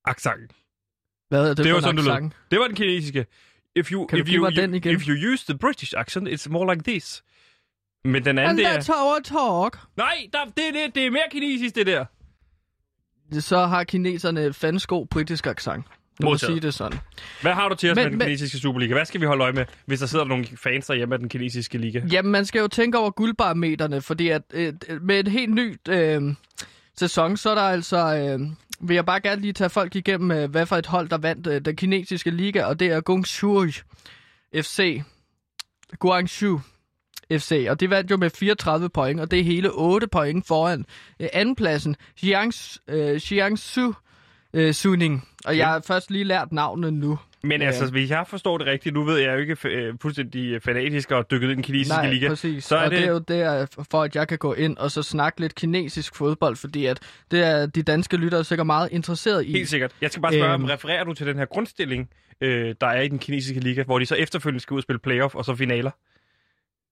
Accent. 0.04 0.52
Hvad 1.28 1.50
er 1.50 1.54
det, 1.54 1.56
Det 1.56 1.66
for 1.66 1.70
var 1.72 1.76
en 1.78 1.82
sådan, 1.82 1.96
du 1.96 2.02
lød. 2.02 2.12
accent? 2.12 2.32
Det 2.50 2.58
var 2.58 2.66
den 2.66 2.76
kinesiske. 2.76 3.26
If 3.76 3.92
you, 3.92 4.06
Kan 4.06 4.18
if 4.18 4.28
you, 4.28 4.40
mig 4.42 4.56
den 4.56 4.74
igen? 4.74 4.94
If 4.96 5.08
you 5.08 5.32
use 5.32 5.44
the 5.52 5.58
British 5.58 5.94
accent, 5.96 6.28
it's 6.28 6.48
more 6.50 6.74
like 6.74 6.82
this. 6.90 7.24
Men 8.04 8.24
den 8.24 8.38
anden, 8.38 8.48
And 8.48 8.58
det 8.58 8.66
er... 8.66 8.78
that's 8.80 8.92
our 9.04 9.18
talk. 9.20 9.78
Nej, 9.96 10.28
der, 10.32 10.44
det, 10.44 10.68
er 10.68 10.72
det, 10.72 10.94
det 10.94 11.06
er 11.06 11.10
mere 11.10 11.22
kinesisk, 11.30 11.74
det 11.74 11.86
der. 11.86 12.04
Så 13.40 13.66
har 13.66 13.84
kineserne 13.84 14.52
fandens 14.52 14.86
god 14.86 15.06
britisk 15.06 15.46
accent. 15.46 15.84
Må 16.22 16.30
Modtaget. 16.30 16.52
sige 16.52 16.60
det 16.60 16.74
sådan. 16.74 16.98
Hvad 17.42 17.52
har 17.52 17.68
du 17.68 17.74
til 17.74 17.90
os 17.90 17.94
Men- 17.96 18.04
med 18.04 18.10
den 18.10 18.18
men- 18.18 18.26
kinesiske 18.26 18.58
Superliga? 18.58 18.94
Hvad 18.94 19.04
skal 19.04 19.20
vi 19.20 19.26
holde 19.26 19.42
øje 19.44 19.52
med, 19.52 19.64
hvis 19.86 20.00
der 20.00 20.06
sidder 20.06 20.24
nogle 20.24 20.46
fans 20.56 20.86
derhjemme 20.86 21.14
af 21.14 21.18
den 21.18 21.28
kinesiske 21.28 21.78
liga? 21.78 22.02
Jamen, 22.12 22.32
man 22.32 22.44
skal 22.46 22.60
jo 22.60 22.68
tænke 22.68 22.98
over 22.98 23.10
guldbarometerne, 23.10 24.00
fordi 24.02 24.28
at 24.28 24.42
øh, 24.54 24.72
med 25.02 25.20
et 25.20 25.28
helt 25.28 25.54
nyt 25.54 25.88
øh, 25.88 26.22
sæson, 26.98 27.36
så 27.36 27.50
er 27.50 27.54
der 27.54 27.62
altså 27.62 27.96
øh, 28.16 28.40
vil 28.88 28.94
jeg 28.94 29.06
bare 29.06 29.20
gerne 29.20 29.40
lige 29.42 29.52
tage 29.52 29.70
folk 29.70 29.96
igennem, 29.96 30.30
øh, 30.30 30.50
hvad 30.50 30.66
for 30.66 30.76
et 30.76 30.86
hold, 30.86 31.08
der 31.08 31.18
vandt 31.18 31.46
øh, 31.46 31.60
den 31.60 31.76
kinesiske 31.76 32.30
liga, 32.30 32.64
og 32.64 32.80
det 32.80 32.88
er 32.88 33.00
Guangzhou 33.00 33.66
FC. 34.56 35.02
Guangzhou 35.98 36.60
FC, 37.32 37.66
og 37.70 37.80
det 37.80 37.90
vandt 37.90 38.10
jo 38.10 38.16
med 38.16 38.30
34 38.30 38.88
point, 38.90 39.20
og 39.20 39.30
det 39.30 39.38
er 39.40 39.44
hele 39.44 39.70
8 39.72 40.06
point 40.06 40.46
foran 40.46 40.84
øh, 41.20 41.28
andenpladsen, 41.32 41.96
Jiangsu, 42.22 42.78
øh, 42.88 43.32
Jiangsu 43.32 43.92
øh, 44.54 44.72
Suning. 44.72 45.28
Og 45.44 45.58
jeg 45.58 45.66
har 45.66 45.80
først 45.86 46.10
lige 46.10 46.24
lært 46.24 46.52
navnet 46.52 46.92
nu. 46.92 47.18
Men 47.44 47.62
altså, 47.62 47.90
hvis 47.90 48.10
jeg 48.10 48.24
forstår 48.28 48.58
det 48.58 48.66
rigtigt, 48.66 48.94
nu 48.94 49.04
ved 49.04 49.18
jeg 49.18 49.34
jo 49.34 49.38
ikke 49.38 49.56
øh, 49.64 49.94
fuldstændig 50.02 50.62
fanatisk 50.62 51.10
og 51.10 51.30
dykket 51.30 51.50
i 51.50 51.54
den 51.54 51.62
kinesiske 51.62 51.96
Nej, 51.96 52.10
liga. 52.12 52.28
præcis. 52.28 52.64
Så 52.64 52.76
er 52.76 52.84
og 52.84 52.90
det, 52.90 52.98
det... 52.98 53.06
er 53.06 53.10
jo 53.12 53.18
der, 53.18 53.66
for 53.90 54.02
at 54.02 54.16
jeg 54.16 54.28
kan 54.28 54.38
gå 54.38 54.54
ind 54.54 54.76
og 54.76 54.90
så 54.90 55.02
snakke 55.02 55.40
lidt 55.40 55.54
kinesisk 55.54 56.16
fodbold, 56.16 56.56
fordi 56.56 56.86
at 56.86 57.00
det 57.30 57.42
er 57.42 57.66
de 57.66 57.82
danske 57.82 58.16
lyttere 58.16 58.44
sikkert 58.44 58.66
meget 58.66 58.88
interesseret 58.92 59.46
i. 59.46 59.52
helt 59.52 59.68
sikkert. 59.68 59.92
Jeg 60.00 60.10
skal 60.10 60.22
bare 60.22 60.32
spørge, 60.32 60.52
øhm... 60.52 60.64
refererer 60.64 61.04
du 61.04 61.14
til 61.14 61.26
den 61.26 61.38
her 61.38 61.44
grundstilling, 61.44 62.10
øh, 62.40 62.74
der 62.80 62.86
er 62.86 63.00
i 63.00 63.08
den 63.08 63.18
kinesiske 63.18 63.60
liga, 63.60 63.82
hvor 63.82 63.98
de 63.98 64.06
så 64.06 64.14
efterfølgende 64.14 64.60
skal 64.60 64.74
ud 64.74 64.78
og 64.78 64.82
spille 64.82 64.98
playoff 64.98 65.34
og 65.34 65.44
så 65.44 65.54
finaler? 65.54 65.90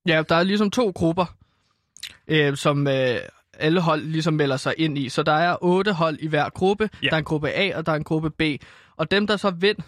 Ja, 0.06 0.22
der 0.28 0.34
er 0.34 0.42
ligesom 0.42 0.70
to 0.70 0.90
grupper, 0.90 1.36
øh, 2.28 2.56
som 2.56 2.86
øh, 2.86 3.16
alle 3.60 3.80
hold 3.80 4.02
ligesom 4.02 4.34
melder 4.34 4.56
sig 4.56 4.74
ind 4.78 4.98
i. 4.98 5.08
Så 5.08 5.22
der 5.22 5.32
er 5.32 5.56
otte 5.62 5.92
hold 5.92 6.18
i 6.20 6.26
hver 6.26 6.48
gruppe. 6.48 6.90
Ja. 7.02 7.06
Der 7.08 7.14
er 7.14 7.18
en 7.18 7.24
gruppe 7.24 7.50
A, 7.50 7.76
og 7.76 7.86
der 7.86 7.92
er 7.92 7.96
en 7.96 8.04
gruppe 8.04 8.30
B. 8.30 8.42
Og 8.96 9.10
dem, 9.10 9.26
der 9.26 9.36
så 9.36 9.50
vinder, 9.50 9.82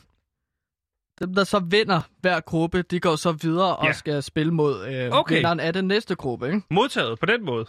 dem, 1.20 1.34
der 1.34 1.44
så 1.44 1.58
vinder 1.58 2.00
hver 2.20 2.40
gruppe, 2.40 2.82
de 2.82 3.00
går 3.00 3.16
så 3.16 3.32
videre 3.32 3.76
og 3.76 3.86
Ja. 3.86 3.92
skal 3.92 4.22
spille 4.22 4.52
mod 4.54 4.86
øh, 4.86 5.10
Okay. 5.10 5.34
vinderen 5.34 5.60
af 5.60 5.72
den 5.72 5.84
næste 5.88 6.14
gruppe. 6.14 6.46
Ikke? 6.46 6.60
Modtaget 6.70 7.18
på 7.18 7.26
den 7.26 7.44
måde. 7.44 7.66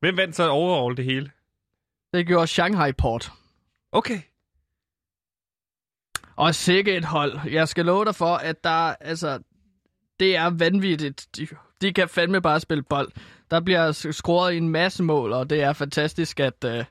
Hvem 0.00 0.16
vandt 0.16 0.36
så 0.36 0.48
overall 0.48 0.96
det 0.96 1.04
hele? 1.04 1.30
Det 2.14 2.26
gjorde 2.26 2.46
Shanghai 2.46 2.92
Port. 2.92 3.32
Okay. 3.92 4.20
Og 6.36 6.54
sikke 6.54 6.96
et 6.96 7.04
hold. 7.04 7.38
Jeg 7.50 7.68
skal 7.68 7.84
love 7.86 8.04
dig 8.04 8.14
for, 8.14 8.34
at 8.34 8.64
der, 8.64 8.94
altså, 9.00 9.38
det 10.20 10.36
er 10.36 10.50
vanvittigt. 10.50 11.26
De, 11.36 11.46
de 11.80 11.92
kan 11.92 12.08
fandme 12.08 12.40
bare 12.42 12.60
spille 12.60 12.82
bold. 12.82 13.12
Der 13.50 13.60
bliver 13.60 13.92
scoret 13.92 14.56
en 14.56 14.68
masse 14.68 15.02
mål, 15.02 15.32
og 15.32 15.50
det 15.50 15.62
er 15.62 15.72
fantastisk 15.72 16.40
at, 16.40 16.64
øh, 16.64 16.84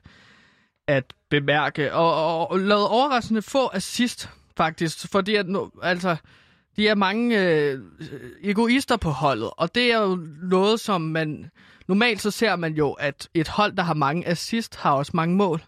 at 0.86 1.04
bemærke. 1.30 1.94
Og, 1.94 2.14
og, 2.14 2.50
og 2.50 2.58
lavet 2.58 2.88
overraskende 2.88 3.42
få 3.42 3.70
assist, 3.72 4.28
faktisk. 4.56 5.08
Fordi 5.12 5.34
at 5.34 5.48
nu, 5.48 5.70
altså, 5.82 6.16
de 6.76 6.88
er 6.88 6.94
mange 6.94 7.38
øh, 7.40 7.78
egoister 8.42 8.96
på 8.96 9.10
holdet, 9.10 9.50
og 9.56 9.74
det 9.74 9.92
er 9.92 9.98
jo 9.98 10.18
noget, 10.42 10.80
som 10.80 11.00
man... 11.00 11.50
Normalt 11.88 12.22
så 12.22 12.30
ser 12.30 12.56
man 12.56 12.74
jo, 12.74 12.92
at 12.92 13.28
et 13.34 13.48
hold, 13.48 13.72
der 13.76 13.82
har 13.82 13.94
mange 13.94 14.26
assist, 14.26 14.76
har 14.76 14.92
også 14.92 15.12
mange 15.14 15.36
mål. 15.36 15.62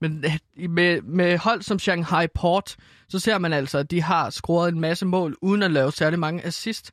Men 0.00 0.24
øh, 0.24 0.70
med, 0.70 1.02
med 1.02 1.38
hold 1.38 1.62
som 1.62 1.78
Shanghai 1.78 2.26
Port, 2.26 2.76
så 3.08 3.18
ser 3.18 3.38
man 3.38 3.52
altså, 3.52 3.78
at 3.78 3.90
de 3.90 4.02
har 4.02 4.30
scoret 4.30 4.72
en 4.72 4.80
masse 4.80 5.06
mål, 5.06 5.36
uden 5.40 5.62
at 5.62 5.70
lave 5.70 5.92
særlig 5.92 6.18
mange 6.18 6.44
assist. 6.46 6.90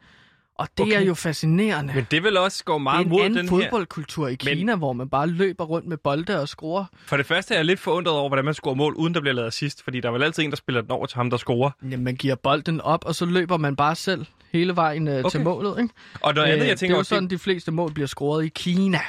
Og 0.60 0.68
det 0.78 0.84
okay. 0.86 0.94
Er 0.96 1.00
jo 1.06 1.14
fascinerende. 1.14 1.94
Men 1.96 2.08
det 2.12 2.24
vil 2.24 2.38
også 2.38 2.64
gå 2.64 2.74
det 2.74 2.82
meget 2.82 3.04
en 3.04 3.10
mod 3.10 3.24
den 3.24 3.36
her. 3.38 3.48
fodboldkultur 3.48 4.28
i 4.28 4.30
Men- 4.32 4.38
Kina, 4.38 4.76
hvor 4.76 4.94
man 4.94 5.10
bare 5.10 5.28
løber 5.28 5.66
rundt 5.66 5.88
med 5.88 5.98
bolde 5.98 6.42
og 6.42 6.48
scorer. 6.50 6.86
For 7.06 7.18
det 7.18 7.26
første 7.26 7.54
er 7.54 7.58
jeg 7.58 7.66
lidt 7.66 7.80
forundret 7.80 8.16
over, 8.16 8.30
hvordan 8.30 8.46
man 8.46 8.54
scorer 8.54 8.76
mål, 8.76 8.94
uden 8.94 9.14
der 9.14 9.22
bliver 9.22 9.34
lavet 9.34 9.48
assist. 9.48 9.84
Fordi 9.84 10.00
der 10.00 10.08
er 10.08 10.14
vel 10.14 10.24
altid 10.24 10.44
en, 10.44 10.50
der 10.50 10.56
spiller 10.58 10.82
den 10.82 10.92
over 10.92 11.06
til 11.06 11.16
ham, 11.16 11.30
der 11.30 11.38
scorer. 11.38 11.72
Jamen, 11.84 12.04
man 12.04 12.16
giver 12.16 12.36
bolden 12.36 12.82
op, 12.82 13.06
og 13.06 13.16
så 13.16 13.26
løber 13.26 13.58
man 13.58 13.76
bare 13.76 13.96
selv 13.96 14.26
hele 14.54 14.76
vejen 14.76 15.08
øh, 15.08 15.20
Okay. 15.20 15.30
til 15.30 15.42
målet. 15.42 15.82
Ikke? 15.82 15.94
Og 16.22 16.34
noget 16.34 16.48
andet, 16.48 16.62
Øh, 16.64 16.68
jeg 16.70 16.78
tænker 16.78 16.94
det 16.96 16.98
er 16.98 17.00
jo 17.00 17.04
sådan, 17.04 17.30
de 17.30 17.38
fleste 17.38 17.72
mål 17.72 17.92
bliver 17.94 18.08
scoret 18.08 18.46
i 18.46 18.50
Kina. 18.56 19.00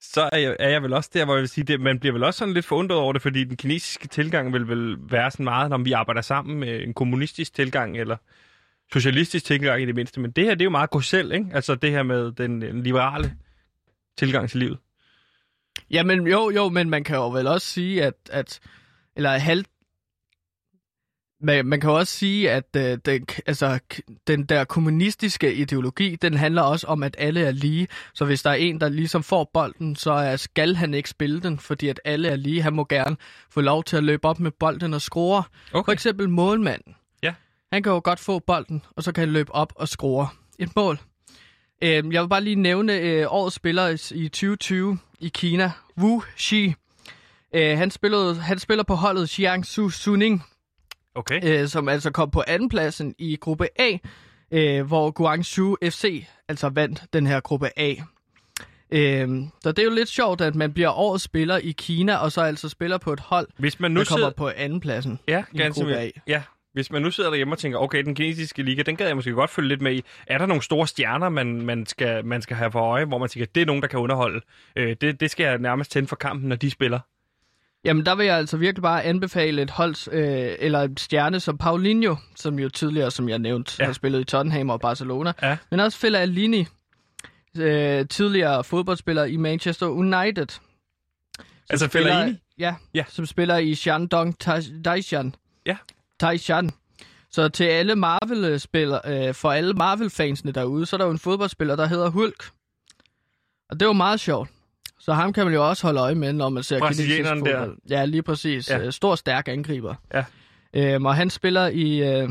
så 0.00 0.28
er 0.32 0.38
jeg, 0.38 0.56
er 0.58 0.68
jeg 0.68 0.82
vel 0.82 0.92
også 0.92 1.10
der, 1.14 1.24
hvor 1.24 1.34
jeg 1.34 1.40
vil 1.40 1.48
sige, 1.48 1.64
det, 1.64 1.80
man 1.80 1.98
bliver 1.98 2.12
vel 2.12 2.24
også 2.24 2.38
sådan 2.38 2.54
lidt 2.54 2.66
forundret 2.66 2.98
over 2.98 3.12
det, 3.12 3.22
fordi 3.22 3.44
den 3.44 3.56
kinesiske 3.56 4.08
tilgang 4.08 4.52
vil 4.52 4.68
vel 4.68 4.96
være 5.10 5.30
sådan 5.30 5.44
meget, 5.44 5.70
når 5.70 5.78
vi 5.78 5.92
arbejder 5.92 6.20
sammen 6.20 6.60
med 6.60 6.82
en 6.82 6.94
kommunistisk 6.94 7.54
tilgang, 7.54 7.98
eller 7.98 8.16
socialistisk 8.92 9.44
tilgang 9.44 9.82
i 9.82 9.86
det 9.86 9.94
mindste. 9.94 10.20
Men 10.20 10.30
det 10.30 10.44
her, 10.44 10.54
det 10.54 10.60
er 10.60 10.64
jo 10.64 10.70
meget 10.70 10.90
gå 10.90 11.00
selv, 11.00 11.32
ikke? 11.32 11.46
Altså 11.54 11.74
det 11.74 11.90
her 11.90 12.02
med 12.02 12.32
den, 12.32 12.62
den 12.62 12.82
liberale 12.82 13.36
tilgang 14.18 14.50
til 14.50 14.58
livet. 14.58 14.78
Jamen 15.90 16.26
jo, 16.26 16.50
jo, 16.50 16.68
men 16.68 16.90
man 16.90 17.04
kan 17.04 17.16
jo 17.16 17.30
vel 17.30 17.46
også 17.46 17.66
sige, 17.66 18.04
at, 18.04 18.14
at 18.30 18.60
eller 19.16 19.30
halv, 19.30 19.64
man, 21.40 21.66
man 21.66 21.80
kan 21.80 21.90
jo 21.90 21.96
også 21.96 22.12
sige, 22.12 22.50
at 22.50 22.76
øh, 22.76 22.98
den, 23.04 23.26
altså, 23.46 23.78
den 24.26 24.44
der 24.44 24.64
kommunistiske 24.64 25.54
ideologi, 25.54 26.16
den 26.16 26.34
handler 26.34 26.62
også 26.62 26.86
om, 26.86 27.02
at 27.02 27.14
alle 27.18 27.40
er 27.40 27.50
lige. 27.50 27.88
Så 28.14 28.24
hvis 28.24 28.42
der 28.42 28.50
er 28.50 28.54
en, 28.54 28.80
der 28.80 28.88
ligesom 28.88 29.22
får 29.22 29.50
bolden, 29.54 29.96
så 29.96 30.12
er, 30.12 30.36
skal 30.36 30.76
han 30.76 30.94
ikke 30.94 31.08
spille 31.08 31.40
den, 31.40 31.58
fordi 31.58 31.88
at 31.88 32.00
alle 32.04 32.28
er 32.28 32.36
lige. 32.36 32.62
Han 32.62 32.72
må 32.72 32.84
gerne 32.84 33.16
få 33.50 33.60
lov 33.60 33.84
til 33.84 33.96
at 33.96 34.04
løbe 34.04 34.28
op 34.28 34.40
med 34.40 34.50
bolden 34.50 34.94
og 34.94 35.00
score. 35.00 35.42
Okay. 35.72 35.84
For 35.84 35.92
eksempel 35.92 36.28
målmanden. 36.28 36.94
Han 37.72 37.82
kan 37.82 37.92
jo 37.92 38.00
godt 38.04 38.20
få 38.20 38.38
bolden, 38.38 38.82
og 38.96 39.02
så 39.02 39.12
kan 39.12 39.20
han 39.20 39.32
løbe 39.32 39.54
op 39.54 39.72
og 39.76 39.88
score 39.88 40.28
et 40.58 40.76
mål. 40.76 40.98
Øh, 41.82 41.90
jeg 42.14 42.22
vil 42.22 42.28
bare 42.28 42.40
lige 42.44 42.56
nævne 42.56 42.92
øh, 42.98 43.26
årets 43.28 43.56
spiller 43.56 43.88
i- 43.88 44.24
i 44.24 44.28
2020 44.28 44.98
i 45.20 45.28
Kina, 45.28 45.70
Wu 45.98 46.22
Xi. 46.38 46.74
Øh, 47.54 47.78
han, 47.78 47.90
spillede, 47.90 48.34
han 48.34 48.58
spiller 48.58 48.84
på 48.84 48.94
holdet 48.94 49.38
Jiangsu 49.40 49.88
Suning, 49.88 50.44
Okay. 51.14 51.40
øh, 51.62 51.68
som 51.68 51.88
altså 51.88 52.10
kom 52.10 52.30
på 52.30 52.42
andenpladsen 52.46 53.14
i 53.18 53.36
gruppe 53.36 53.68
A, 53.80 53.96
øh, 54.52 54.86
hvor 54.86 55.10
Guangzhou 55.10 55.76
FC 55.84 56.26
altså 56.48 56.68
vandt 56.68 57.02
den 57.12 57.26
her 57.26 57.40
gruppe 57.40 57.68
A. 57.78 57.94
Øh, 58.90 59.28
så 59.62 59.72
det 59.72 59.78
er 59.78 59.84
jo 59.84 59.90
lidt 59.90 60.08
sjovt, 60.08 60.40
at 60.40 60.54
man 60.54 60.72
bliver 60.72 60.90
årets 60.90 61.24
spiller 61.24 61.56
i 61.56 61.70
Kina, 61.78 62.16
og 62.16 62.32
så 62.32 62.40
altså 62.40 62.68
spiller 62.68 62.98
på 62.98 63.12
et 63.12 63.20
hold, 63.20 63.48
Hvis 63.58 63.80
man 63.80 63.90
nu 63.90 64.00
der 64.00 64.04
kommer 64.06 64.18
sidder... 64.18 64.30
på 64.36 64.48
andenpladsen. 64.56 65.18
Ja, 65.28 65.44
i 65.52 65.58
gruppe. 65.58 65.96
A. 65.96 66.10
Ja, 66.26 66.42
hvis 66.72 66.90
man 66.90 67.02
nu 67.02 67.10
sidder 67.10 67.30
derhjemme 67.30 67.54
og 67.54 67.58
tænker, 67.58 67.78
okay, 67.78 68.04
den 68.04 68.14
kinesiske 68.14 68.62
liga, 68.62 68.82
den 68.82 68.96
gad 68.96 69.06
jeg 69.06 69.16
måske 69.16 69.32
godt 69.32 69.50
følge 69.50 69.68
lidt 69.68 69.80
med 69.82 69.92
i. 69.94 70.02
Er 70.26 70.38
der 70.38 70.46
nogle 70.46 70.62
store 70.62 70.86
stjerner, 70.86 71.28
man, 71.28 71.60
man, 71.62 71.86
skal, 71.86 72.24
man 72.24 72.42
skal 72.42 72.56
have 72.56 72.72
for 72.72 72.80
øje, 72.80 73.04
hvor 73.04 73.18
man 73.18 73.28
tænker, 73.28 73.46
det 73.54 73.60
er 73.60 73.66
nogen, 73.66 73.82
der 73.82 73.88
kan 73.88 73.98
underholde? 73.98 74.40
Øh, 74.76 74.96
det, 75.00 75.20
det 75.20 75.30
skal 75.30 75.44
jeg 75.44 75.58
nærmest 75.58 75.90
tænde 75.92 76.08
for 76.08 76.16
kampen, 76.16 76.48
når 76.48 76.56
de 76.56 76.70
spiller. 76.70 77.00
Jamen, 77.84 78.06
der 78.06 78.14
vil 78.14 78.26
jeg 78.26 78.36
altså 78.36 78.56
virkelig 78.56 78.82
bare 78.82 79.04
anbefale 79.04 79.62
et 79.62 79.70
hold, 79.70 80.12
øh, 80.14 80.54
eller 80.58 80.82
en 80.82 80.96
stjerne 80.96 81.40
som 81.40 81.58
Paulinho, 81.58 82.16
som 82.36 82.58
jo 82.58 82.68
tidligere, 82.68 83.10
som 83.10 83.28
jeg 83.28 83.38
nævnte, 83.38 83.76
Ja. 83.78 83.84
har 83.84 83.92
spillet 83.92 84.20
i 84.20 84.24
Tottenham 84.24 84.70
og 84.70 84.80
Barcelona. 84.80 85.32
Ja. 85.42 85.56
Men 85.70 85.80
også 85.80 85.98
Fellaini, 85.98 86.66
øh, 87.58 88.08
tidligere 88.08 88.64
fodboldspiller 88.64 89.24
i 89.24 89.36
Manchester 89.36 89.86
United. 89.86 90.46
Altså 91.70 91.88
Fellaini? 91.88 92.36
Ja, 92.58 92.74
Ja. 92.94 93.04
som 93.08 93.26
spiller 93.26 93.56
i 93.56 93.74
Shandong 93.74 94.38
Taishan. 94.84 95.34
Ja. 95.66 95.76
Taishan. 96.26 96.70
Så 97.30 97.48
til 97.48 97.64
alle 97.64 97.96
Marvel-spillere, 97.96 99.28
øh, 99.28 99.34
for 99.34 99.52
alle 99.52 99.74
Marvel-fansene 99.74 100.52
derude, 100.52 100.86
så 100.86 100.96
er 100.96 100.98
der 100.98 101.04
jo 101.04 101.10
en 101.10 101.18
fodboldspiller, 101.18 101.76
der 101.76 101.86
hedder 101.86 102.10
Hulk. 102.10 102.44
Og 103.70 103.80
det 103.80 103.86
var 103.86 103.92
meget 103.92 104.20
sjovt. 104.20 104.50
Så 104.98 105.12
ham 105.12 105.32
kan 105.32 105.44
man 105.44 105.54
jo 105.54 105.68
også 105.68 105.86
holde 105.86 106.00
øje 106.00 106.14
med, 106.14 106.32
når 106.32 106.48
man 106.48 106.62
ser 106.62 106.78
kinesisk 106.78 107.08
Brasilianeren 107.08 107.44
der. 107.46 107.74
Ja, 107.90 108.04
lige 108.04 108.22
præcis. 108.22 108.70
Ja. 108.70 108.78
Ja. 108.78 108.90
Stor, 108.90 109.14
stærk 109.14 109.48
angriber. 109.48 109.94
Ja. 110.14 110.24
Øhm, 110.74 111.06
og 111.06 111.14
han 111.16 111.30
spiller 111.30 111.66
i... 111.66 111.98
Øh, 111.98 112.28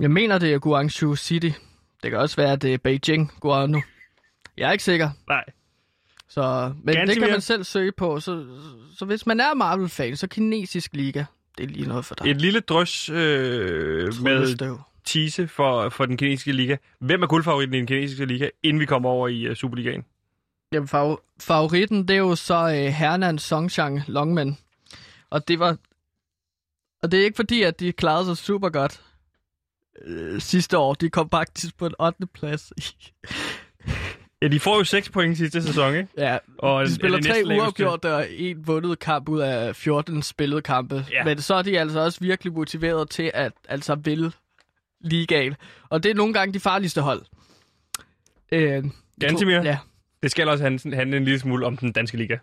jeg 0.00 0.10
mener, 0.10 0.38
det 0.38 0.54
er 0.54 0.58
Guangzhou 0.58 1.16
City. 1.16 1.50
Det 2.02 2.10
kan 2.10 2.18
også 2.18 2.36
være, 2.36 2.52
at 2.52 2.62
det 2.62 2.74
er 2.74 2.78
Beijing, 2.78 3.32
Guangzhou. 3.40 3.82
Jeg 4.56 4.68
er 4.68 4.72
ikke 4.72 4.84
sikker. 4.84 5.10
Nej. 5.28 5.44
Så, 6.28 6.72
men 6.84 6.94
Ganske 6.94 7.06
det 7.06 7.14
kan 7.14 7.20
mere. 7.20 7.30
man 7.30 7.40
selv 7.40 7.64
søge 7.64 7.92
på. 7.92 8.20
Så, 8.20 8.46
så 8.98 9.04
hvis 9.04 9.26
man 9.26 9.40
er 9.40 9.54
Marvel-fan, 9.54 10.16
så 10.16 10.26
kinesisk 10.28 10.94
liga, 10.94 11.24
det 11.58 11.64
er 11.64 11.68
lige 11.68 11.88
noget 11.88 12.04
for 12.04 12.14
dig. 12.14 12.30
Et 12.30 12.40
lille 12.40 12.60
drøs 12.60 13.08
øh, 13.08 13.16
med 14.22 14.78
tease 15.04 15.48
for, 15.48 15.88
for 15.88 16.06
den 16.06 16.16
kinesiske 16.16 16.52
liga. 16.52 16.76
Hvem 16.98 17.22
er 17.22 17.26
guldfavoritten 17.26 17.74
i 17.74 17.78
den 17.78 17.86
kinesiske 17.86 18.24
liga, 18.24 18.48
inden 18.62 18.80
vi 18.80 18.86
kommer 18.86 19.08
over 19.08 19.28
i 19.28 19.50
uh, 19.50 19.54
Superligaen? 19.56 20.04
Jamen, 20.72 20.88
fav- 20.88 21.36
favoritten, 21.40 22.08
det 22.08 22.14
er 22.14 22.18
jo 22.18 22.34
så 22.34 22.54
øh, 22.54 22.92
Hernan 22.92 23.38
Songchang 23.38 24.02
Longman. 24.06 24.58
Og 25.30 25.48
det 25.48 25.58
var... 25.58 25.76
Og 27.02 27.12
det 27.12 27.20
er 27.20 27.24
ikke 27.24 27.36
fordi, 27.36 27.62
at 27.62 27.80
de 27.80 27.92
klarede 27.92 28.24
sig 28.26 28.36
super 28.36 28.68
godt 28.68 29.00
øh, 30.04 30.40
sidste 30.40 30.78
år. 30.78 30.94
De 30.94 31.10
kom 31.10 31.30
faktisk 31.30 31.76
på 31.76 31.86
en 31.86 31.94
8. 32.00 32.26
plads. 32.26 32.72
Ja, 34.42 34.48
de 34.48 34.60
får 34.60 34.78
jo 34.78 34.84
6 34.84 35.08
point 35.10 35.36
sidste 35.38 35.62
sæson, 35.62 35.94
ikke? 35.94 36.08
ja, 36.18 36.38
Og 36.58 36.84
de 36.86 36.90
er 36.90 36.94
spiller 36.94 37.20
tre 37.22 37.42
uafgjorte 37.58 38.14
og 38.14 38.26
en 38.30 38.66
vundet 38.66 38.98
kamp 38.98 39.28
ud 39.28 39.40
af 39.40 39.76
14 39.76 40.22
spillede 40.22 40.62
kampe. 40.62 41.04
Ja. 41.12 41.24
Men 41.24 41.40
så 41.40 41.54
er 41.54 41.62
de 41.62 41.80
altså 41.80 42.00
også 42.00 42.18
virkelig 42.20 42.52
motiveret 42.52 43.10
til 43.10 43.30
at 43.34 43.52
altså 43.68 43.94
ville 43.94 44.32
ligaen. 45.00 45.54
Og 45.88 46.02
det 46.02 46.10
er 46.10 46.14
nogle 46.14 46.34
gange 46.34 46.54
de 46.54 46.60
farligste 46.60 47.00
hold. 47.00 47.22
Øh, 48.52 48.84
tror- 49.30 49.38
Ja. 49.62 49.78
Det 50.22 50.30
skal 50.30 50.48
også 50.48 50.64
handle 50.94 51.16
en 51.16 51.24
lille 51.24 51.38
smule 51.38 51.66
om 51.66 51.76
den 51.76 51.92
danske 51.92 52.16
liga. 52.16 52.36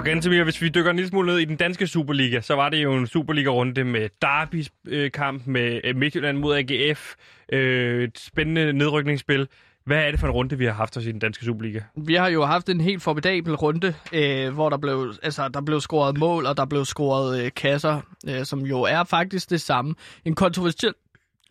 Og 0.00 0.04
Gantemir, 0.06 0.44
hvis 0.44 0.62
vi 0.62 0.68
dykker 0.68 0.90
en 0.90 0.96
lille 0.96 1.08
smule 1.08 1.26
ned 1.26 1.38
i 1.38 1.44
den 1.44 1.56
danske 1.56 1.86
Superliga, 1.86 2.40
så 2.40 2.54
var 2.54 2.68
det 2.68 2.82
jo 2.82 2.94
en 2.94 3.06
Superliga-runde 3.06 3.84
med 3.84 4.08
Derbys 4.22 4.70
øh, 4.88 5.10
kamp 5.10 5.46
med 5.46 5.80
øh, 5.84 5.96
Midtjylland 5.96 6.38
mod 6.38 6.56
AGF. 6.56 7.14
Øh, 7.52 8.02
et 8.04 8.18
spændende 8.18 8.72
nedrykningsspil. 8.72 9.48
Hvad 9.86 9.96
er 10.06 10.10
det 10.10 10.20
for 10.20 10.26
en 10.26 10.32
runde, 10.32 10.58
vi 10.58 10.64
har 10.64 10.72
haft 10.72 10.96
os 10.96 11.06
i 11.06 11.12
den 11.12 11.18
danske 11.18 11.44
Superliga? 11.44 11.80
Vi 11.96 12.14
har 12.14 12.28
jo 12.28 12.44
haft 12.44 12.68
en 12.68 12.80
helt 12.80 13.02
formidabel 13.02 13.54
runde, 13.54 13.94
øh, 14.12 14.54
hvor 14.54 14.68
der 14.70 14.76
blev, 14.76 15.14
altså, 15.22 15.48
der 15.48 15.60
blev 15.60 15.80
scoret 15.80 16.18
mål, 16.18 16.46
og 16.46 16.56
der 16.56 16.64
blev 16.64 16.84
scoret 16.84 17.44
øh, 17.44 17.50
kasser, 17.56 18.00
øh, 18.28 18.44
som 18.44 18.60
jo 18.60 18.82
er 18.82 19.04
faktisk 19.04 19.50
det 19.50 19.60
samme. 19.60 19.94
En 20.24 20.34
kontroversiel, 20.34 20.92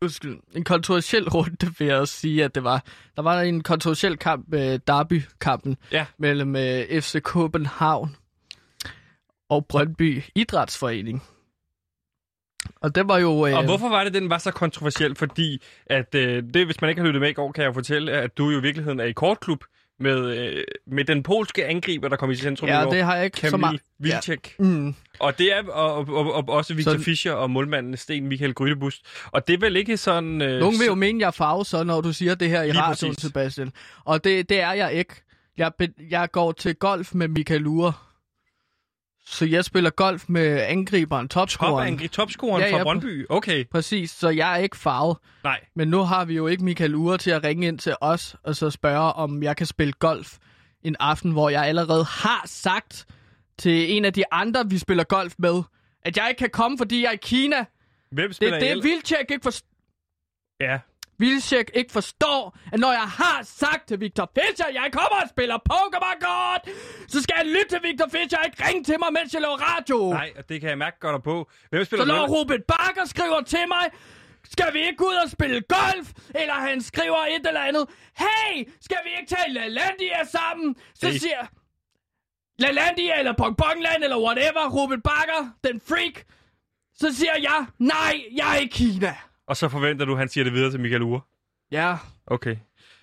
undskyld, 0.02 0.38
en 0.56 0.64
kontroversiel 0.64 1.30
runde, 1.30 1.74
vil 1.80 1.88
jeg 1.88 1.98
også 1.98 2.14
sige, 2.14 2.44
at 2.44 2.56
det 2.56 2.64
var. 2.64 2.84
Der 3.16 3.22
var 3.22 3.42
en 3.42 3.62
kontroversiel 3.64 4.18
kamp, 4.18 4.54
øh, 4.54 4.80
Derby-kampen, 4.88 5.78
Ja. 5.92 6.06
mellem 6.20 6.56
øh, 6.56 7.02
FC 7.02 7.22
København 7.24 8.16
og 9.50 9.66
Brøndby 9.66 10.24
Idrætsforening. 10.36 11.24
Og 12.82 12.96
det 12.96 13.08
var 13.08 13.18
jo... 13.18 13.48
Øh, 13.48 13.54
Og 13.58 13.66
hvorfor 13.66 13.90
var 13.90 14.04
det, 14.04 14.14
den 14.14 14.30
var 14.30 14.38
så 14.38 14.52
kontroversiel? 14.52 15.16
Fordi, 15.16 15.62
at 15.86 16.16
øh, 16.16 16.44
det, 16.54 16.66
hvis 16.66 16.82
man 16.82 16.90
ikke 16.90 17.02
har 17.02 17.06
lyttet 17.08 17.22
med 17.22 17.30
i 17.30 17.34
går, 17.34 17.52
kan 17.52 17.64
jeg 17.64 17.74
fortælle, 17.74 18.12
at 18.12 18.38
du 18.38 18.50
jo 18.50 18.60
i 18.60 18.62
virkeligheden 18.62 19.00
er 19.00 19.04
i 19.06 19.12
kortklub 19.12 19.64
med, 20.00 20.38
øh, 20.38 20.64
med 20.88 21.06
den 21.06 21.24
polske 21.24 21.66
angriber, 21.66 22.08
der 22.08 22.16
kom 22.16 22.32
i 22.32 22.36
centrum 22.36 22.70
i 22.70 22.72
Ja, 22.72 22.84
går. 22.84 22.92
det 22.92 23.04
har 23.04 23.16
jeg 23.16 23.26
ikke 23.26 23.38
så 23.38 23.42
Kamil 23.50 23.60
meget... 23.60 23.82
Vilcek. 24.00 24.56
Mm. 24.60 24.96
Og 25.20 25.38
det 25.38 25.54
er 25.58 25.64
og, 25.72 25.96
og, 25.96 26.08
og, 26.08 26.34
og 26.34 26.50
også 26.50 26.74
Victor 26.74 26.92
Så- 26.98 27.00
Fischer 27.04 27.32
og 27.32 27.50
målmanden 27.52 27.98
Sten 27.98 28.28
Michael 28.28 28.54
Grydebust. 28.54 29.06
Og 29.32 29.48
det 29.48 29.54
er 29.54 29.58
vel 29.58 29.76
ikke 29.76 29.98
sådan... 29.98 30.42
Øh, 30.42 30.60
Nogen 30.60 30.80
vil 30.80 30.86
jo 30.86 30.92
så- 30.92 30.96
mene, 30.96 31.20
jeg 31.20 31.28
er 31.28 31.32
farve, 31.32 31.66
så 31.66 31.84
når 31.84 32.02
du 32.02 32.14
siger 32.14 32.36
det 32.36 32.50
her 32.50 32.64
i 32.64 32.72
radioen. 32.72 33.16
Sebastian. 33.16 33.72
Og 34.06 34.24
det, 34.24 34.50
det 34.50 34.62
er 34.62 34.72
jeg 34.72 34.94
ikke. 34.94 35.14
Jeg, 35.58 35.72
jeg 36.10 36.32
går 36.32 36.52
til 36.52 36.76
golf 36.76 37.14
med 37.14 37.28
Michael 37.28 37.68
Ure. 37.68 37.94
Så 39.32 39.46
jeg 39.46 39.66
spiller 39.66 39.90
golf 39.90 40.26
med 40.30 40.62
angriberen, 40.62 41.28
topscoreren. 41.30 41.98
Top 42.00 42.12
topscoren 42.12 42.62
Ja, 42.64 42.72
fra 42.72 42.78
ja, 42.78 42.84
Brøndby. 42.84 43.26
Okay, 43.30 43.66
Præcis, 43.72 44.12
så 44.12 44.30
jeg 44.30 44.54
er 44.54 44.58
ikke 44.58 44.78
farvet. 44.78 45.18
nej. 45.44 45.60
Men 45.76 45.88
nu 45.88 46.00
har 46.00 46.26
vi 46.26 46.34
jo 46.36 46.48
ikke 46.48 46.64
Michael 46.64 46.96
Ure 46.96 47.18
til 47.18 47.32
at 47.32 47.44
ringe 47.44 47.68
ind 47.68 47.80
til 47.80 47.96
os 48.02 48.36
og 48.44 48.56
så 48.56 48.70
spørge, 48.70 49.14
om 49.14 49.44
jeg 49.44 49.58
kan 49.58 49.66
spille 49.66 49.94
golf 49.94 50.38
en 50.84 50.96
aften, 51.00 51.32
hvor 51.32 51.50
jeg 51.50 51.66
allerede 51.66 52.04
har 52.04 52.42
sagt 52.46 53.06
til 53.58 53.98
en 53.98 54.06
af 54.06 54.14
de 54.14 54.24
andre, 54.32 54.66
vi 54.70 54.78
spiller 54.78 55.04
golf 55.04 55.34
med, 55.38 55.62
at 56.02 56.18
jeg 56.18 56.26
ikke 56.30 56.40
kan 56.40 56.50
komme, 56.50 56.78
fordi 56.78 57.02
jeg 57.02 57.08
er 57.10 57.14
i 57.14 57.20
Kina. 57.22 57.66
Hvem 58.12 58.28
Det 58.30 58.36
spiller 58.36 58.56
er 58.56 58.60
det, 58.60 58.72
el- 58.72 58.84
Vilcek 58.84 59.26
ikke 59.32 59.44
forstår. 59.44 59.68
Ja, 60.62 60.80
Vilcek 61.20 61.72
ikke 61.74 61.92
forstår, 61.92 62.58
at 62.74 62.80
når 62.80 62.92
jeg 62.92 63.08
har 63.22 63.40
sagt 63.44 63.88
til 63.88 64.00
Victor 64.00 64.32
Fischer, 64.38 64.66
at 64.66 64.74
jeg 64.74 64.90
kommer 64.92 65.22
og 65.24 65.30
spiller 65.30 65.58
Pokémon 65.74 66.18
Godt, 66.30 66.64
så 67.12 67.22
skal 67.22 67.36
jeg 67.38 67.46
lytte 67.46 67.70
til 67.70 67.80
Victor 67.84 68.08
Fischer 68.16 68.38
og 68.40 68.46
ikke 68.46 68.68
ringe 68.68 68.84
til 68.84 68.96
mig, 69.00 69.14
mens 69.14 69.34
jeg 69.34 69.42
laver 69.42 69.58
radio. 69.58 70.10
nej, 70.10 70.32
og 70.38 70.50
det 70.50 70.62
kan 70.62 70.70
jeg 70.70 70.78
mærke 70.78 71.00
godt 71.00 71.24
på. 71.24 71.50
Hvem 71.70 71.82
så 71.82 71.86
spiller 71.86 72.06
når 72.06 72.28
med? 72.28 72.36
Ruben 72.36 72.62
Bakker 72.68 73.06
skriver 73.06 73.42
til 73.42 73.66
mig, 73.68 73.86
skal 74.52 74.74
vi 74.74 74.80
ikke 74.80 75.04
ud 75.10 75.16
og 75.24 75.30
spille 75.30 75.62
golf? 75.62 76.08
Eller 76.36 76.54
han 76.54 76.82
skriver 76.82 77.18
et 77.36 77.48
eller 77.48 77.62
andet. 77.62 77.86
Hey, 78.18 78.70
skal 78.82 78.98
vi 79.06 79.10
ikke 79.20 79.36
tage 79.36 79.54
LaLandia 79.54 80.24
sammen? 80.32 80.76
Så 80.94 81.08
Det- 81.08 81.22
siger 81.22 81.42
LaLandia 82.60 83.20
eller 83.20 83.34
Bongbongland 83.34 84.04
eller 84.04 84.18
whatever, 84.20 84.70
Ruben 84.70 85.02
Bakker, 85.02 85.50
den 85.64 85.82
freak. 85.88 86.24
Så 86.96 87.14
siger 87.16 87.36
jeg, 87.42 87.66
nej, 87.80 88.24
jeg 88.36 88.56
er 88.56 88.60
i 88.60 88.66
Kina. 88.66 89.16
Og 89.50 89.58
så 89.58 89.70
forventer 89.70 90.06
du, 90.06 90.12
at 90.12 90.20
han 90.20 90.30
siger 90.30 90.44
det 90.44 90.54
videre 90.54 90.72
til 90.72 90.80
Michael 90.80 91.02
Ure. 91.04 91.22
Ja, 91.72 91.98
Okay. 92.28 92.56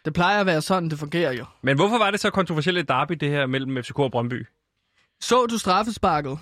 det 0.05 0.15
plejer 0.15 0.41
at 0.41 0.47
være 0.47 0.63
sådan, 0.63 0.89
det 0.91 0.99
fungerer 0.99 1.33
jo. 1.33 1.45
Men 1.63 1.77
hvorfor 1.77 1.99
var 1.99 2.11
det 2.11 2.21
så 2.21 2.31
kontroversielt 2.31 2.79
et 2.79 2.89
derby, 2.89 3.13
det 3.13 3.29
her 3.31 3.47
mellem 3.47 3.83
FCK 3.85 3.99
og 3.99 4.11
Brøndby? 4.11 4.47
Så 5.21 5.47
du 5.47 5.59
straffesparket? 5.59 6.39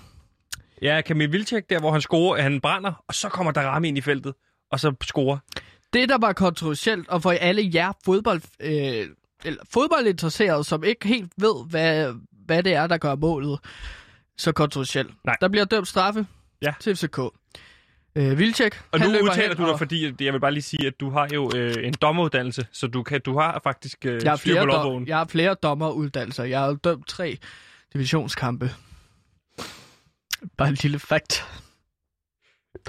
Ja, 0.81 1.01
Kamil 1.01 1.31
Vilcek, 1.31 1.69
der 1.69 1.79
hvor 1.79 1.91
han 1.91 2.01
scorer, 2.01 2.41
han 2.41 2.61
brænder, 2.61 3.03
og 3.07 3.15
så 3.15 3.29
kommer 3.29 3.51
Darami 3.51 3.87
ind 3.87 3.97
i 3.97 4.01
feltet, 4.01 4.33
og 4.71 4.79
så 4.79 4.93
scorer. 5.01 5.37
Det, 5.93 6.09
der 6.09 6.17
var 6.17 6.33
kontroversielt, 6.33 7.09
og 7.09 7.21
for 7.21 7.31
alle 7.31 7.71
jer 7.73 7.91
fodbold, 8.05 8.41
øh, 8.59 9.07
eller 9.45 9.63
fodboldinteresserede, 9.73 10.63
som 10.63 10.83
ikke 10.83 11.07
helt 11.07 11.31
ved, 11.37 11.65
hvad, 11.69 12.13
hvad 12.45 12.63
det 12.63 12.73
er, 12.73 12.87
der 12.87 12.97
gør 12.97 13.15
målet 13.15 13.59
så 14.37 14.51
kontroversielt. 14.51 15.11
Nej. 15.25 15.35
Der 15.41 15.47
bliver 15.47 15.65
dømt 15.65 15.87
straffe 15.87 16.27
Ja. 16.61 16.73
til 16.79 16.95
FCK. 16.95 17.19
Øh, 18.17 18.37
Vilcek, 18.39 18.81
Og 18.91 18.99
nu 18.99 19.05
udtaler 19.05 19.55
du 19.55 19.63
dig, 19.63 19.71
og- 19.71 19.77
fordi 19.77 20.13
jeg 20.23 20.33
vil 20.33 20.39
bare 20.39 20.51
lige 20.51 20.63
sige, 20.63 20.87
at 20.87 20.99
du 20.99 21.09
har 21.09 21.27
jo 21.33 21.51
øh, 21.55 21.75
en 21.87 21.93
dommeruddannelse, 21.93 22.67
så 22.71 22.87
du, 22.87 23.03
kan, 23.03 23.21
du 23.21 23.37
har 23.39 23.59
faktisk 23.63 24.05
øh, 24.05 24.23
jeg 24.23 24.31
har, 24.31 24.37
styr 24.37 24.51
flere 24.51 24.65
på 24.65 24.71
dom, 24.71 25.07
jeg 25.07 25.17
har 25.17 25.25
flere 25.25 25.53
dommeruddannelser. 25.63 26.43
Jeg 26.43 26.59
har 26.59 26.73
dømt 26.73 27.07
tre 27.07 27.37
divisionskampe. 27.93 28.71
Bare 30.57 30.67
en 30.69 30.77
lille 30.81 30.99
fakt. 30.99 31.45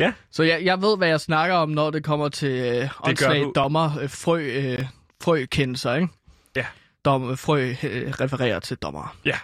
Ja. 0.01 0.13
Så 0.31 0.43
jeg, 0.43 0.65
jeg 0.65 0.83
ved, 0.83 0.97
hvad 0.97 1.09
jeg 1.09 1.21
snakker 1.21 1.57
om, 1.57 1.69
når 1.69 1.91
det 1.91 2.05
kommer 2.05 2.29
til 2.29 2.49
øh, 2.83 2.89
åndssvage 3.09 3.45
du. 3.45 3.53
dommer, 3.55 3.99
øh, 4.01 4.11
frø, 4.11 4.41
øh, 4.43 4.85
frøkendelser, 5.23 5.95
ikke? 5.95 6.09
Ja. 6.57 6.67
Dom, 7.05 7.37
frø 7.37 7.61
øh, 7.83 8.11
refererer 8.11 8.61
til 8.61 8.77
dommer. 8.77 9.17
Ja. 9.25 9.39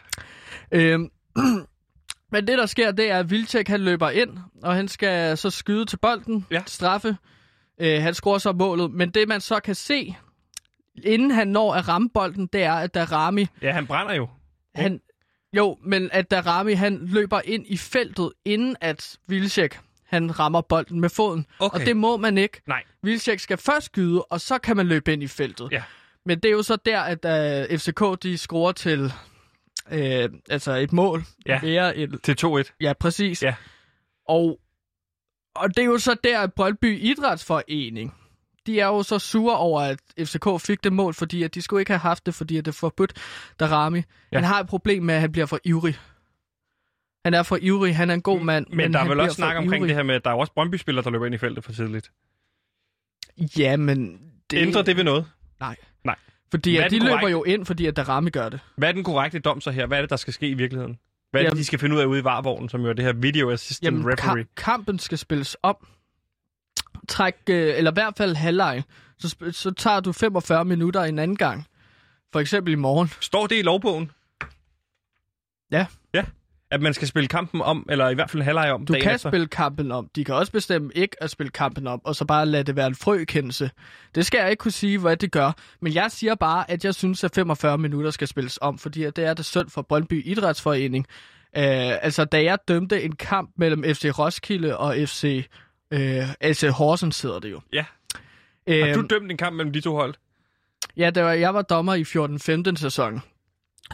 Øhm, 0.73 1.11
men 2.33 2.47
det, 2.47 2.59
der 2.59 2.67
sker, 2.67 2.91
det 2.93 3.11
er, 3.11 3.19
at 3.19 3.31
Vilcek, 3.31 3.69
han 3.69 3.81
løber 3.81 4.11
ind, 4.11 4.39
og 4.63 4.75
han 4.75 4.89
skal 4.89 5.39
så 5.39 5.51
skyde 5.51 5.85
til 5.85 5.97
bolden, 5.97 6.47
Ja. 6.51 6.63
straffe. 6.67 7.17
Øh, 7.81 8.03
han 8.03 8.15
scorer 8.15 8.39
så 8.39 8.53
målet, 8.53 8.91
men 8.91 9.11
det, 9.11 9.29
man 9.29 9.41
så 9.41 9.61
kan 9.61 9.75
se, 9.75 10.17
inden 11.05 11.31
han 11.31 11.49
når 11.49 11.75
at 11.75 11.89
ramme 11.89 12.11
bolden, 12.15 12.47
det 12.47 12.63
er, 12.63 12.73
at 12.73 12.95
Darami, 12.95 13.47
Ja, 13.63 13.73
han 13.73 13.87
brænder 13.87 14.15
jo. 14.15 14.29
han, 14.75 15.01
jo, 15.57 15.79
men 15.85 16.09
at 16.13 16.31
Darami, 16.31 16.73
han 16.73 16.99
løber 17.07 17.41
ind 17.45 17.67
i 17.69 17.77
feltet, 17.77 18.33
inden 18.45 18.77
at 18.81 19.17
Vilcek, 19.29 19.79
han 20.07 20.39
rammer 20.39 20.61
bolden 20.61 21.01
med 21.01 21.09
foden. 21.09 21.47
Okay. 21.59 21.81
Og 21.81 21.87
det 21.87 21.97
må 21.97 22.17
man 22.17 22.39
ikke. 22.39 22.61
Nej. 22.67 22.83
Vilcek 23.03 23.41
skal 23.41 23.59
først 23.59 23.87
skyde, 23.87 24.23
og 24.23 24.41
så 24.41 24.59
kan 24.59 24.77
man 24.77 24.87
løbe 24.87 25.13
ind 25.13 25.23
i 25.23 25.27
feltet. 25.27 25.69
Ja. 25.73 25.83
Men 26.27 26.39
det 26.39 26.49
er 26.49 26.53
jo 26.53 26.63
så 26.63 26.77
der, 26.87 27.01
at 27.01 27.25
uh, 27.73 27.79
FCK, 27.79 28.23
de 28.23 28.39
scorer 28.39 28.73
til 28.73 29.13
øh, 29.91 30.29
altså 30.51 30.73
et 30.73 30.93
mål. 30.93 31.23
Ja. 31.47 31.61
Mere 31.63 31.97
et, 31.97 32.21
Til 32.23 32.37
2-1. 32.45 32.77
ja, 32.81 32.93
præcis. 32.93 33.43
Ja. 33.43 33.55
Og, 34.29 34.61
og 35.55 35.69
det 35.69 35.79
er 35.79 35.87
jo 35.87 35.99
så 35.99 36.17
der, 36.25 36.41
at 36.41 36.53
Brøndby 36.55 36.99
Idrætsforening, 37.01 38.15
de 38.67 38.81
er 38.81 38.87
jo 38.87 39.03
så 39.03 39.19
sure 39.19 39.57
over, 39.57 39.81
at 39.81 39.99
FCK 40.21 40.47
fik 40.59 40.85
det 40.85 40.93
mål, 40.93 41.15
fordi 41.15 41.43
at 41.43 41.55
de 41.55 41.63
skulle 41.63 41.81
ikke 41.81 41.93
have 41.93 41.99
haft 41.99 42.27
det, 42.27 42.35
fordi 42.35 42.57
at 42.57 42.65
det 42.65 42.71
er 42.71 42.77
forbudt 42.77 43.13
Darami. 43.61 43.99
Ja. 44.33 44.37
Han 44.37 44.45
har 44.45 44.61
et 44.61 44.67
problem 44.67 45.03
med, 45.03 45.15
at 45.15 45.21
han 45.21 45.33
bliver 45.33 45.47
for 45.47 45.59
ivrig. 45.65 45.99
Han 47.25 47.35
er 47.35 47.43
for 47.43 47.59
ivrig, 47.61 47.97
han 47.97 48.11
er 48.11 48.15
en 48.15 48.23
god 48.23 48.41
mand. 48.41 48.67
Men, 48.69 48.77
men 48.77 48.93
der 48.93 49.01
er 49.01 49.09
vel 49.09 49.21
også 49.21 49.35
snak 49.35 49.57
omkring 49.57 49.81
ivrig. 49.81 49.89
det 49.89 49.97
her 49.97 50.03
med, 50.03 50.15
at 50.15 50.25
der 50.25 50.31
er 50.31 50.35
også 50.35 50.53
Brøndby-spillere, 50.53 51.05
der 51.05 51.11
løber 51.11 51.27
ind 51.27 51.35
i 51.35 51.39
feltet 51.39 51.65
for 51.65 51.73
tidligt. 51.73 52.13
Ja, 53.59 53.77
men... 53.77 54.19
Det... 54.51 54.59
Ændrer 54.59 54.83
det 54.83 54.97
ved 54.97 55.05
noget? 55.05 55.27
Fordi 55.59 55.75
Hvad 56.03 56.15
er 56.59 56.85
at 56.85 56.91
de 56.91 56.97
den 56.97 57.03
løber 57.07 57.17
korrekte- 57.17 57.31
jo 57.31 57.43
ind, 57.45 57.67
fordi 57.67 57.87
at 57.87 57.97
Darami 57.97 58.31
gør 58.31 58.49
det. 58.49 58.61
Hvad 58.77 58.89
er 58.89 58.93
den 58.93 59.05
korrekte 59.05 59.39
dom 59.39 59.61
så 59.61 59.71
her? 59.71 59.87
Hvad 59.87 59.99
er 59.99 60.03
det, 60.03 60.11
der 60.11 60.17
skal 60.17 60.33
ske 60.35 60.49
i 60.49 60.55
virkeligheden? 60.55 60.99
Hvad 61.31 61.41
er 61.41 61.43
det, 61.45 61.49
Jamen- 61.49 61.59
de 61.59 61.65
skal 61.65 61.79
finde 61.79 61.97
ud 61.97 62.01
af 62.01 62.05
ude 62.05 62.21
i 62.21 62.25
varvognen, 62.25 62.69
som 62.69 62.81
jo 62.83 62.89
er 62.89 62.93
det 62.93 63.05
her 63.05 63.13
video 63.13 63.51
assistant 63.51 63.85
Jamen, 63.85 64.13
referee? 64.13 64.43
ka- 64.43 64.53
kampen 64.57 64.99
skal 64.99 65.19
spilles 65.19 65.57
om. 65.63 65.77
Træk, 67.09 67.35
øh, 67.51 67.75
eller 67.79 67.91
i 67.91 67.95
hvert 67.95 68.15
fald 68.17 68.37
halvleg. 68.37 68.83
Så, 69.19 69.37
så 69.53 69.71
tager 69.71 70.01
du 70.01 70.13
45 70.13 70.65
minutter 70.65 71.03
en 71.05 71.19
anden 71.19 71.37
gang. 71.37 71.67
For 72.33 72.41
eksempel 72.41 72.73
i 72.73 72.77
morgen. 72.77 73.09
Står 73.21 73.47
det 73.47 73.59
i 73.59 73.63
lovbogen? 73.63 74.11
Ja. 75.73 75.87
At 76.73 76.81
man 76.83 76.95
skal 76.95 77.09
spille 77.09 77.29
kampen 77.29 77.63
om, 77.63 77.87
eller 77.91 78.09
i 78.09 78.15
hvert 78.15 78.31
fald 78.31 78.43
halvleg 78.43 78.73
om 78.73 78.87
Du 78.87 78.93
dagen 78.93 79.03
kan 79.03 79.15
efter. 79.15 79.31
spille 79.31 79.47
kampen 79.47 79.93
om. 79.93 80.09
De 80.17 80.25
kan 80.25 80.35
også 80.35 80.53
bestemme 80.53 80.91
ikke 80.95 81.23
at 81.23 81.31
spille 81.31 81.51
kampen 81.51 81.87
om, 81.87 82.01
og 82.05 82.17
så 82.17 82.25
bare 82.25 82.47
lade 82.47 82.63
det 82.65 82.77
være 82.77 82.87
en 82.87 82.95
frøkendelse. 82.95 83.71
Det 84.15 84.27
skal 84.27 84.39
jeg 84.39 84.51
ikke 84.51 84.61
kunne 84.61 84.73
sige, 84.73 84.99
hvad 84.99 85.17
det 85.17 85.33
gør. 85.33 85.53
Men 85.81 85.95
jeg 85.95 86.11
siger 86.11 86.35
bare, 86.35 86.71
at 86.71 86.85
jeg 86.85 86.95
synes, 86.95 87.25
at 87.25 87.35
45 87.35 87.79
minutter 87.79 88.11
skal 88.11 88.29
spilles 88.29 88.59
om, 88.63 88.79
fordi 88.79 89.01
det 89.01 89.19
er 89.19 89.35
det 89.35 89.45
synd 89.45 89.71
for 89.71 89.83
Brøndby 89.83 90.23
Idrætsforening. 90.27 91.07
Uh, 91.57 91.63
altså, 92.05 92.25
da 92.25 92.43
jeg 92.45 92.59
dømte 92.69 93.03
en 93.03 93.17
kamp 93.17 93.51
mellem 93.57 93.85
FC 93.85 94.05
Roskilde 94.19 94.77
og 94.79 94.97
FC, 95.09 95.47
uh, 95.95 95.99
FC 96.53 96.67
Horsens, 96.75 97.23
hedder 97.23 97.39
det 97.39 97.51
jo. 97.51 97.61
Ja. 97.73 97.85
Har 98.69 98.87
Øhm, 98.87 98.95
du 99.09 99.15
dømt 99.15 99.31
en 99.31 99.37
kamp 99.37 99.57
mellem 99.57 99.73
de 99.73 99.81
to 99.81 99.95
hold? 99.95 100.15
Ja, 100.97 101.11
da 101.11 101.27
jeg 101.27 101.55
var 101.55 101.63
dommer 101.63 101.95
i 101.95 102.03
14-15 102.73 102.77
sæson, 102.77 103.23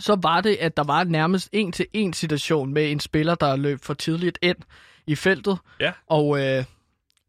så 0.00 0.18
var 0.22 0.40
det, 0.40 0.56
at 0.56 0.76
der 0.76 0.84
var 0.84 1.04
nærmest 1.04 1.48
en 1.52 1.72
til 1.72 1.86
en 1.92 2.12
situation 2.12 2.72
med 2.72 2.90
en 2.90 3.00
spiller, 3.00 3.34
der 3.34 3.56
løb 3.56 3.78
for 3.82 3.94
tidligt 3.94 4.38
ind 4.42 4.56
i 5.06 5.14
feltet. 5.14 5.58
Ja. 5.80 5.92
Og 6.06 6.38
øh, 6.38 6.64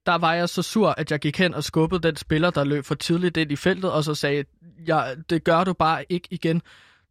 der 0.05 0.15
var 0.15 0.33
jeg 0.33 0.49
så 0.49 0.61
sur, 0.61 0.89
at 0.89 1.11
jeg 1.11 1.19
gik 1.19 1.37
hen 1.37 1.53
og 1.53 1.63
skubbede 1.63 2.07
den 2.07 2.15
spiller, 2.15 2.49
der 2.49 2.63
løb 2.63 2.85
for 2.85 2.95
tidligt 2.95 3.37
ind 3.37 3.51
i 3.51 3.55
feltet, 3.55 3.91
og 3.91 4.03
så 4.03 4.15
sagde, 4.15 4.43
ja, 4.87 5.03
det 5.29 5.43
gør 5.43 5.63
du 5.63 5.73
bare 5.73 6.05
ikke 6.09 6.27
igen. 6.31 6.61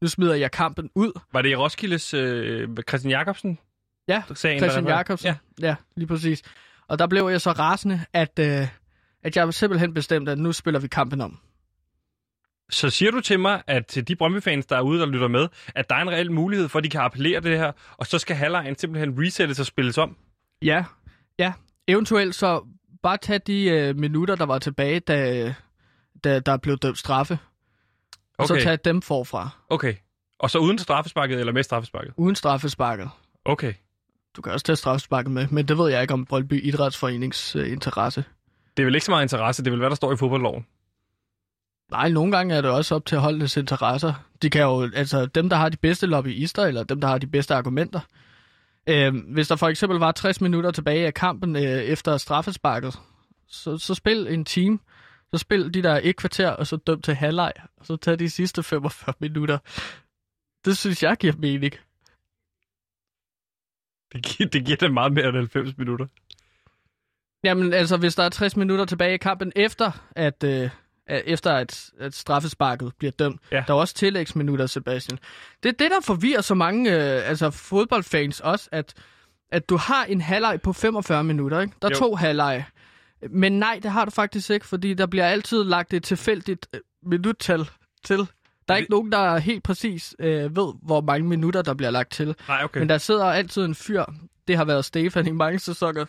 Nu 0.01 0.09
smider 0.09 0.35
jeg 0.35 0.51
kampen 0.51 0.91
ud. 0.95 1.21
Var 1.33 1.43
det 1.43 1.49
i 1.49 1.55
Roskildes 1.55 2.15
øh, 2.15 2.69
Christian 2.89 3.11
Jacobsen? 3.11 3.59
Ja, 4.09 4.23
Sagen, 4.35 4.59
Christian 4.59 4.87
der 4.87 4.97
Jacobsen. 4.97 5.27
Ja. 5.29 5.69
ja, 5.69 5.75
lige 5.97 6.07
præcis. 6.07 6.43
Og 6.89 6.99
der 6.99 7.07
blev 7.07 7.29
jeg 7.29 7.41
så 7.41 7.53
rasende, 7.53 8.01
at, 8.13 8.39
øh, 8.39 8.69
at 9.23 9.37
jeg 9.37 9.55
simpelthen 9.55 9.95
bestemte, 9.95 10.33
at 10.33 10.39
nu 10.39 10.53
spiller 10.53 10.81
vi 10.81 10.89
kampen 10.89 11.21
om. 11.21 11.39
Så 12.71 12.91
siger 12.91 13.11
du 13.11 13.21
til 13.21 13.41
mig, 13.41 13.63
at 13.67 13.87
til 13.87 14.09
de 14.09 14.17
Brøndby-fans, 14.17 14.67
der 14.67 14.77
er 14.77 14.81
ude, 14.81 15.01
der 15.01 15.07
lytter 15.07 15.29
med, 15.29 15.49
at 15.75 15.91
der 15.91 15.97
er 15.97 16.01
en 16.03 16.11
reel 16.11 16.33
mulighed 16.33 16.69
for, 16.69 16.79
at 16.79 16.85
de 16.85 16.89
kan 16.91 17.01
appellere 17.01 17.41
det 17.41 17.59
her, 17.59 17.73
og 17.97 18.07
så 18.07 18.19
skal 18.19 18.37
halvlejen 18.37 18.79
simpelthen 18.79 19.15
resettes 19.19 19.61
og 19.61 19.67
spilles 19.67 19.99
om? 19.99 20.17
Ja, 20.63 20.85
ja. 21.39 21.53
Eventuelt 21.89 22.35
så 22.35 22.65
bare 23.03 23.17
tage 23.17 23.39
de 23.39 23.65
øh, 23.65 23.97
minutter, 23.97 24.35
der 24.35 24.47
var 24.47 24.59
tilbage, 24.59 25.01
da, 25.01 25.55
da 26.25 26.41
der 26.41 26.57
blev 26.57 26.77
dømt 26.77 26.99
straffe. 26.99 27.39
og 28.39 28.47
så 28.49 28.55
Okay. 28.55 28.63
tage 28.63 28.77
dem 28.85 29.03
forfra, 29.03 29.49
Okay. 29.71 29.95
Og 30.41 30.51
så 30.51 30.59
uden 30.59 30.79
straffesparket 30.79 31.41
eller 31.41 31.53
med 31.53 31.63
straffesparket? 31.63 32.13
uden 32.17 32.35
straffesparket. 32.37 33.11
Okay. 33.45 33.75
Du 34.37 34.43
kan 34.43 34.53
også 34.53 34.65
tage 34.65 34.77
straffesparket 34.77 35.31
med, 35.33 35.49
men 35.51 35.69
det 35.69 35.79
ved 35.79 35.91
jeg 35.91 36.03
ikke 36.03 36.15
om 36.15 36.25
Brøndby 36.25 36.65
Idrætsforenings 36.65 37.57
øh, 37.57 37.73
interesse. 37.73 38.25
Det 38.77 38.83
er 38.83 38.85
vel 38.85 38.95
ikke 38.95 39.05
så 39.05 39.11
meget 39.11 39.23
interesse, 39.25 39.63
det 39.63 39.69
er 39.69 39.73
vel, 39.73 39.79
hvad 39.81 39.91
der 39.91 39.97
står 39.97 40.13
i 40.13 40.17
fodboldloven. 40.17 40.67
Nej, 41.91 42.09
nogle 42.09 42.33
gange 42.37 42.55
er 42.55 42.61
det 42.61 42.71
også 42.71 42.95
op 42.95 43.07
til 43.07 43.19
holdenes 43.19 43.57
interesser. 43.57 44.15
De 44.43 44.51
kan 44.51 44.63
jo, 44.63 44.91
altså 44.95 45.27
dem, 45.27 45.49
der 45.49 45.57
har 45.57 45.69
de 45.69 45.77
bedste 45.77 46.07
lobbyister, 46.07 46.65
eller 46.65 46.83
dem, 46.85 47.01
der 47.01 47.09
har 47.09 47.19
de 47.19 47.27
bedste 47.27 47.55
argumenter. 47.55 48.01
Øh, 48.89 49.15
hvis 49.33 49.49
der 49.49 49.57
for 49.57 49.69
eksempel 49.69 49.99
var 49.99 50.13
60 50.13 50.41
minutter 50.41 50.71
tilbage 50.71 51.07
af 51.07 51.15
kampen 51.15 51.57
øh, 51.57 51.63
efter 51.63 52.17
straffesparket, 52.17 52.99
så, 53.47 53.79
så 53.79 53.95
spil 53.95 54.27
en 54.27 54.45
time. 54.45 54.79
Så 55.35 55.39
spil 55.39 55.75
de 55.75 55.83
der 55.83 56.01
et 56.03 56.17
kvarter, 56.17 56.51
og 56.51 56.67
så 56.67 56.77
døm 56.77 57.03
til 57.03 57.15
halvleg, 57.15 57.53
og 57.77 57.87
så 57.87 57.97
tag 57.97 58.19
de 58.19 58.31
sidste 58.31 58.63
45 58.63 59.15
minutter. 59.21 59.59
Det 60.65 60.77
synes 60.79 61.03
jeg 61.03 61.17
giver 61.17 61.33
mening. 61.39 61.73
Det 64.13 64.25
giver, 64.25 64.49
det 64.51 64.65
giver 64.65 64.77
da 64.77 64.89
meget 64.89 65.13
mere 65.13 65.29
end 65.29 65.37
90 65.37 65.79
minutter. 65.79 66.07
Jamen, 67.45 67.73
altså, 67.73 67.97
hvis 67.97 68.15
der 68.15 68.23
er 68.23 68.29
60 68.29 68.57
minutter 68.57 68.85
tilbage 68.85 69.15
i 69.15 69.19
kampen 69.19 69.53
efter, 69.57 69.91
at, 70.17 70.45
øh, 70.45 70.51
at- 70.61 70.71
efter 71.09 71.53
at, 71.53 71.91
at 72.01 72.15
straffesparket 72.15 72.93
bliver 72.99 73.11
dømt. 73.13 73.41
Ja. 73.53 73.65
Der 73.67 73.75
er 73.75 73.79
også 73.79 73.95
tillægsminutter, 73.95 74.67
Sebastian. 74.67 75.19
Det 75.63 75.69
er 75.69 75.73
det, 75.73 75.91
der 75.91 76.01
forvirrer 76.05 76.41
så 76.41 76.55
mange 76.55 76.91
øh, 76.93 77.29
altså 77.29 77.51
fodboldfans 77.51 78.41
også, 78.41 78.69
at, 78.73 78.95
at 79.53 79.69
du 79.69 79.77
har 79.77 80.05
en 80.05 80.21
halvleg 80.21 80.61
på 80.63 80.73
45 80.73 81.25
minutter, 81.25 81.61
ikke? 81.61 81.73
Der 81.83 81.89
er 81.89 81.93
Jo. 81.93 81.99
to 81.99 82.15
halvleg. 82.15 82.65
Men 83.31 83.59
nej, 83.59 83.81
det 83.83 83.91
har 83.91 84.05
du 84.05 84.11
faktisk 84.11 84.51
ikke, 84.51 84.67
fordi 84.67 84.95
der 84.95 85.07
bliver 85.07 85.27
altid 85.27 85.65
lagt 85.65 85.95
et 85.95 86.03
tilfældigt 86.05 86.67
øh, 86.75 86.81
minuttal 87.03 87.69
til. 88.05 88.19
Der 88.69 88.75
er 88.75 88.79
ikke 88.79 88.91
nogen, 88.91 89.13
der 89.13 89.39
helt 89.39 89.63
præcis 89.65 90.15
øh, 90.19 90.57
ved, 90.57 90.73
hvor 90.83 91.01
mange 91.01 91.29
minutter, 91.29 91.63
der 91.63 91.75
bliver 91.75 91.91
lagt 91.91 92.13
til. 92.13 92.35
Nej, 92.49 92.65
okay. 92.65 92.79
Men 92.81 92.89
der 92.89 92.99
sidder 92.99 93.25
altid 93.25 93.65
en 93.65 93.75
fyr, 93.75 94.05
det 94.49 94.57
har 94.57 94.65
været 94.65 94.85
Stefan 94.85 95.27
i 95.27 95.31
mange 95.31 95.59
sæsoner, 95.59 96.05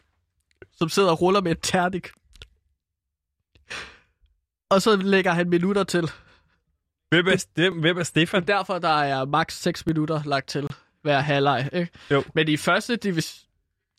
som 0.78 0.90
sidder 0.90 1.10
og 1.12 1.22
ruller 1.22 1.42
med 1.42 1.52
et 1.52 1.60
terdik. 1.62 2.08
Og 4.70 4.82
så 4.82 4.96
lægger 4.96 5.32
han 5.32 5.50
minutter 5.50 5.84
til. 5.84 6.12
Hvem 7.10 7.28
er, 7.28 7.46
hvem, 7.56 7.80
hvem 7.80 7.98
er 7.98 8.04
Stefan? 8.04 8.44
Derfor 8.48 8.80
der 8.80 8.90
er 8.90 9.26
maks 9.26 9.62
6 9.62 9.86
minutter 9.86 10.24
lagt 10.26 10.48
til 10.48 10.68
hver 11.02 11.20
halvleg. 11.20 11.70
Ikke? 11.74 11.92
Jo. 12.12 12.24
Men 12.36 12.48
i 12.48 12.58
første 12.58 12.96
division... 12.96 13.48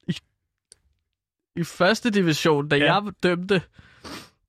I, 0.09 0.17
I 1.57 1.65
første 1.65 2.11
division, 2.11 2.69
da 2.69 2.77
Ja. 2.77 2.95
jeg 2.95 3.13
dømte 3.23 3.63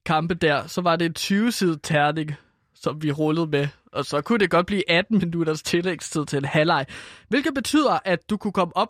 kampe 0.06 0.34
der, 0.34 0.68
så 0.68 0.82
var 0.82 0.96
det 0.96 1.06
en 1.06 1.16
20-side 1.48 1.80
terning, 1.84 2.32
som 2.76 3.02
vi 3.02 3.12
rullede 3.12 3.48
med. 3.48 3.68
Og 3.92 4.06
så 4.06 4.22
kunne 4.22 4.40
det 4.40 4.50
godt 4.50 4.66
blive 4.66 4.90
18 4.92 5.18
minutters 5.18 5.62
tillægstid 5.62 6.26
til 6.26 6.38
en 6.38 6.46
halvleg. 6.46 6.86
Hvilket 7.30 7.54
betyder, 7.54 8.00
at 8.06 8.30
du 8.30 8.38
kunne 8.38 8.54
komme 8.54 8.78
op 8.78 8.90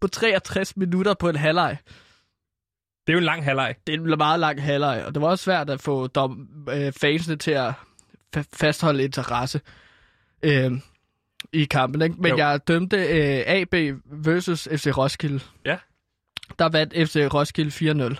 på 0.00 0.08
63 0.08 0.76
minutter 0.76 1.14
på 1.14 1.28
en 1.28 1.36
halvleg. 1.36 1.76
Det 3.06 3.12
er 3.12 3.12
jo 3.12 3.18
en 3.18 3.24
lang 3.24 3.44
halvleg. 3.44 3.74
Det 3.86 3.94
er 3.94 3.98
en 3.98 4.18
meget 4.18 4.40
lang 4.40 4.62
halvleg, 4.62 5.04
og 5.06 5.14
det 5.14 5.22
var 5.22 5.28
også 5.28 5.44
svært 5.44 5.70
at 5.70 5.80
få 5.80 6.06
dom, 6.06 6.48
øh, 6.70 6.92
fansene 6.92 7.36
til 7.36 7.50
at 7.50 7.72
fa- 8.36 8.44
fastholde 8.52 9.04
interesse 9.04 9.60
øh, 10.42 10.72
i 11.52 11.64
kampen. 11.64 12.02
Ikke? 12.02 12.16
Men 12.18 12.30
Jo. 12.30 12.36
jeg 12.36 12.60
dømte 12.68 12.96
øh, 12.96 13.42
AB 13.46 13.74
versus 14.06 14.68
FC 14.76 14.86
Roskilde. 14.96 15.40
Ja. 15.64 15.76
Der 16.58 16.68
vandt 16.68 16.92
FC 17.10 17.16
Roskilde 17.34 18.14
4-0. 18.14 18.16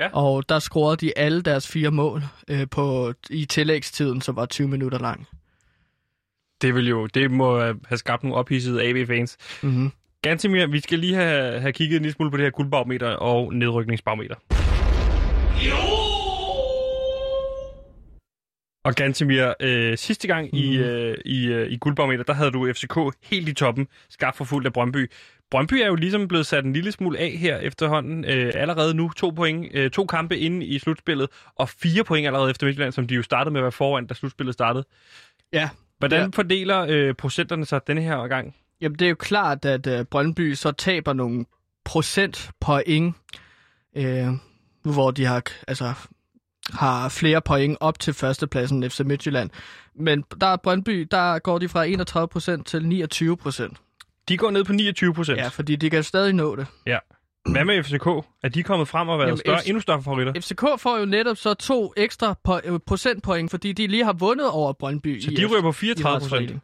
Ja. 0.00 0.08
Og 0.12 0.48
der 0.48 0.58
scorede 0.58 0.96
de 0.96 1.18
alle 1.18 1.42
deres 1.42 1.68
fire 1.68 1.90
mål 1.90 2.22
øh, 2.48 2.66
på, 2.70 3.14
i 3.30 3.44
tillægstiden, 3.44 4.20
som 4.20 4.36
var 4.36 4.46
20 4.46 4.68
minutter 4.68 4.98
lang. 4.98 5.26
Det, 6.62 6.74
vil 6.74 6.88
jo, 6.88 7.06
det 7.06 7.30
må 7.30 7.58
øh, 7.60 7.74
have 7.86 7.98
skabt 7.98 8.22
nogle 8.22 8.36
ophidsede 8.36 8.82
AB-fans. 8.82 9.36
Mm-hmm. 9.62 9.92
Gantemir, 10.22 10.66
vi 10.66 10.80
skal 10.80 10.98
lige 10.98 11.14
have, 11.14 11.60
have 11.60 11.72
kigget 11.72 11.96
en 11.96 12.02
lille 12.02 12.14
smule 12.14 12.30
på 12.30 12.36
det 12.36 12.44
her 12.44 12.50
guldbarometer 12.50 13.08
og 13.08 13.54
nedrykningsbarometer. 13.54 14.34
Og 18.84 18.94
Gantemir, 18.94 19.52
øh, 19.60 19.98
sidste 19.98 20.28
gang 20.28 20.48
mm. 20.52 20.58
i, 20.58 20.76
øh, 20.76 21.16
i, 21.24 21.46
øh, 21.46 21.72
i 21.72 21.76
guldbarometer, 21.76 22.24
der 22.24 22.32
havde 22.32 22.50
du 22.50 22.72
FCK 22.72 22.98
helt 23.22 23.48
i 23.48 23.52
toppen, 23.54 23.88
skarpt 24.10 24.36
forfulgt 24.36 24.66
af 24.66 24.72
Brøndby. 24.72 25.10
Brøndby 25.50 25.74
er 25.74 25.86
jo 25.86 25.94
ligesom 25.94 26.28
blevet 26.28 26.46
sat 26.46 26.64
en 26.64 26.72
lille 26.72 26.92
smule 26.92 27.18
af 27.18 27.30
her 27.30 27.56
efterhånden. 27.58 28.24
Øh, 28.24 28.52
allerede 28.54 28.94
nu 28.94 29.10
to 29.16 29.30
point, 29.30 29.66
øh, 29.74 29.90
to 29.90 30.06
kampe 30.06 30.38
inde 30.38 30.66
i 30.66 30.78
slutspillet, 30.78 31.28
og 31.56 31.68
fire 31.68 32.04
point 32.04 32.26
allerede 32.26 32.50
efter 32.50 32.66
Midtjylland, 32.66 32.92
som 32.92 33.06
de 33.06 33.14
jo 33.14 33.22
startede 33.22 33.52
med 33.52 33.60
at 33.60 33.64
være 33.64 33.72
foran, 33.72 34.06
da 34.06 34.14
slutspillet 34.14 34.54
startede. 34.54 34.84
Ja, 35.52 35.68
Hvordan 35.98 36.20
Ja. 36.20 36.28
fordeler 36.34 36.86
øh, 36.88 37.14
procenterne 37.14 37.64
sig 37.66 37.80
denne 37.86 38.02
her 38.02 38.26
gang? 38.28 38.54
Jamen, 38.80 38.98
det 38.98 39.04
er 39.04 39.08
jo 39.08 39.14
klart, 39.18 39.64
at 39.64 39.86
øh, 39.86 40.04
Brøndby 40.04 40.54
så 40.54 40.72
taber 40.72 41.12
nogle 41.12 41.44
procentpoint, 41.84 43.16
øh, 43.96 44.26
nu 44.84 44.92
hvor 44.92 45.10
de 45.10 45.24
har, 45.24 45.42
altså, 45.68 45.92
har 46.72 47.08
flere 47.08 47.40
point 47.40 47.76
op 47.80 47.98
til 47.98 48.14
førstepladsen 48.14 48.90
FC 48.90 49.00
Midtjylland. 49.00 49.50
Men 49.94 50.24
der 50.40 50.46
er 50.46 50.56
Brøndby, 50.56 51.08
der 51.10 51.38
går 51.38 51.58
de 51.58 51.68
fra 51.68 51.86
31% 51.86 52.62
til 52.62 52.80
29%. 53.70 53.74
De 54.28 54.36
går 54.36 54.50
ned 54.50 54.64
på 54.64 54.72
29 54.72 55.14
procent. 55.14 55.38
Ja, 55.38 55.48
fordi 55.48 55.76
de 55.76 55.90
kan 55.90 56.04
stadig 56.04 56.32
nå 56.32 56.56
det. 56.56 56.66
Hvad 57.50 57.64
med 57.64 57.82
FCK? 57.84 58.06
Er 58.42 58.48
de 58.48 58.62
kommet 58.62 58.88
frem 58.88 59.08
og 59.08 59.18
været 59.18 59.26
Jamen, 59.26 59.38
større, 59.38 59.60
FC 59.62 59.66
endnu 59.66 59.80
større 59.80 60.02
favoritter? 60.02 60.32
FCK 60.40 60.60
får 60.78 60.98
jo 60.98 61.04
netop 61.04 61.36
så 61.36 61.54
to 61.54 61.92
ekstra 61.96 62.34
po- 62.48 62.72
øh, 62.72 62.78
procentpoint, 62.86 63.50
fordi 63.50 63.72
de 63.72 63.86
lige 63.86 64.04
har 64.04 64.12
vundet 64.12 64.50
over 64.50 64.72
Brøndby. 64.72 65.20
Så 65.20 65.30
de 65.30 65.46
ryger 65.46 65.60
på 65.62 65.68
F- 65.68 65.72
34 65.72 66.20
procent. 66.20 66.62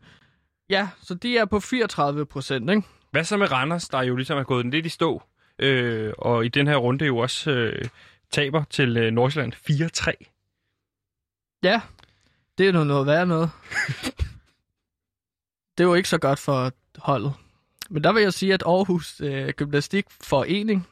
Ja, 0.71 0.89
så 1.03 1.15
de 1.15 1.39
er 1.39 1.45
på 1.45 1.61
34 1.61 2.27
procent, 2.27 2.71
ikke? 2.71 2.83
Hvad 3.11 3.25
så 3.25 3.37
med 3.37 3.53
Randers, 3.53 3.89
der 3.89 4.03
jo 4.03 4.17
ligesom 4.17 4.39
er 4.39 4.43
gået 4.43 4.67
lidt 4.67 4.87
i 4.87 4.89
stå, 4.89 5.23
øh, 5.59 6.13
og 6.19 6.45
i 6.45 6.49
den 6.49 6.67
her 6.67 6.77
runde 6.77 7.07
jo 7.07 7.17
også 7.19 7.51
øh, 7.51 7.85
taber 8.33 8.65
til 8.71 8.97
øh, 8.97 9.13
Nordsjælland 9.13 9.53
4-3. 9.53 10.13
Ja, 11.63 11.81
det 12.59 12.69
er 12.69 12.73
nu 12.73 12.85
noget 12.85 13.07
værd 13.07 13.29
noget. 13.29 13.51
det 15.79 15.85
jo 15.85 15.95
ikke 15.95 16.09
så 16.09 16.19
godt 16.19 16.39
for 16.39 16.73
holdet. 16.99 17.33
Men 17.91 18.05
der 18.05 18.13
vil 18.13 18.23
jeg 18.23 18.33
sige, 18.33 18.55
at 18.55 18.63
Aarhus 18.67 19.21
øh, 19.21 19.49
Gymnastikforening, 19.49 20.87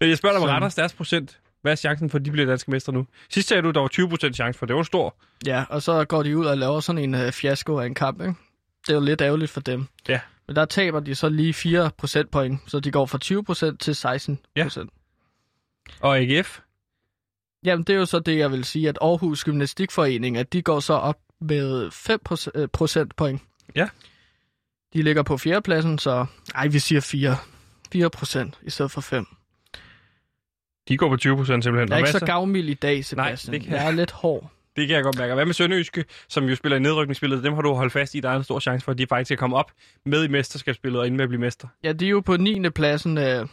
jeg 0.00 0.18
spørger 0.18 0.34
dig 0.34 0.42
om 0.42 0.48
Som- 0.48 0.52
Randers 0.54 0.74
deres 0.74 0.94
procent. 0.94 1.40
Hvad 1.62 1.72
er 1.72 1.76
chancen 1.76 2.10
for, 2.10 2.18
at 2.18 2.24
de 2.24 2.30
bliver 2.30 2.46
danske 2.46 2.70
mestre 2.70 2.92
nu? 2.92 3.06
Sidst 3.30 3.48
sagde 3.48 3.62
du, 3.62 3.70
der 3.70 3.80
var 3.80 3.88
20 3.88 4.08
procent 4.08 4.36
chance 4.36 4.58
for. 4.58 4.66
Det 4.66 4.76
var 4.76 4.82
stor. 4.82 5.16
ja, 5.46 5.64
og 5.68 5.82
så 5.82 6.04
går 6.04 6.22
de 6.22 6.38
ud 6.38 6.46
og 6.46 6.58
laver 6.58 6.80
sådan 6.80 7.02
en 7.02 7.14
øh, 7.14 7.32
fiasko 7.32 7.78
af 7.78 7.86
en 7.86 7.94
kamp, 7.94 8.20
ikke? 8.20 8.34
Det 8.86 8.90
er 8.90 8.94
jo 8.94 9.00
lidt 9.00 9.20
ærgerligt 9.20 9.50
for 9.50 9.60
dem. 9.60 9.86
Ja. 10.08 10.20
Men 10.46 10.56
der 10.56 10.64
taber 10.64 11.00
de 11.00 11.14
så 11.14 11.28
lige 11.28 11.54
4 11.54 11.90
procentpoint, 11.98 12.60
så 12.66 12.80
de 12.80 12.90
går 12.90 13.06
fra 13.06 13.18
20 13.18 13.44
procent 13.44 13.80
til 13.80 13.94
16 13.94 14.38
procent. 14.64 14.90
Og 16.00 16.18
AGF? 16.18 16.60
Jamen, 17.64 17.84
det 17.84 17.92
er 17.94 17.98
jo 17.98 18.06
så 18.06 18.18
det, 18.18 18.38
jeg 18.38 18.52
vil 18.52 18.64
sige, 18.64 18.88
at 18.88 18.98
Aarhus 19.00 19.44
Gymnastikforening, 19.44 20.36
at 20.36 20.52
de 20.52 20.62
går 20.62 20.80
så 20.80 20.92
op 20.92 21.18
med 21.40 21.90
5 21.90 22.20
proc- 22.28 22.66
procentpoint. 22.66 23.42
Ja. 23.76 23.88
De 24.92 25.02
ligger 25.02 25.22
på 25.22 25.38
fjerdepladsen, 25.38 25.98
så 25.98 26.26
ej, 26.54 26.66
vi 26.68 26.78
siger 26.78 27.00
4. 27.00 27.36
4 27.92 28.10
procent 28.10 28.58
i 28.62 28.70
stedet 28.70 28.90
for 28.92 29.00
5. 29.00 29.26
De 30.88 30.96
går 30.96 31.08
på 31.08 31.16
20 31.16 31.36
procent 31.36 31.64
simpelthen. 31.64 31.88
Jeg 31.88 31.94
er 31.94 31.98
ikke 31.98 32.18
så 32.18 32.26
gavmild 32.26 32.68
i 32.68 32.74
dag, 32.74 33.04
Sebastian. 33.04 33.54
det 33.54 33.62
kan 33.62 33.72
jeg 33.72 33.86
er 33.86 33.90
lidt 33.90 34.10
hård. 34.10 34.52
Det 34.76 34.88
kan 34.88 34.96
jeg 34.96 35.04
godt 35.04 35.18
mærke. 35.18 35.34
Hvad 35.34 35.46
med 35.46 35.54
Sønderjyske, 35.54 36.04
som 36.28 36.44
jo 36.44 36.56
spiller 36.56 36.76
i 36.76 36.80
nedrykningsspillet? 36.80 37.44
Dem 37.44 37.52
har 37.52 37.62
du 37.62 37.74
holdt 37.74 37.92
fast 37.92 38.14
i. 38.14 38.20
Der 38.20 38.30
er 38.30 38.36
en 38.36 38.44
stor 38.44 38.60
chance 38.60 38.84
for, 38.84 38.92
at 38.92 38.98
de 38.98 39.06
faktisk 39.06 39.28
kan 39.28 39.36
komme 39.36 39.56
op 39.56 39.72
med 40.04 40.24
i 40.24 40.28
mesterskabsspillet 40.28 41.00
og 41.00 41.06
inde 41.06 41.16
med 41.16 41.24
at 41.24 41.28
blive 41.28 41.40
mester. 41.40 41.68
Ja, 41.84 41.92
de 41.92 42.06
er 42.06 42.10
jo 42.10 42.20
på 42.20 42.36
9. 42.36 42.70
pladsen. 42.70 43.18
Øh... 43.18 43.46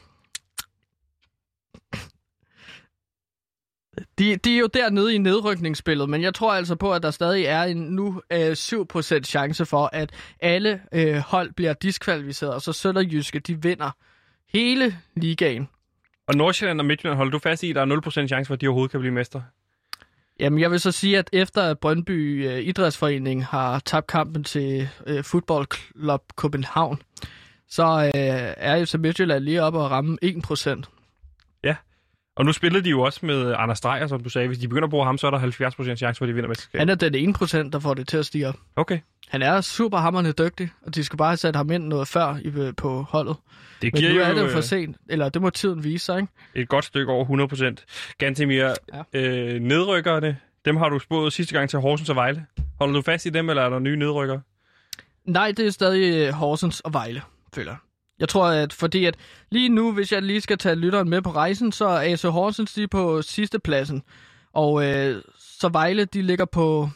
De, 4.19 4.35
de 4.35 4.55
er 4.55 4.59
jo 4.59 4.67
dernede 4.73 5.15
i 5.15 5.17
nedrykningsspillet, 5.17 6.09
men 6.09 6.21
jeg 6.21 6.33
tror 6.33 6.53
altså 6.53 6.75
på, 6.75 6.93
at 6.93 7.03
der 7.03 7.11
stadig 7.11 7.45
er 7.45 7.63
en 7.63 7.77
nu 7.77 8.21
øh, 8.31 8.51
7% 8.51 9.19
chance 9.23 9.65
for, 9.65 9.89
at 9.93 10.11
alle 10.39 10.81
øh, 10.93 11.15
hold 11.15 11.53
bliver 11.53 11.73
diskvalificeret, 11.73 12.53
og 12.53 12.61
så 12.61 12.73
Sønderjyske, 12.73 13.39
de 13.39 13.61
vinder 13.61 13.91
hele 14.53 14.97
ligaen. 15.15 15.69
Og 16.27 16.35
Nordsjælland 16.35 16.79
og 16.79 16.85
Midtjylland 16.85 17.17
holder 17.17 17.31
du 17.31 17.39
fast 17.39 17.63
i, 17.63 17.69
at 17.69 17.75
der 17.75 17.81
er 17.81 18.01
0% 18.23 18.27
chance 18.27 18.47
for, 18.47 18.53
at 18.53 18.61
de 18.61 18.67
overhovedet 18.67 18.91
kan 18.91 18.99
blive 18.99 19.13
mester? 19.13 19.41
Jamen, 20.39 20.59
jeg 20.59 20.71
vil 20.71 20.79
så 20.79 20.91
sige, 20.91 21.17
at 21.17 21.29
efter 21.33 21.61
at 21.61 21.79
Brøndby 21.79 22.47
øh, 22.49 22.59
Idrætsforening 22.59 23.45
har 23.45 23.79
tabt 23.79 24.07
kampen 24.07 24.43
til 24.43 24.89
øh, 25.07 25.23
Football 25.23 25.65
Club 25.65 26.21
København, 26.35 27.01
så 27.69 28.11
øh, 28.15 28.53
er 28.57 28.85
FC 28.85 28.93
Midtjylland 28.93 29.43
lige 29.43 29.63
op 29.63 29.73
og 29.73 29.91
ramme 29.91 30.17
1%. 30.23 30.83
Og 32.35 32.45
nu 32.45 32.51
spillede 32.51 32.83
de 32.83 32.89
jo 32.89 33.01
også 33.01 33.25
med 33.25 33.53
Anders 33.57 33.81
Dreyer, 33.81 34.07
som 34.07 34.23
du 34.23 34.29
sagde. 34.29 34.47
Hvis 34.47 34.57
de 34.59 34.67
begynder 34.67 34.83
at 34.85 34.89
bruge 34.89 35.05
ham, 35.05 35.17
så 35.17 35.27
er 35.27 35.31
der 35.31 35.39
70% 35.39 35.95
chance 35.95 36.17
for, 36.17 36.25
at 36.25 36.29
de 36.29 36.33
vinder 36.33 36.47
mesterskabet. 36.47 36.79
Han 36.79 36.89
er 36.89 36.95
den 36.95 37.35
1%, 37.67 37.69
der 37.71 37.79
får 37.79 37.93
det 37.93 38.07
til 38.07 38.17
at 38.17 38.25
stige 38.25 38.47
op. 38.47 38.55
Okay. 38.75 38.99
Han 39.27 39.41
er 39.41 39.61
super 39.61 39.97
hammerende 39.97 40.31
dygtig, 40.31 40.69
og 40.85 40.95
de 40.95 41.03
skal 41.03 41.17
bare 41.17 41.27
have 41.29 41.37
sat 41.37 41.55
ham 41.55 41.71
ind 41.71 41.83
noget 41.87 42.07
før 42.07 42.37
i, 42.41 42.71
på 42.77 43.01
holdet. 43.09 43.35
Det 43.81 43.93
Men 43.93 43.99
giver 44.01 44.13
nu 44.13 44.19
er 44.19 44.29
jo 44.29 44.35
det 44.35 44.41
jo 44.43 44.49
for 44.49 44.57
øh, 44.57 44.63
sent, 44.63 44.97
eller 45.09 45.29
det 45.29 45.41
må 45.41 45.49
tiden 45.49 45.83
vise 45.83 46.05
sig, 46.05 46.19
ikke? 46.19 46.33
et 46.55 46.69
godt 46.69 46.85
stykke 46.85 47.11
over 47.11 47.47
100%. 47.75 48.15
Gantemir, 48.17 48.73
Ja. 49.13 49.19
øh, 49.19 49.59
nedrykkerne, 49.61 50.37
dem 50.65 50.77
har 50.77 50.89
du 50.89 50.99
spået 50.99 51.33
sidste 51.33 51.53
gang 51.53 51.69
til 51.69 51.79
Horsens 51.79 52.09
og 52.09 52.15
Vejle. 52.15 52.45
Holder 52.79 52.93
du 52.93 53.01
fast 53.01 53.25
i 53.25 53.29
dem, 53.29 53.49
eller 53.49 53.63
er 53.63 53.69
der 53.69 53.79
nye 53.79 53.95
nedrykker? 53.95 54.39
Nej, 55.25 55.51
det 55.57 55.67
er 55.67 55.71
stadig 55.71 56.27
øh, 56.27 56.33
Horsens 56.33 56.79
og 56.79 56.93
Vejle, 56.93 57.21
føler 57.55 57.75
jeg. 58.23 58.29
Tror, 58.29 58.45
at 58.47 58.73
fordi 58.73 59.05
at 59.05 59.15
lige 59.51 59.69
nu, 59.69 59.91
hvis 59.91 60.11
jeg 60.11 60.21
lige 60.21 60.41
skal 60.41 60.57
tage 60.57 60.75
lytteren 60.75 61.09
med 61.09 61.21
på 61.21 61.31
rejsen, 61.31 61.71
så 61.71 61.85
er 61.85 62.11
AC 62.11 62.21
Horsens 62.21 62.77
er 62.77 62.87
på 62.87 63.21
sidste 63.21 63.59
pladsen. 63.59 64.03
Og 64.53 64.85
øh, 64.85 65.21
så 65.39 65.69
Vejle, 65.69 66.05
de 66.05 66.21
ligger 66.21 66.45
på, 66.45 66.89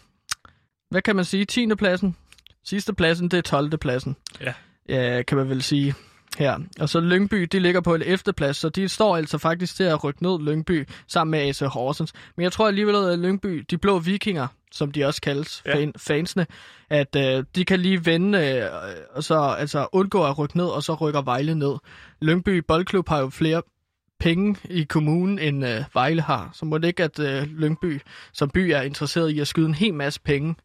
hvad 0.89 1.01
kan 1.01 1.15
man 1.15 1.25
sige, 1.25 1.45
10. 1.45 1.75
pladsen. 1.75 2.15
Sidste 2.63 2.93
pladsen, 2.93 3.31
det 3.31 3.37
er 3.37 3.41
12. 3.41 3.77
pladsen. 3.77 4.15
Ja. 4.41 4.53
Ja, 4.89 5.21
kan 5.21 5.37
man 5.37 5.49
vel 5.49 5.61
sige 5.61 5.93
her. 6.37 6.59
Og 6.79 6.89
så 6.89 6.99
Lyngby, 6.99 7.41
de 7.43 7.59
ligger 7.59 7.81
på 7.81 7.95
en 7.95 8.01
efterplads, 8.05 8.57
så 8.57 8.69
de 8.69 8.89
står 8.89 9.17
altså 9.17 9.37
faktisk 9.37 9.75
til 9.75 9.83
at 9.83 10.03
rykke 10.03 10.23
ned 10.23 10.39
Lyngby 10.39 10.87
sammen 11.07 11.31
med 11.31 11.39
AC 11.39 11.59
Horsens. 11.59 12.13
Men 12.35 12.43
jeg 12.43 12.51
tror 12.51 12.67
alligevel, 12.67 12.95
at 12.95 13.19
Lyngby, 13.19 13.65
de 13.69 13.77
blå 13.77 13.99
vikinger, 13.99 14.47
som 14.71 14.91
de 14.91 15.05
også 15.05 15.21
kaldes, 15.21 15.61
Ja. 15.65 15.75
fan, 15.75 15.93
fansene, 15.97 16.47
at 16.89 17.15
øh, 17.15 17.43
de 17.55 17.65
kan 17.65 17.79
lige 17.79 18.05
vende 18.05 18.39
øh, 18.39 18.69
og 19.13 19.23
så 19.23 19.39
altså 19.39 19.87
undgå 19.91 20.25
at 20.25 20.37
rykke 20.37 20.57
ned, 20.57 20.65
og 20.65 20.83
så 20.83 20.93
rykker 20.93 21.21
Vejle 21.21 21.55
ned. 21.55 21.75
Lyngby 22.21 22.57
Boldklub 22.67 23.09
har 23.09 23.19
jo 23.19 23.29
flere 23.29 23.61
penge 24.19 24.55
i 24.69 24.83
kommunen, 24.83 25.39
end 25.39 25.65
øh, 25.65 25.83
Vejle 25.93 26.21
har. 26.21 26.49
Så 26.53 26.65
må 26.65 26.77
det 26.77 26.87
ikke, 26.87 27.03
at 27.03 27.19
øh, 27.19 27.43
Lyngby 27.43 28.01
som 28.33 28.49
by 28.49 28.57
er 28.59 28.81
interesseret 28.81 29.29
i 29.29 29.39
at 29.39 29.47
skyde 29.47 29.67
en 29.67 29.75
hel 29.75 29.93
masse 29.93 30.21
penge, 30.21 30.55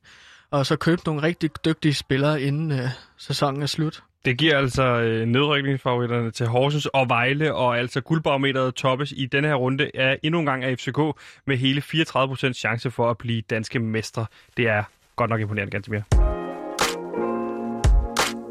og 0.50 0.66
så 0.66 0.76
købe 0.76 1.02
nogle 1.06 1.22
rigtig 1.22 1.50
dygtige 1.64 1.94
spillere, 1.94 2.42
inden 2.42 2.72
øh, 2.72 2.88
sæsonen 3.18 3.62
er 3.62 3.66
slut. 3.66 4.02
Det 4.24 4.38
giver 4.38 4.58
altså 4.58 4.82
øh, 4.82 5.26
nedrykningsfavoritterne 5.26 6.30
til 6.30 6.46
Horsens 6.46 6.86
og 6.86 7.08
Vejle, 7.08 7.54
og 7.54 7.78
altså 7.78 8.00
guldbarometeret 8.00 8.74
toppes 8.74 9.12
i 9.16 9.26
denne 9.26 9.48
her 9.48 9.54
runde 9.54 9.90
er 9.94 10.16
endnu 10.22 10.40
en 10.40 10.46
gang 10.46 10.64
af 10.64 10.78
FCK 10.78 10.98
med 11.46 11.56
hele 11.56 11.80
34% 11.80 12.52
chance 12.52 12.90
for 12.90 13.10
at 13.10 13.18
blive 13.18 13.42
danske 13.50 13.78
mestre. 13.78 14.26
Det 14.56 14.68
er 14.68 14.84
godt 15.16 15.30
nok 15.30 15.40
imponerende, 15.40 15.70
ganske 15.70 15.90
mere. 15.90 16.02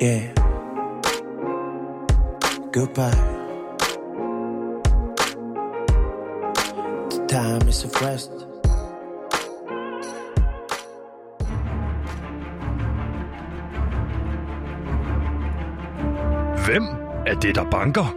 Yeah. 0.04 0.36
Goodbye. 2.74 3.42
The 7.12 7.28
time 7.28 7.70
is 7.70 7.86
a 7.86 7.90
rest. 8.06 8.51
Hvem 16.66 16.84
er 17.28 17.34
det, 17.42 17.56
der 17.56 17.70
banker? 17.72 18.16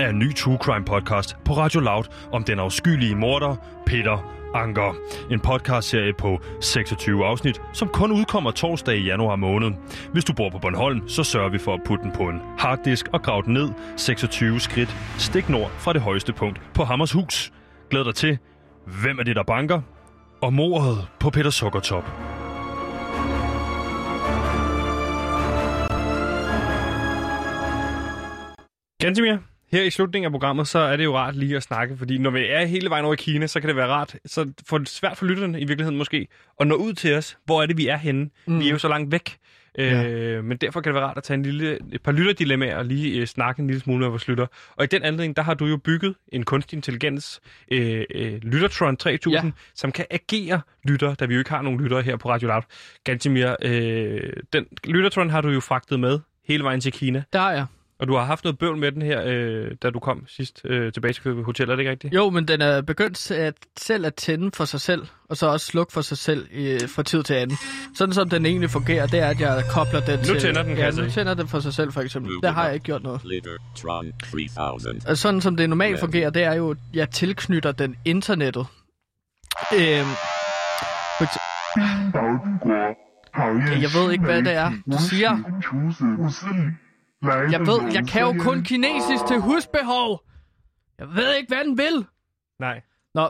Er 0.00 0.08
en 0.08 0.18
ny 0.18 0.34
True 0.34 0.56
Crime 0.56 0.84
podcast 0.84 1.36
på 1.44 1.52
Radio 1.52 1.80
Loud 1.80 2.04
om 2.32 2.44
den 2.44 2.58
afskyelige 2.58 3.14
morder 3.14 3.56
Peter 3.86 4.34
Anker. 4.54 4.94
En 5.30 5.40
podcastserie 5.40 6.12
på 6.18 6.40
26 6.60 7.26
afsnit, 7.26 7.60
som 7.72 7.88
kun 7.88 8.12
udkommer 8.12 8.50
torsdag 8.50 8.96
i 8.96 9.04
januar 9.04 9.36
måned. 9.36 9.70
Hvis 10.12 10.24
du 10.24 10.32
bor 10.32 10.50
på 10.50 10.58
Bornholm, 10.58 11.08
så 11.08 11.24
sørger 11.24 11.48
vi 11.48 11.58
for 11.58 11.74
at 11.74 11.80
putte 11.86 12.04
den 12.04 12.12
på 12.12 12.22
en 12.22 12.40
harddisk 12.58 13.06
og 13.12 13.22
grave 13.22 13.42
den 13.42 13.52
ned 13.54 13.68
26 13.96 14.60
skridt 14.60 14.96
stik 15.18 15.48
nord 15.48 15.70
fra 15.78 15.92
det 15.92 16.00
højeste 16.02 16.32
punkt 16.32 16.60
på 16.74 16.84
Hammershus. 16.84 17.52
Glæd 17.90 18.04
dig 18.04 18.14
til, 18.14 18.38
hvem 19.02 19.18
er 19.18 19.22
det, 19.22 19.36
der 19.36 19.42
banker? 19.42 19.80
Og 20.42 20.52
mordet 20.52 21.08
på 21.20 21.30
Peter 21.30 21.50
Sukkertop. 21.50 22.37
Gantimir, 29.08 29.36
her 29.72 29.82
i 29.82 29.90
slutningen 29.90 30.24
af 30.24 30.30
programmet, 30.32 30.68
så 30.68 30.78
er 30.78 30.96
det 30.96 31.04
jo 31.04 31.16
rart 31.16 31.36
lige 31.36 31.56
at 31.56 31.62
snakke, 31.62 31.96
fordi 31.96 32.18
når 32.18 32.30
vi 32.30 32.46
er 32.48 32.64
hele 32.64 32.90
vejen 32.90 33.04
over 33.04 33.14
i 33.14 33.16
Kina, 33.16 33.46
så 33.46 33.60
kan 33.60 33.68
det 33.68 33.76
være 33.76 33.88
rart, 33.88 34.16
så 34.26 34.52
for 34.66 34.82
svært 34.86 35.16
for 35.16 35.26
lytterne 35.26 35.60
i 35.60 35.64
virkeligheden 35.64 35.98
måske, 35.98 36.28
at 36.60 36.66
nå 36.66 36.74
ud 36.74 36.92
til 36.92 37.14
os. 37.14 37.38
Hvor 37.44 37.62
er 37.62 37.66
det, 37.66 37.76
vi 37.76 37.86
er 37.86 37.96
henne? 37.96 38.30
Mm. 38.46 38.60
Vi 38.60 38.68
er 38.68 38.70
jo 38.70 38.78
så 38.78 38.88
langt 38.88 39.12
væk. 39.12 39.36
Ja. 39.78 40.08
Øh, 40.08 40.44
men 40.44 40.56
derfor 40.56 40.80
kan 40.80 40.90
det 40.90 40.94
være 40.94 41.08
rart 41.08 41.16
at 41.16 41.22
tage 41.22 41.34
en 41.34 41.42
lille, 41.42 41.78
et 41.92 42.02
par 42.02 42.12
lytterdilemmaer 42.12 42.76
og 42.76 42.84
lige 42.84 43.20
øh, 43.20 43.26
snakke 43.26 43.60
en 43.60 43.66
lille 43.66 43.80
smule 43.80 44.00
med 44.00 44.08
vores 44.08 44.28
lytter. 44.28 44.46
Og 44.76 44.84
i 44.84 44.86
den 44.86 45.02
anledning, 45.02 45.36
der 45.36 45.42
har 45.42 45.54
du 45.54 45.66
jo 45.66 45.76
bygget 45.76 46.14
en 46.32 46.44
kunstig 46.44 46.76
intelligens, 46.76 47.40
øh, 47.72 48.04
øh, 48.14 48.32
Lyttertron 48.42 48.96
3000, 48.96 49.34
ja. 49.34 49.46
Ja. 49.46 49.50
som 49.74 49.92
kan 49.92 50.04
agere 50.10 50.60
lytter, 50.84 51.14
da 51.14 51.26
vi 51.26 51.34
jo 51.34 51.38
ikke 51.38 51.50
har 51.50 51.62
nogen 51.62 51.80
lyttere 51.80 52.02
her 52.02 52.16
på 52.16 52.30
Radio 52.30 52.48
Loud. 52.48 52.62
Gantimir, 53.04 53.56
øh, 53.62 54.32
den 54.52 54.66
Lyttertron 54.84 55.30
har 55.30 55.40
du 55.40 55.48
jo 55.48 55.60
fragtet 55.60 56.00
med 56.00 56.18
hele 56.48 56.64
vejen 56.64 56.80
til 56.80 56.92
Kina. 56.92 57.22
Der 57.32 57.40
er 57.40 57.50
jeg. 57.50 57.66
Og 58.00 58.08
du 58.08 58.16
har 58.16 58.24
haft 58.24 58.44
noget 58.44 58.58
bøvl 58.58 58.76
med 58.76 58.92
den 58.92 59.02
her, 59.02 59.22
øh, 59.26 59.70
da 59.82 59.90
du 59.90 59.98
kom 59.98 60.24
sidst 60.26 60.60
øh, 60.64 60.92
tilbage 60.92 61.12
til 61.12 61.42
hotellet, 61.42 61.72
er 61.72 61.76
det 61.76 61.80
ikke 61.80 61.90
rigtigt? 61.90 62.14
Jo, 62.14 62.30
men 62.30 62.48
den 62.48 62.60
er 62.60 62.80
begyndt 62.82 63.30
at 63.30 63.54
selv 63.78 64.06
at 64.06 64.14
tænde 64.14 64.50
for 64.54 64.64
sig 64.64 64.80
selv, 64.80 65.06
og 65.28 65.36
så 65.36 65.46
også 65.46 65.66
slukke 65.66 65.92
for 65.92 66.00
sig 66.00 66.18
selv 66.18 66.46
øh, 66.52 66.80
fra 66.88 67.02
tid 67.02 67.22
til 67.22 67.34
anden. 67.34 67.56
Sådan 67.96 68.12
som 68.12 68.28
den 68.28 68.46
egentlig 68.46 68.70
fungerer, 68.70 69.06
det 69.06 69.20
er, 69.20 69.26
at 69.26 69.40
jeg 69.40 69.64
kobler 69.70 70.00
den 70.00 70.24
til... 70.24 70.40
tænder 70.40 70.62
den, 70.62 70.76
ja, 70.76 70.84
jeg 70.84 70.92
nu 71.04 71.10
tænder 71.10 71.34
den 71.34 71.48
for 71.48 71.60
sig 71.60 71.74
selv, 71.74 71.92
for 71.92 72.00
eksempel. 72.00 72.32
Der 72.42 72.50
har 72.50 72.64
jeg 72.64 72.74
ikke 72.74 72.84
gjort 72.84 73.02
noget. 73.02 73.20
3000. 73.76 75.06
Og 75.08 75.16
sådan 75.16 75.40
som 75.40 75.56
det 75.56 75.68
normalt 75.68 76.00
fungerer, 76.00 76.30
det 76.30 76.42
er 76.42 76.54
jo, 76.54 76.70
at 76.70 76.76
jeg 76.94 77.10
tilknytter 77.10 77.72
den 77.72 77.96
internettet. 78.04 78.66
Øhm, 79.74 80.08
ekse- 81.20 81.40
jeg 83.82 83.90
ved 83.94 84.12
ikke, 84.12 84.24
hvad 84.24 84.42
det 84.42 84.52
er, 84.52 84.70
du 84.92 84.96
siger. 85.10 85.30
Jeg 87.22 87.60
ved, 87.60 87.92
jeg 87.92 88.06
kan 88.08 88.22
jo 88.22 88.34
kun 88.38 88.62
kinesisk 88.64 89.26
til 89.28 89.38
husbehov. 89.40 90.22
Jeg 90.98 91.06
ved 91.14 91.34
ikke, 91.34 91.48
hvad 91.54 91.64
den 91.64 91.78
vil. 91.78 92.04
Nej. 92.60 92.80
Nå, 93.14 93.28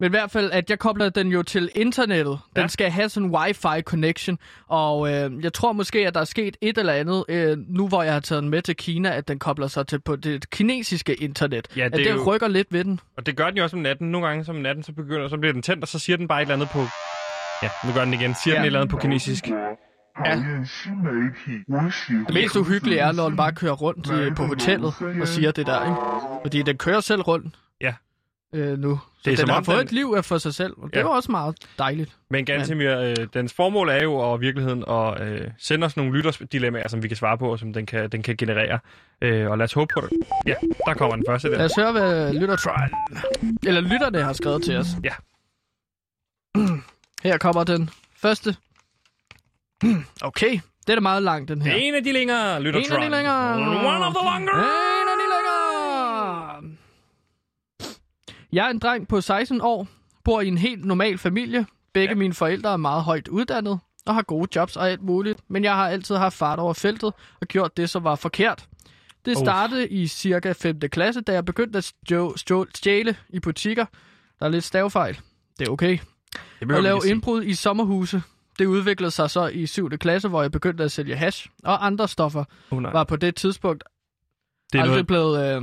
men 0.00 0.06
i 0.06 0.10
hvert 0.10 0.30
fald, 0.30 0.50
at 0.52 0.70
jeg 0.70 0.78
kobler 0.78 1.08
den 1.08 1.28
jo 1.28 1.42
til 1.42 1.70
internettet. 1.74 2.38
Den 2.56 2.62
Ja. 2.62 2.68
skal 2.68 2.90
have 2.90 3.08
sådan 3.08 3.28
en 3.28 3.34
wifi 3.36 3.82
connection. 3.82 4.38
Og 4.68 5.12
øh, 5.14 5.44
jeg 5.44 5.52
tror 5.52 5.72
måske, 5.72 6.06
at 6.06 6.14
der 6.14 6.20
er 6.20 6.24
sket 6.24 6.56
et 6.60 6.78
eller 6.78 6.92
andet, 6.92 7.24
øh, 7.28 7.58
nu 7.58 7.88
hvor 7.88 8.02
jeg 8.02 8.12
har 8.12 8.20
taget 8.20 8.42
den 8.42 8.50
med 8.50 8.62
til 8.62 8.76
Kina, 8.76 9.10
at 9.16 9.28
den 9.28 9.38
kobler 9.38 9.66
sig 9.66 9.86
til 9.86 10.00
på 10.00 10.16
det 10.16 10.50
kinesiske 10.50 11.14
internet. 11.14 11.68
Ja, 11.76 11.84
at 11.84 11.92
det 11.92 12.00
er 12.00 12.12
det 12.12 12.20
jo- 12.20 12.32
rykker 12.34 12.48
lidt 12.48 12.72
ved 12.72 12.84
den. 12.84 13.00
Og 13.16 13.26
det 13.26 13.36
gør 13.36 13.46
den 13.48 13.56
jo 13.56 13.62
også 13.62 13.76
om 13.76 13.82
natten. 13.82 14.10
Nogle 14.10 14.26
gange 14.26 14.44
som 14.44 14.56
om 14.56 14.62
natten, 14.62 14.84
så 14.84 14.92
begynder, 14.92 15.28
så 15.28 15.36
bliver 15.38 15.52
den 15.52 15.62
tændt, 15.62 15.82
og 15.82 15.88
så 15.88 15.98
siger 15.98 16.16
den 16.16 16.28
bare 16.28 16.38
et 16.38 16.42
eller 16.42 16.54
andet 16.54 16.68
på... 16.68 16.78
Ja, 17.62 17.68
nu 17.86 17.92
gør 17.92 18.04
den 18.04 18.14
igen. 18.14 18.34
Siger 18.34 18.54
ja. 18.54 18.58
den 18.58 18.64
et 18.64 18.66
eller 18.66 18.80
andet 18.80 18.90
på 18.90 18.96
kinesisk. 18.98 19.44
Ja. 20.26 20.34
Det 22.26 22.34
mest 22.34 22.56
uhyggelige 22.56 22.98
er, 23.00 23.12
når 23.12 23.28
den 23.28 23.36
bare 23.36 23.52
kører 23.52 23.72
rundt 23.72 24.10
øh, 24.12 24.36
på 24.36 24.44
hotellet 24.46 24.94
og 25.20 25.28
siger 25.28 25.50
det 25.52 25.66
der, 25.66 25.84
ikke? 25.84 25.96
Fordi 26.44 26.62
den 26.62 26.76
kører 26.78 27.00
selv 27.00 27.22
rundt 27.22 27.54
Ja. 27.80 27.94
øh, 28.54 28.78
nu. 28.78 29.00
Så 29.18 29.20
Det 29.24 29.32
er 29.32 29.36
den 29.36 29.46
som 29.46 29.48
har 29.48 29.62
fået 29.62 29.78
den- 29.78 29.84
et 29.86 29.92
liv 29.92 30.14
af 30.16 30.24
for 30.24 30.38
sig 30.38 30.54
selv, 30.54 30.74
og 30.76 30.88
det 30.90 30.96
Ja. 30.96 31.00
er 31.00 31.06
også 31.06 31.30
meget 31.30 31.56
dejligt. 31.78 32.16
Men 32.30 32.44
Gantemir, 32.44 32.98
øh, 32.98 33.16
dens 33.34 33.52
formål 33.54 33.88
er 33.88 34.02
jo 34.02 34.14
og 34.14 34.40
virkeligheden 34.40 34.84
at 34.88 35.28
øh, 35.28 35.50
sende 35.58 35.84
os 35.84 35.96
nogle 35.96 36.12
lytterdilemmaer, 36.12 36.88
som 36.88 37.02
vi 37.02 37.08
kan 37.08 37.16
svare 37.16 37.38
på, 37.38 37.52
og 37.52 37.58
som 37.58 37.72
den 37.72 37.86
kan, 37.86 38.10
den 38.10 38.22
kan 38.22 38.36
generere. 38.36 38.78
Øh, 39.22 39.50
og 39.50 39.58
lad 39.58 39.64
os 39.64 39.72
håbe 39.72 39.92
på 39.94 40.00
det. 40.00 40.18
Ja, 40.46 40.54
der 40.86 40.94
kommer 40.94 41.16
den 41.16 41.24
første 41.28 41.48
Lad 41.48 41.58
der. 41.58 41.64
os 41.64 41.72
høre, 41.78 41.92
hvad 41.92 42.32
lyttertron, 42.32 42.90
eller 43.66 43.80
lytterne 43.80 44.22
har 44.22 44.32
skrevet 44.32 44.62
til 44.64 44.76
os. 44.76 44.86
Ja. 45.04 45.14
Her 47.28 47.38
kommer 47.38 47.64
den 47.64 47.90
første. 48.16 48.56
Okay, 50.22 50.50
det 50.86 50.92
er 50.92 50.94
da 50.94 51.00
meget 51.00 51.22
langt, 51.22 51.48
den 51.48 51.62
her. 51.62 51.74
En 51.74 51.94
af 51.94 52.04
de 52.04 52.12
længere 52.12 52.62
Lyttertron. 52.62 52.96
En 52.98 53.02
af 53.02 53.10
de 53.10 53.16
længere. 53.16 53.54
One 53.54 54.06
of 54.06 54.14
the 54.14 54.24
longer. 54.24 54.52
En 54.54 55.08
af 55.08 55.16
de 55.18 55.26
længere. 55.34 56.74
Jeg 58.52 58.66
er 58.66 58.70
en 58.70 58.78
dreng 58.78 59.08
på 59.08 59.20
16 59.20 59.60
år, 59.60 59.88
bor 60.24 60.40
i 60.40 60.48
en 60.48 60.58
helt 60.58 60.84
normal 60.84 61.18
familie. 61.18 61.66
Begge 61.94 62.08
ja. 62.14 62.18
mine 62.18 62.34
forældre 62.34 62.72
er 62.72 62.76
meget 62.76 63.02
højt 63.04 63.28
uddannet 63.28 63.78
og 64.06 64.14
har 64.14 64.22
gode 64.22 64.48
jobs 64.56 64.76
og 64.76 64.90
alt 64.90 65.02
muligt, 65.02 65.40
men 65.48 65.64
jeg 65.64 65.74
har 65.74 65.88
altid 65.88 66.16
haft 66.16 66.36
fart 66.36 66.58
over 66.58 66.72
feltet 66.74 67.12
og 67.40 67.46
gjort 67.48 67.76
det, 67.76 67.90
som 67.90 68.04
var 68.04 68.14
forkert. 68.14 68.66
Det 69.24 69.38
startede 69.38 69.88
i 69.88 70.06
cirka 70.06 70.52
5. 70.52 70.80
klasse, 70.80 71.20
da 71.20 71.32
jeg 71.32 71.44
begyndte 71.44 71.78
at 71.78 71.84
stjå- 71.84 72.34
stjå- 72.36 72.66
stjæle 72.74 73.16
i 73.28 73.40
butikker. 73.40 73.84
Der 74.38 74.46
er 74.46 74.50
lidt 74.50 74.64
stavefejl. 74.64 75.18
Det 75.58 75.68
er 75.68 75.72
okay. 75.72 75.98
Det 76.60 76.72
Og 76.72 76.82
lave 76.82 77.00
indbrud 77.06 77.42
i 77.44 77.54
sommerhuse. 77.54 78.22
Det 78.58 78.66
udviklede 78.66 79.10
sig 79.10 79.30
så 79.30 79.46
i 79.46 79.66
7. 79.66 79.90
klasse, 79.90 80.28
hvor 80.28 80.42
jeg 80.42 80.52
begyndte 80.52 80.84
at 80.84 80.92
sælge 80.92 81.16
hash 81.16 81.48
og 81.64 81.86
andre 81.86 82.08
stoffer. 82.08 82.44
Oh, 82.70 82.82
nej. 82.82 82.92
Var 82.92 83.04
på 83.04 83.16
det 83.16 83.34
tidspunkt 83.34 83.84
Det 84.72 84.78
er 84.78 84.82
aldrig 84.82 84.94
noget, 84.94 85.06
blevet 85.06 85.56
øh, 85.56 85.62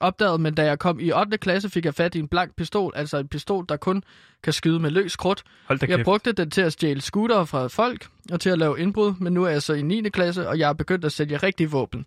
opdaget, 0.00 0.40
men 0.40 0.54
da 0.54 0.64
jeg 0.64 0.78
kom 0.78 1.00
i 1.00 1.12
8. 1.12 1.38
klasse, 1.38 1.70
fik 1.70 1.84
jeg 1.84 1.94
fat 1.94 2.14
i 2.14 2.18
en 2.18 2.28
blank 2.28 2.56
pistol, 2.56 2.92
altså 2.96 3.18
en 3.18 3.28
pistol, 3.28 3.64
der 3.68 3.76
kun 3.76 4.02
kan 4.42 4.52
skyde 4.52 4.78
med 4.80 4.90
løs 4.90 5.16
krudt. 5.16 5.44
hold 5.66 5.78
Jeg 5.80 5.88
kæft. 5.88 6.04
brugte 6.04 6.32
den 6.32 6.50
til 6.50 6.60
at 6.60 6.72
stjæle 6.72 7.00
scootere 7.00 7.46
fra 7.46 7.66
folk 7.66 8.08
og 8.32 8.40
til 8.40 8.50
at 8.50 8.58
lave 8.58 8.80
indbrud, 8.80 9.14
men 9.20 9.32
nu 9.32 9.44
er 9.44 9.48
jeg 9.50 9.62
så 9.62 9.72
i 9.74 9.82
9. 9.82 10.08
klasse, 10.08 10.48
og 10.48 10.58
jeg 10.58 10.68
er 10.68 10.72
begyndt 10.72 11.04
at 11.04 11.12
sælge 11.12 11.36
rigtige 11.36 11.70
våben. 11.70 12.06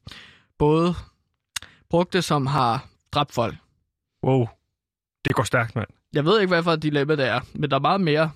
Både 0.60 0.94
brugte, 1.90 2.22
som 2.22 2.46
har 2.48 2.86
dræbt 3.12 3.32
folk. 3.34 3.56
Wow. 4.24 4.48
Det 5.26 5.36
går 5.36 5.44
stærkt, 5.44 5.76
mand. 5.76 5.88
Jeg 6.14 6.26
ved 6.26 6.40
ikke, 6.42 6.48
hvad 6.54 6.64
for 6.64 6.72
et 6.72 6.84
dilemma 6.84 7.16
det 7.16 7.26
er, 7.26 7.40
men 7.54 7.70
der 7.70 7.76
er 7.76 7.82
meget 7.82 8.02
mere. 8.02 8.32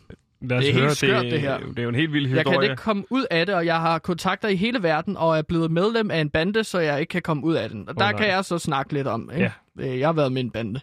Lad 0.49 0.57
os 0.57 0.63
Det 0.63 0.69
er 0.69 0.73
helt 0.73 0.85
høre. 0.85 0.95
skørt, 0.95 1.23
det, 1.23 1.31
det 1.31 1.41
her. 1.41 1.57
Det 1.59 1.79
er 1.79 1.83
jo 1.83 1.89
en 1.89 1.95
helt 1.95 2.13
vild 2.13 2.27
Jeg 2.27 2.37
historie. 2.37 2.55
kan 2.59 2.63
ikke 2.71 2.75
komme 2.75 3.03
ud 3.09 3.25
af 3.31 3.45
det, 3.45 3.55
og 3.55 3.65
jeg 3.65 3.79
har 3.79 3.99
kontakter 3.99 4.47
i 4.47 4.55
hele 4.55 4.83
verden, 4.83 5.17
og 5.17 5.37
er 5.37 5.41
blevet 5.41 5.71
medlem 5.71 6.11
af 6.11 6.19
en 6.19 6.29
bande, 6.29 6.63
så 6.63 6.79
jeg 6.79 6.99
ikke 6.99 7.09
kan 7.11 7.21
komme 7.21 7.43
ud 7.43 7.53
af 7.55 7.69
den. 7.69 7.79
Og 7.89 7.95
Åh, 7.97 7.99
der 8.05 8.11
nej. 8.11 8.17
kan 8.21 8.27
jeg 8.27 8.45
så 8.45 8.57
snakke 8.57 8.93
lidt 8.93 9.07
om. 9.07 9.29
Ikke? 9.35 9.51
Ja. 9.79 9.97
Jeg 9.97 10.07
har 10.07 10.13
været 10.13 10.31
med 10.31 10.41
en 10.43 10.51
bande. 10.51 10.79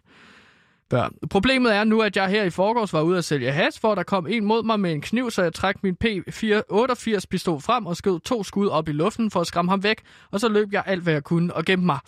Før. 0.93 1.09
Problemet 1.30 1.74
er 1.74 1.84
nu, 1.84 2.01
at 2.01 2.16
jeg 2.16 2.28
her 2.28 2.45
i 2.45 2.51
forgårs 2.51 2.93
var 2.93 3.03
ude 3.03 3.18
at 3.18 3.24
sælge 3.24 3.53
has, 3.53 3.76
hvor 3.76 3.95
der 3.95 4.03
kom 4.03 4.26
en 4.26 4.45
mod 4.45 4.62
mig 4.62 4.80
med 4.80 4.93
en 4.93 5.01
kniv, 5.01 5.30
så 5.30 5.43
jeg 5.43 5.55
trak 5.55 5.76
min 5.82 5.97
P88 6.05 7.24
pistol 7.30 7.61
frem 7.61 7.86
og 7.86 7.97
skød 7.97 8.20
to 8.20 8.45
skud 8.45 8.68
op 8.68 8.88
i 8.88 8.93
luften 8.93 9.30
for 9.30 9.40
at 9.40 9.47
skræmme 9.47 9.70
ham 9.70 9.82
væk, 9.82 9.97
og 10.30 10.40
så 10.40 10.49
løb 10.49 10.72
jeg 10.72 10.82
alt, 10.86 11.03
hvad 11.03 11.12
jeg 11.12 11.24
kunne 11.24 11.55
og 11.55 11.64
gemte 11.64 11.86
mig. 11.86 11.99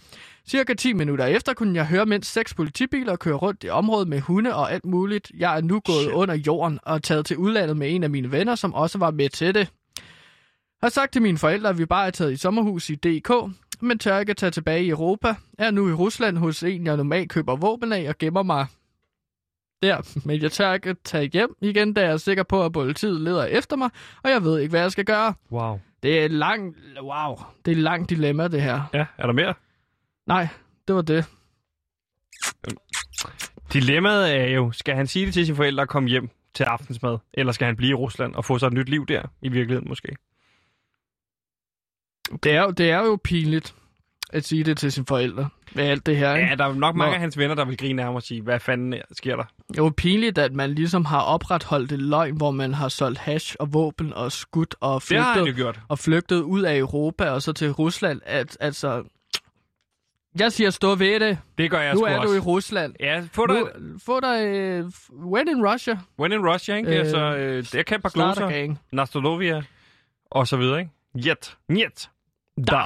Cirka 0.49 0.75
10 0.75 0.93
minutter 0.93 1.25
efter 1.25 1.55
kunne 1.55 1.77
jeg 1.77 1.87
høre 1.87 2.07
mindst 2.07 2.33
seks 2.33 2.55
politibiler 2.55 3.17
køre 3.17 3.35
rundt 3.35 3.65
i 3.65 3.69
området 3.69 4.09
med 4.09 4.21
hunde 4.21 4.55
og 4.55 4.73
alt 4.73 4.85
muligt. 4.85 5.33
Jeg 5.39 5.57
er 5.57 5.61
nu 5.61 5.81
gået 5.81 6.03
Shit. 6.03 6.13
under 6.13 6.35
jorden 6.35 6.79
og 6.83 7.03
taget 7.03 7.27
til 7.27 7.37
udlandet 7.37 7.77
med 7.77 7.95
en 7.95 8.03
af 8.03 8.11
mine 8.11 8.33
venner, 8.33 8.55
som 8.55 8.75
også 8.75 8.99
var 8.99 9.11
med 9.11 9.29
til 9.29 9.55
det. 9.55 9.71
Jeg 10.83 10.87
har 10.87 10.91
sagt 10.91 11.13
til 11.13 11.23
mine 11.23 11.39
forældre, 11.39 11.69
at 11.71 11.79
vi 11.79 11.87
bare 11.87 12.07
er 12.07 12.11
taget 12.11 12.33
i 12.33 12.37
sommerhus 12.37 12.91
i 12.91 12.95
DK, 12.95 13.33
men 13.81 13.99
tør 13.99 14.19
ikke 14.19 14.31
at 14.31 14.37
tage 14.37 14.51
tilbage 14.51 14.85
i 14.85 14.89
Europa. 14.89 15.35
Jeg 15.59 15.67
er 15.67 15.71
nu 15.71 15.89
i 15.89 15.93
Rusland 15.93 16.39
hos 16.39 16.63
en, 16.63 16.87
jeg 16.87 16.97
normalt 16.97 17.31
køber 17.31 17.57
våben 17.57 17.93
af 17.93 18.09
og 18.09 18.19
gemmer 18.19 18.43
mig 18.43 18.67
der. 19.83 20.19
Men 20.27 20.43
jeg 20.43 20.53
tør 20.53 20.73
ikke 20.73 20.91
at 20.91 20.97
tage 21.05 21.31
hjem 21.33 21.57
igen, 21.61 21.93
da 21.93 22.01
jeg 22.01 22.13
er 22.13 22.17
sikker 22.17 22.43
på, 22.43 22.65
at 22.65 22.73
politiet 22.73 23.21
leder 23.21 23.45
efter 23.45 23.77
mig, 23.77 23.91
og 24.23 24.31
jeg 24.31 24.43
ved 24.43 24.61
ikke, 24.61 24.71
hvad 24.71 24.81
jeg 24.81 24.93
skal 24.93 25.05
gøre. 25.05 25.35
Wow. 25.53 25.81
Det 26.03 26.21
er 26.21 26.25
et 26.25 26.31
langt, 26.31 26.79
wow, 27.03 27.37
det 27.65 27.73
er 27.73 27.77
et 27.77 27.83
langt 27.83 28.11
dilemma, 28.11 28.49
det 28.49 28.63
her. 28.63 28.83
Ja, 28.95 29.07
er 29.19 29.27
der 29.27 29.33
mere? 29.33 29.55
Nej, 30.27 30.49
det 30.89 30.95
var 30.95 31.03
det. 31.03 31.25
Dilemmaet 33.73 34.37
er 34.37 34.47
jo, 34.47 34.73
skal 34.73 34.95
han 34.95 35.07
sige 35.07 35.27
det 35.27 35.35
til 35.35 35.47
sine 35.47 35.57
forældre 35.57 35.83
og 35.83 35.89
komme 35.89 36.09
hjem 36.09 36.29
til 36.55 36.65
aftensmad, 36.65 37.19
eller 37.35 37.53
skal 37.53 37.67
han 37.67 37.77
blive 37.77 37.91
i 37.91 37.95
Rusland 37.95 38.35
og 38.35 38.45
få 38.45 38.59
sig 38.59 38.67
et 38.67 38.73
nyt 38.73 38.89
liv 38.89 39.07
der, 39.07 39.23
i 39.43 39.49
virkeligheden 39.49 39.89
måske? 39.89 40.17
Det 42.43 42.53
er, 42.53 42.63
jo, 42.63 42.71
det 42.71 42.91
er 42.91 42.99
jo 42.99 43.19
pinligt 43.25 43.75
at 44.33 44.45
sige 44.45 44.65
det 44.65 44.79
til 44.79 44.93
sine 44.93 45.07
forældre 45.07 45.49
med 45.75 45.85
alt 45.85 46.07
det 46.07 46.17
her. 46.17 46.35
Ikke? 46.35 46.49
Ja, 46.49 46.55
der 46.55 46.65
er 46.65 46.75
nok 46.75 46.97
mange 46.97 47.11
Nå. 47.11 47.15
af 47.15 47.21
hans 47.21 47.39
venner, 47.39 47.55
der 47.55 47.65
vil 47.65 47.77
grine 47.77 48.03
af 48.03 48.07
ham 48.07 48.15
og 48.15 48.23
sige, 48.23 48.43
hvad 48.43 48.61
fanden 48.61 48.95
sker 49.13 49.37
der? 49.37 49.45
Det 49.69 49.79
er 49.79 49.83
jo 49.83 49.93
pinligt, 49.97 50.39
at 50.39 50.53
man 50.53 50.75
ligesom 50.75 51.05
har 51.05 51.21
opretholdt 51.21 51.93
et 51.93 52.03
løgn, 52.03 52.37
hvor 52.37 52.51
man 52.51 52.75
har 52.75 52.89
solgt 52.89 53.19
hash 53.19 53.57
og 53.61 53.73
våben 53.73 54.13
og 54.13 54.33
skudt 54.33 54.75
og 54.81 55.03
flygtet, 55.03 55.57
gjort. 55.57 55.81
og 55.89 55.99
flygtet 55.99 56.41
ud 56.41 56.63
af 56.63 56.79
Europa 56.79 57.31
og 57.31 57.43
så 57.43 57.53
til 57.53 57.71
Rusland. 57.73 58.21
At, 58.25 58.57
altså, 58.61 59.03
jeg 60.39 60.53
siger 60.53 60.71
stå 60.71 60.95
ved 60.95 61.21
det. 61.21 61.39
Det 61.59 61.71
gør 61.71 61.81
jeg 61.81 61.95
nu 61.95 62.01
er 62.01 62.19
også. 62.19 62.29
du 62.29 62.37
i 62.37 62.39
Rusland. 62.39 62.95
Ja, 63.01 63.23
få 63.33 63.47
dig 63.47 63.57
Nu, 63.57 63.69
få 64.05 64.21
dig 64.21 64.81
uh, 64.81 64.91
when 65.33 65.49
in 65.49 65.67
Russia. 65.67 65.99
When 66.19 66.33
in 66.33 66.49
Russia, 66.49 66.77
ikke? 66.77 66.89
Øh, 66.89 66.95
Øh, 66.95 67.01
altså, 67.01 67.19
øh, 67.19 67.65
jeg 67.75 67.87
kan 67.87 68.01
Starter 68.01 68.41
gloser. 68.41 68.75
Nastolovia 68.93 69.63
og 70.31 70.49
så 70.49 70.57
videre, 70.57 70.79
ikke? 70.79 70.91
Jet. 71.29 71.57
Njet. 71.69 72.11
Da. 72.59 72.83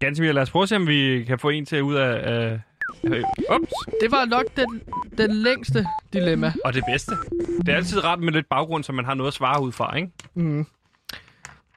Ganske 0.00 0.32
lad 0.32 0.42
os 0.42 0.50
prøve 0.50 0.62
at 0.62 0.68
se, 0.68 0.76
om 0.76 0.86
vi 0.86 1.24
kan 1.24 1.38
få 1.38 1.48
en 1.48 1.66
til 1.66 1.82
ud 1.82 1.94
af... 1.94 2.32
af 2.32 2.60
øh, 3.04 3.24
ups. 3.56 3.72
Det 4.00 4.10
var 4.10 4.24
nok 4.24 4.44
den, 4.56 4.82
den 5.18 5.34
længste 5.34 5.86
dilemma. 6.12 6.52
Og 6.64 6.74
det 6.74 6.84
bedste. 6.88 7.12
Det 7.66 7.68
er 7.68 7.76
altid 7.76 8.04
ret 8.04 8.20
med 8.20 8.32
lidt 8.32 8.48
baggrund, 8.48 8.84
så 8.84 8.92
man 8.92 9.04
har 9.04 9.14
noget 9.14 9.28
at 9.28 9.34
svare 9.34 9.62
ud 9.62 9.72
fra, 9.72 9.96
ikke? 9.96 10.10
Mm. 10.34 10.66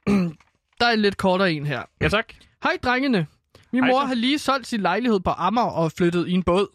Der 0.80 0.86
er 0.88 0.92
en 0.94 1.00
lidt 1.00 1.18
kortere 1.18 1.52
en 1.52 1.66
her. 1.66 1.82
Ja, 2.02 2.08
tak. 2.08 2.34
Hej 2.64 2.78
drengene. 2.84 3.28
Min 3.72 3.84
Hej 3.84 3.92
mor 3.92 4.02
så. 4.02 4.06
har 4.06 4.14
lige 4.14 4.40
solgt 4.40 4.68
sin 4.68 4.82
lejlighed 4.82 5.20
på 5.20 5.30
Amager 5.30 5.68
og 5.68 5.92
flyttet 5.92 6.28
i 6.28 6.32
en 6.32 6.44
båd. 6.44 6.68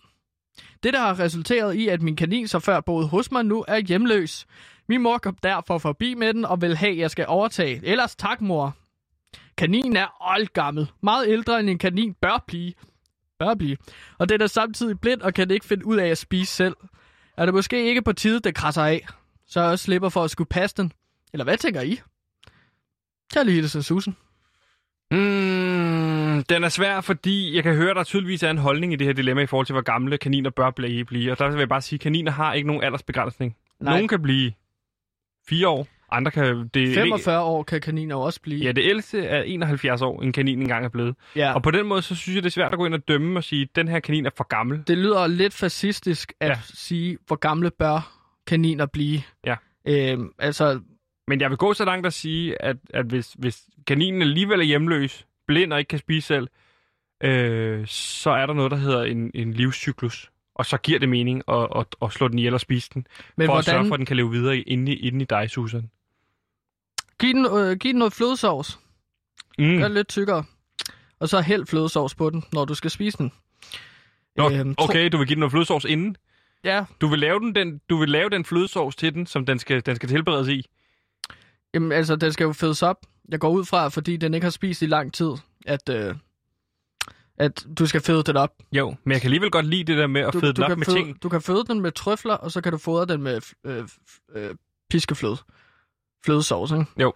Det, 0.82 0.92
der 0.92 1.00
har 1.00 1.18
resulteret 1.18 1.74
i, 1.74 1.88
at 1.88 2.02
min 2.02 2.16
kanin, 2.16 2.48
så 2.48 2.58
før 2.58 2.80
boede 2.80 3.08
hos 3.08 3.30
mig 3.32 3.44
nu, 3.44 3.64
er 3.68 3.78
hjemløs. 3.78 4.46
Min 4.88 5.02
mor 5.02 5.18
kom 5.18 5.36
derfor 5.42 5.78
forbi 5.78 6.14
med 6.14 6.34
den 6.34 6.44
og 6.44 6.60
vil 6.60 6.76
have, 6.76 6.92
at 6.92 6.98
jeg 6.98 7.10
skal 7.10 7.26
overtage. 7.28 7.80
Ellers 7.84 8.16
tak, 8.16 8.40
mor. 8.40 8.76
Kaninen 9.58 9.96
er 9.96 10.06
oldgammel. 10.20 10.90
Meget 11.02 11.28
ældre 11.28 11.60
end 11.60 11.70
en 11.70 11.78
kanin 11.78 12.14
bør 12.14 12.44
blive. 12.46 12.72
Bør 13.38 13.54
blive. 13.54 13.76
Og 14.18 14.28
den 14.28 14.40
er 14.40 14.46
samtidig 14.46 15.00
blind 15.00 15.22
og 15.22 15.34
kan 15.34 15.50
ikke 15.50 15.66
finde 15.66 15.86
ud 15.86 15.96
af 15.96 16.06
at 16.06 16.18
spise 16.18 16.54
selv. 16.54 16.76
Er 17.36 17.44
det 17.44 17.54
måske 17.54 17.88
ikke 17.88 18.02
på 18.02 18.12
tide, 18.12 18.40
det 18.40 18.54
krasser 18.54 18.82
af? 18.82 19.06
Så 19.46 19.60
jeg 19.60 19.70
også 19.70 19.84
slipper 19.84 20.08
for 20.08 20.24
at 20.24 20.30
skulle 20.30 20.48
passe 20.48 20.76
den. 20.76 20.92
Eller 21.32 21.44
hvad 21.44 21.56
tænker 21.56 21.80
I? 21.80 22.00
Kærlig 23.32 23.54
hilsen, 23.54 23.82
Susan. 23.82 24.16
Mm, 25.10 26.44
den 26.44 26.64
er 26.64 26.68
svær, 26.68 27.00
fordi 27.00 27.56
jeg 27.56 27.62
kan 27.62 27.74
høre, 27.74 27.90
at 27.90 27.96
der 27.96 28.04
tydeligvis 28.04 28.42
er 28.42 28.50
en 28.50 28.58
holdning 28.58 28.92
i 28.92 28.96
det 28.96 29.06
her 29.06 29.14
dilemma 29.14 29.42
i 29.42 29.46
forhold 29.46 29.66
til, 29.66 29.72
hvor 29.72 29.82
gamle 29.82 30.18
kaniner 30.18 30.50
bør 30.50 30.70
blive. 30.70 31.04
blive. 31.04 31.32
Og 31.32 31.38
der 31.38 31.50
vil 31.50 31.58
jeg 31.58 31.68
bare 31.68 31.82
sige, 31.82 31.96
at 31.96 32.00
kaniner 32.00 32.32
har 32.32 32.52
ikke 32.54 32.66
nogen 32.66 32.82
aldersbegrænsning. 32.82 33.56
Nej. 33.80 33.92
Nogle 33.92 34.08
kan 34.08 34.22
blive 34.22 34.52
fire 35.48 35.68
år, 35.68 35.86
andre 36.10 36.30
kan... 36.30 36.68
Det, 36.74 36.94
45 36.94 37.40
år 37.42 37.62
kan 37.62 37.80
kaniner 37.80 38.16
også 38.16 38.40
blive. 38.42 38.60
Ja, 38.64 38.72
det 38.72 38.84
ældste 38.84 39.24
er 39.24 39.42
71 39.42 40.02
år, 40.02 40.22
en 40.22 40.32
kanin 40.32 40.60
engang 40.62 40.84
er 40.84 40.88
blevet. 40.88 41.14
Ja. 41.36 41.52
Og 41.54 41.62
på 41.62 41.70
den 41.70 41.86
måde, 41.86 42.02
så 42.02 42.14
synes 42.14 42.34
jeg, 42.36 42.42
det 42.42 42.48
er 42.48 42.52
svært 42.52 42.72
at 42.72 42.78
gå 42.78 42.86
ind 42.86 42.94
og 42.94 43.08
dømme 43.08 43.38
og 43.38 43.44
sige, 43.44 43.62
at 43.62 43.68
den 43.76 43.88
her 43.88 44.00
kanin 44.00 44.26
er 44.26 44.30
for 44.36 44.44
gammel. 44.44 44.82
Det 44.86 44.98
lyder 44.98 45.26
lidt 45.26 45.54
fascistisk 45.54 46.32
at 46.40 46.48
Ja. 46.48 46.58
sige, 46.64 47.18
hvor 47.26 47.36
gamle 47.36 47.70
bør 47.70 48.12
kaniner 48.46 48.86
blive. 48.86 49.22
Ja. 49.46 49.54
Øhm, 49.88 50.32
altså, 50.38 50.80
Men 51.28 51.40
jeg 51.40 51.50
vil 51.50 51.58
gå 51.58 51.74
så 51.74 51.84
langt 51.84 52.06
at 52.06 52.12
sige, 52.12 52.62
at, 52.62 52.76
at 52.94 53.06
hvis, 53.06 53.32
hvis 53.38 53.62
kaninen 53.86 54.22
alligevel 54.22 54.60
er 54.60 54.64
hjemløs, 54.64 55.26
blind 55.46 55.72
og 55.72 55.78
ikke 55.78 55.88
kan 55.88 55.98
spise 55.98 56.26
selv, 56.26 56.48
øh, 57.24 57.86
så 57.86 58.30
er 58.30 58.46
der 58.46 58.54
noget, 58.54 58.70
der 58.70 58.76
hedder 58.76 59.02
en, 59.02 59.30
en 59.34 59.52
livscyklus. 59.52 60.30
Og 60.54 60.66
så 60.66 60.76
giver 60.76 60.98
det 60.98 61.08
mening 61.08 61.42
at, 61.48 61.68
at, 61.76 61.86
at 62.02 62.12
slå 62.12 62.28
den 62.28 62.38
ihjel 62.38 62.54
og 62.54 62.60
spise 62.60 62.90
den. 62.94 63.06
Men 63.36 63.46
for 63.46 63.54
at 63.54 63.64
sørge 63.64 63.76
hvordan- 63.76 63.88
for, 63.88 63.94
at 63.94 63.98
den 63.98 64.06
kan 64.06 64.16
leve 64.16 64.30
videre 64.30 64.56
inde 64.58 64.92
i, 64.92 65.08
inde 65.08 65.22
i 65.22 65.26
dig, 65.30 65.50
Susan. 65.50 65.90
Giv 67.20 67.34
den, 67.34 67.46
øh, 67.46 67.76
giv 67.78 67.92
den 67.92 67.98
noget 67.98 68.12
flødesovs. 68.12 68.78
Mm. 69.58 69.64
Gør 69.76 69.82
det 69.82 69.90
lidt 69.90 70.08
tykkere. 70.08 70.44
Og 71.20 71.28
så 71.28 71.40
hæld 71.40 71.66
flødesovs 71.66 72.14
på 72.14 72.30
den, 72.30 72.44
når 72.52 72.64
du 72.64 72.74
skal 72.74 72.90
spise 72.90 73.18
den. 73.18 73.32
Nå, 74.36 74.50
Øhm, 74.50 74.74
okay, 74.78 75.08
du 75.12 75.18
vil 75.18 75.26
give 75.26 75.34
den 75.34 75.40
noget 75.40 75.52
flødesovs 75.52 75.84
inden. 75.84 76.16
Ja, 76.64 76.84
Du 77.00 77.06
vil 77.08 77.18
lave 77.18 77.40
den, 77.40 77.54
den, 77.54 77.80
du 77.90 77.96
vil 77.96 78.08
lave 78.08 78.30
den 78.30 78.44
flødesovs 78.44 78.96
til 78.96 79.14
den, 79.14 79.26
som 79.26 79.46
den 79.46 79.58
skal, 79.58 79.86
den 79.86 79.96
skal 79.96 80.08
tilberedes 80.08 80.48
i. 80.48 80.66
jamen, 81.74 81.92
altså, 81.92 82.16
den 82.16 82.32
skal 82.32 82.44
jo 82.44 82.52
fødes 82.52 82.82
op. 82.82 82.96
Jeg 83.28 83.40
går 83.40 83.48
ud 83.50 83.64
fra, 83.64 83.88
fordi 83.88 84.16
den 84.16 84.34
ikke 84.34 84.44
har 84.44 84.50
spist 84.50 84.82
i 84.82 84.86
lang 84.86 85.14
tid, 85.14 85.30
at, 85.66 85.88
øh, 85.90 86.14
at 87.38 87.66
du 87.78 87.86
skal 87.86 88.00
føde 88.00 88.22
den 88.22 88.36
op. 88.36 88.50
Jo, 88.72 88.94
men 89.04 89.12
jeg 89.12 89.20
kan 89.20 89.28
alligevel 89.28 89.50
godt 89.50 89.66
lide 89.66 89.84
det 89.84 89.98
der 89.98 90.06
med 90.06 90.20
at 90.20 90.32
Du, 90.32 90.40
føde 90.40 90.52
du, 90.52 90.62
den 90.62 90.72
op 90.72 90.78
med 90.78 90.86
føde, 90.86 90.96
ting. 90.96 91.22
du 91.22 91.28
kan 91.28 91.42
føde 91.42 91.64
den 91.68 91.80
med 91.80 91.92
trøfler, 91.92 92.34
og 92.34 92.52
så 92.52 92.60
kan 92.60 92.72
du 92.72 92.78
fodre 92.78 93.06
den 93.06 93.22
med 93.22 93.40
øh, 93.64 93.88
øh, 94.34 94.54
piskefløde. 94.90 95.36
Flødesovs, 96.24 96.72
ikke? 96.72 96.84
Jo, 97.00 97.08
Og 97.08 97.14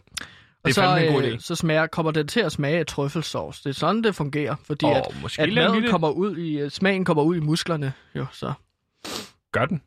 det 0.65 0.71
er 0.71 0.75
så, 0.75 0.81
fandme 0.81 1.07
en 1.07 1.13
god 1.15 1.23
øh, 1.23 1.35
idé. 1.35 1.39
så 1.39 1.55
smager, 1.55 1.87
kommer 1.87 2.13
den 2.13 2.29
til 2.29 2.41
at 2.41 2.53
smage 2.53 2.79
af 2.79 2.87
trøffelsovs. 2.87 3.61
Det 3.63 3.71
er 3.71 3.75
sådan, 3.75 4.05
det 4.05 4.15
fungerer, 4.15 4.57
fordi 4.65 4.85
Åh, 4.87 4.97
at, 4.97 5.05
måske 5.23 5.43
at 5.43 5.53
maden 5.53 5.75
lille- 5.75 5.91
kommer 5.91 6.11
ud 6.11 6.37
i, 6.37 6.59
øh, 6.59 6.71
smagen 6.71 7.05
kommer 7.05 7.23
ud 7.23 7.37
i 7.37 7.41
musklerne. 7.41 7.93
Jo, 8.15 8.27
så. 8.33 8.53
Gør 9.53 9.65
den. 9.67 9.83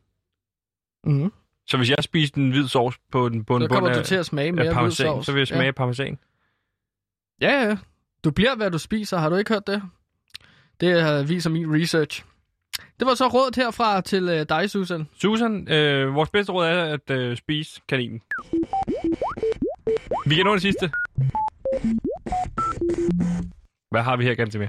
Mm. 1.04 1.32
Så 1.68 1.76
hvis 1.76 1.90
jeg 1.90 1.98
spiser 2.00 2.34
en 2.36 2.50
hvid 2.50 2.68
sovs 2.68 2.96
på 3.12 3.26
en 3.26 3.44
på 3.44 3.56
en 3.56 3.62
Så 3.62 3.68
bund 3.68 3.76
kommer 3.76 3.90
af, 3.90 3.96
du 3.96 4.02
til 4.04 4.14
at 4.14 4.26
smage 4.26 4.52
mere 4.52 4.64
hvid 4.64 4.74
parmesan, 4.74 5.06
sovs. 5.06 5.26
så 5.26 5.32
vil 5.32 5.40
jeg 5.40 5.48
smage 5.48 5.64
ja. 5.64 5.70
parmesan. 5.72 6.18
Ja, 7.40 7.68
ja. 7.68 7.76
Du 8.24 8.30
bliver, 8.30 8.56
hvad 8.56 8.70
du 8.70 8.78
spiser. 8.78 9.18
Har 9.18 9.28
du 9.28 9.36
ikke 9.36 9.52
hørt 9.54 9.66
det? 9.66 9.82
Det 10.80 11.28
viser 11.28 11.50
min 11.50 11.74
research. 11.82 12.24
Det 12.98 13.06
var 13.06 13.14
så 13.14 13.26
rådet 13.28 13.56
herfra 13.56 14.00
til 14.00 14.28
øh, 14.28 14.46
dig, 14.48 14.70
Susan. 14.70 15.08
Susan, 15.16 15.68
øh, 15.72 16.14
vores 16.14 16.30
bedste 16.30 16.52
råd 16.52 16.66
er 16.66 16.84
at 16.84 17.10
øh, 17.10 17.36
spise 17.36 17.80
kaninen. 17.88 18.22
Vi 20.26 20.34
kan 20.34 20.44
nå 20.44 20.54
det 20.54 20.62
sidste. 20.62 20.90
Hvad 23.90 24.02
har 24.02 24.16
vi 24.16 24.24
her 24.24 24.34
ganske 24.34 24.58
mere? 24.58 24.68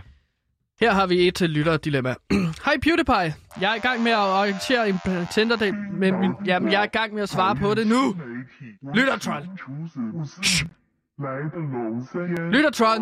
Her 0.80 0.92
har 0.94 1.08
vi 1.08 1.28
et 1.28 1.36
til 1.36 1.50
lytterdilemma. 1.50 2.16
Hej 2.66 2.78
PewDiePie. 2.84 3.36
Jeg 3.62 3.72
er 3.72 3.76
i 3.76 3.80
gang 3.80 4.04
med 4.04 4.12
at 4.12 4.18
orientere 4.18 4.90
en 4.90 5.00
Tinder-date, 5.32 5.78
men 5.92 6.20
min, 6.20 6.32
jamen, 6.46 6.72
jeg 6.72 6.80
er 6.80 6.84
i 6.86 6.88
gang 6.88 7.14
med 7.14 7.24
at 7.24 7.30
svare 7.30 7.56
på 7.56 7.74
det 7.74 7.88
nu. 7.88 8.16
Lyttertroll. 8.96 9.50
Lyttertroll. 12.52 13.02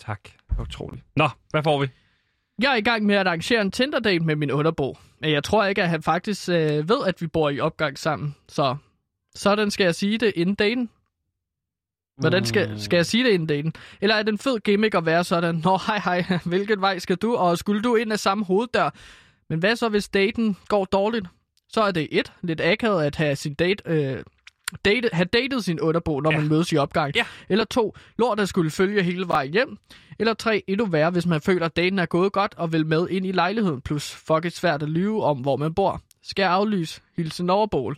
Tak. 0.00 0.20
Utroligt. 0.60 1.04
Nå, 1.16 1.28
hvad 1.50 1.62
får 1.62 1.80
vi? 1.80 1.86
Jeg 2.62 2.72
er 2.72 2.76
i 2.76 2.80
gang 2.80 3.06
med 3.06 3.14
at 3.14 3.26
arrangere 3.26 3.60
en 3.60 3.70
Tinder-date 3.70 4.24
med 4.24 4.36
min 4.36 4.50
underbo. 4.50 4.98
Men 5.20 5.30
jeg 5.30 5.44
tror 5.44 5.64
ikke, 5.64 5.82
at 5.82 5.88
han 5.88 6.02
faktisk 6.02 6.48
øh, 6.48 6.88
ved, 6.88 7.06
at 7.06 7.20
vi 7.20 7.26
bor 7.26 7.50
i 7.50 7.60
opgang 7.60 7.98
sammen. 7.98 8.36
Så 8.48 8.76
sådan 9.34 9.70
skal 9.70 9.84
jeg 9.84 9.94
sige 9.94 10.18
det 10.18 10.32
inden 10.36 10.54
daten. 10.54 10.90
Hvordan 12.20 12.44
skal, 12.44 12.80
skal 12.80 12.96
jeg 12.96 13.06
sige 13.06 13.24
det 13.24 13.30
inden 13.30 13.46
daten? 13.48 13.72
Eller 14.00 14.14
er 14.14 14.22
det 14.22 14.32
en 14.32 14.38
fed 14.38 14.60
gimmick 14.60 14.94
at 14.94 15.06
være 15.06 15.24
sådan, 15.24 15.54
Nå, 15.54 15.78
hej 15.86 15.98
hej, 15.98 16.38
hvilken 16.44 16.80
vej 16.80 16.98
skal 16.98 17.16
du? 17.16 17.36
Og 17.36 17.58
skulle 17.58 17.82
du 17.82 17.94
ind 17.94 18.12
af 18.12 18.18
samme 18.18 18.44
hoveddør? 18.44 18.90
Men 19.48 19.58
hvad 19.58 19.76
så, 19.76 19.88
hvis 19.88 20.08
daten 20.08 20.56
går 20.68 20.84
dårligt? 20.84 21.26
Så 21.68 21.82
er 21.82 21.90
det 21.90 22.08
et, 22.10 22.32
lidt 22.42 22.60
akavet 22.60 23.04
at 23.04 23.16
have 23.16 23.36
sin 23.36 23.54
date... 23.54 23.82
Øh, 23.86 24.22
date, 24.84 25.08
have 25.12 25.24
datet 25.24 25.64
sin 25.64 25.80
underbo, 25.80 26.20
når 26.20 26.32
ja. 26.32 26.38
man 26.38 26.48
mødes 26.48 26.72
i 26.72 26.76
opgang. 26.76 27.16
Ja. 27.16 27.24
Eller 27.48 27.64
to, 27.64 27.96
lort 28.18 28.40
at 28.40 28.48
skulle 28.48 28.70
følge 28.70 29.02
hele 29.02 29.28
vejen 29.28 29.52
hjem. 29.52 29.78
Eller 30.18 30.34
tre, 30.34 30.62
endnu 30.66 30.86
værre, 30.86 31.10
hvis 31.10 31.26
man 31.26 31.40
føler, 31.40 31.66
at 31.66 31.76
daten 31.76 31.98
er 31.98 32.06
gået 32.06 32.32
godt 32.32 32.54
og 32.56 32.72
vil 32.72 32.86
med 32.86 33.08
ind 33.08 33.26
i 33.26 33.32
lejligheden. 33.32 33.80
Plus 33.80 34.14
fucking 34.14 34.52
svært 34.52 34.82
at 34.82 34.88
lyve 34.88 35.24
om, 35.24 35.38
hvor 35.38 35.56
man 35.56 35.74
bor. 35.74 36.00
Skal 36.22 36.42
jeg 36.42 36.50
aflyse? 36.50 37.00
Hilsen 37.16 37.50
overbol. 37.50 37.96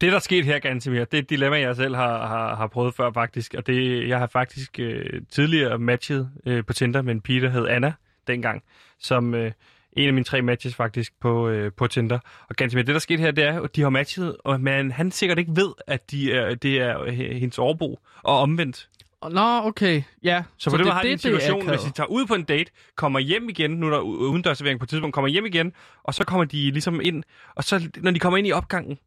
Det, 0.00 0.12
der 0.12 0.16
er 0.16 0.20
sket 0.20 0.44
her, 0.44 0.58
Gantemir, 0.58 1.04
det 1.04 1.14
er 1.14 1.22
et 1.22 1.30
dilemma, 1.30 1.58
jeg 1.58 1.76
selv 1.76 1.94
har, 1.94 2.26
har, 2.26 2.54
har 2.54 2.66
prøvet 2.66 2.94
før 2.94 3.12
faktisk. 3.12 3.54
Og 3.54 3.66
det, 3.66 4.08
jeg 4.08 4.18
har 4.18 4.26
faktisk 4.26 4.78
øh, 4.78 5.22
tidligere 5.30 5.78
matchet 5.78 6.30
øh, 6.46 6.64
på 6.64 6.72
Tinder 6.72 7.02
med 7.02 7.14
en 7.14 7.20
pige, 7.20 7.40
der 7.40 7.48
hed 7.48 7.68
Anna 7.68 7.92
dengang, 8.26 8.62
som 8.98 9.34
øh, 9.34 9.52
en 9.96 10.06
af 10.08 10.12
mine 10.14 10.24
tre 10.24 10.42
matches 10.42 10.74
faktisk 10.74 11.12
på, 11.20 11.48
øh, 11.48 11.72
på 11.76 11.86
Tinder. 11.86 12.18
Og 12.48 12.56
ganske 12.56 12.76
med 12.76 12.84
det, 12.84 12.92
der 12.94 12.98
skete 12.98 13.20
her, 13.20 13.30
det 13.30 13.44
er, 13.44 13.60
at 13.60 13.76
de 13.76 13.82
har 13.82 13.90
matchet, 13.90 14.36
og 14.44 14.60
man, 14.60 14.90
han 14.90 15.10
sikkert 15.10 15.38
ikke 15.38 15.52
ved, 15.56 15.72
at 15.86 16.10
de 16.10 16.32
er, 16.32 16.54
det 16.54 16.80
er 16.80 17.10
hendes 17.38 17.58
overbo, 17.58 17.98
og 18.22 18.38
omvendt. 18.38 18.88
Nå, 19.30 19.60
okay. 19.64 20.02
Ja. 20.22 20.42
Så 20.58 20.70
på 20.70 20.76
det, 20.76 20.84
det 20.86 20.92
har 20.94 21.02
de 21.02 21.08
en 21.08 21.18
det, 21.18 21.22
det 21.24 21.40
situation, 21.42 21.68
hvis 21.68 21.80
de 21.80 21.90
tager 21.90 22.06
ud 22.06 22.26
på 22.26 22.34
en 22.34 22.42
date, 22.44 22.70
kommer 22.96 23.20
hjem 23.20 23.48
igen, 23.48 23.70
nu 23.70 23.86
er 23.86 23.90
der 23.90 24.00
udendørsservering 24.00 24.80
på 24.80 24.84
et 24.84 24.88
tidspunkt, 24.88 25.14
kommer 25.14 25.28
hjem 25.28 25.46
igen, 25.46 25.72
og 26.02 26.14
så 26.14 26.24
kommer 26.24 26.44
de 26.44 26.70
ligesom 26.70 27.00
ind, 27.04 27.22
og 27.54 27.64
så 27.64 27.88
når 27.96 28.10
de 28.10 28.18
kommer 28.18 28.36
ind 28.38 28.46
i 28.46 28.52
opgangen, 28.52 28.98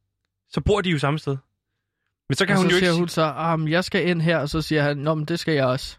så 0.49 0.61
bor 0.61 0.81
de 0.81 0.89
jo 0.89 0.99
samme 0.99 1.19
sted. 1.19 1.37
Men 2.29 2.35
så 2.35 2.45
kan 2.45 2.55
og 2.55 2.61
hun 2.61 2.69
så 2.69 2.73
jo 2.73 2.75
ikke 2.77 2.85
siger 2.85 2.93
sige- 2.93 2.99
hun 3.01 3.07
så, 3.07 3.53
um, 3.53 3.67
jeg 3.67 3.83
skal 3.83 4.07
ind 4.07 4.21
her, 4.21 4.37
og 4.37 4.49
så 4.49 4.61
siger 4.61 4.81
han, 4.81 4.97
nå, 4.97 5.13
men 5.13 5.25
det 5.25 5.39
skal 5.39 5.53
jeg 5.53 5.65
også. 5.65 5.97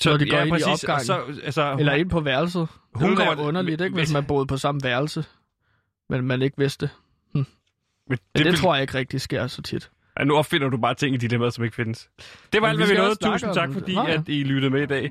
Så- 0.00 0.10
når 0.10 0.16
de 0.16 0.30
går 0.30 0.36
ja, 0.36 0.42
ind 0.42 0.50
præcis, 0.50 0.66
i 0.66 0.70
opgangen. 0.86 1.04
så- 1.04 1.40
altså, 1.44 1.76
Eller 1.78 1.92
hun- 1.92 2.00
ind 2.00 2.10
på 2.10 2.20
værelset. 2.20 2.68
Hun 2.94 3.08
det 3.10 3.16
kommer- 3.18 3.34
kommer 3.34 3.48
underligt, 3.48 3.80
ikke, 3.80 3.94
hvis 3.94 4.12
man 4.12 4.24
boede 4.24 4.46
på 4.46 4.56
samme 4.56 4.80
værelse, 4.84 5.24
men 6.10 6.24
man 6.26 6.42
ikke 6.42 6.58
vidste. 6.58 6.90
Hm. 7.34 7.38
Men 7.38 7.46
det, 8.10 8.18
det, 8.34 8.38
det 8.44 8.52
vil- 8.52 8.54
tror 8.60 8.74
jeg 8.74 8.82
ikke 8.82 8.94
rigtig 8.94 9.20
sker 9.20 9.46
så 9.46 9.62
tit. 9.62 9.90
Ja, 10.18 10.24
nu 10.24 10.36
opfinder 10.36 10.68
du 10.68 10.76
bare 10.76 10.94
ting 10.94 11.14
i 11.14 11.18
dilemmaet, 11.18 11.54
som 11.54 11.64
ikke 11.64 11.76
findes. 11.76 12.08
Det 12.52 12.60
var 12.62 12.68
Men 12.68 12.70
alt, 12.70 12.78
vi 12.78 12.84
hvad 12.84 12.94
vi 12.94 13.00
nåede. 13.00 13.32
Tusind 13.32 13.54
tak, 13.54 13.68
det. 13.68 13.74
fordi 13.76 13.94
Nå, 13.94 14.02
ja. 14.06 14.12
at 14.14 14.28
I 14.28 14.42
lyttede 14.42 14.70
med 14.72 14.82
i 14.82 14.86
dag. 14.86 15.10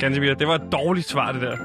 Ganske 0.00 0.20
mere. 0.20 0.34
Det 0.34 0.48
var 0.48 0.54
et 0.54 0.72
dårligt 0.72 1.06
svar, 1.08 1.32
det 1.32 1.42
der. 1.42 1.56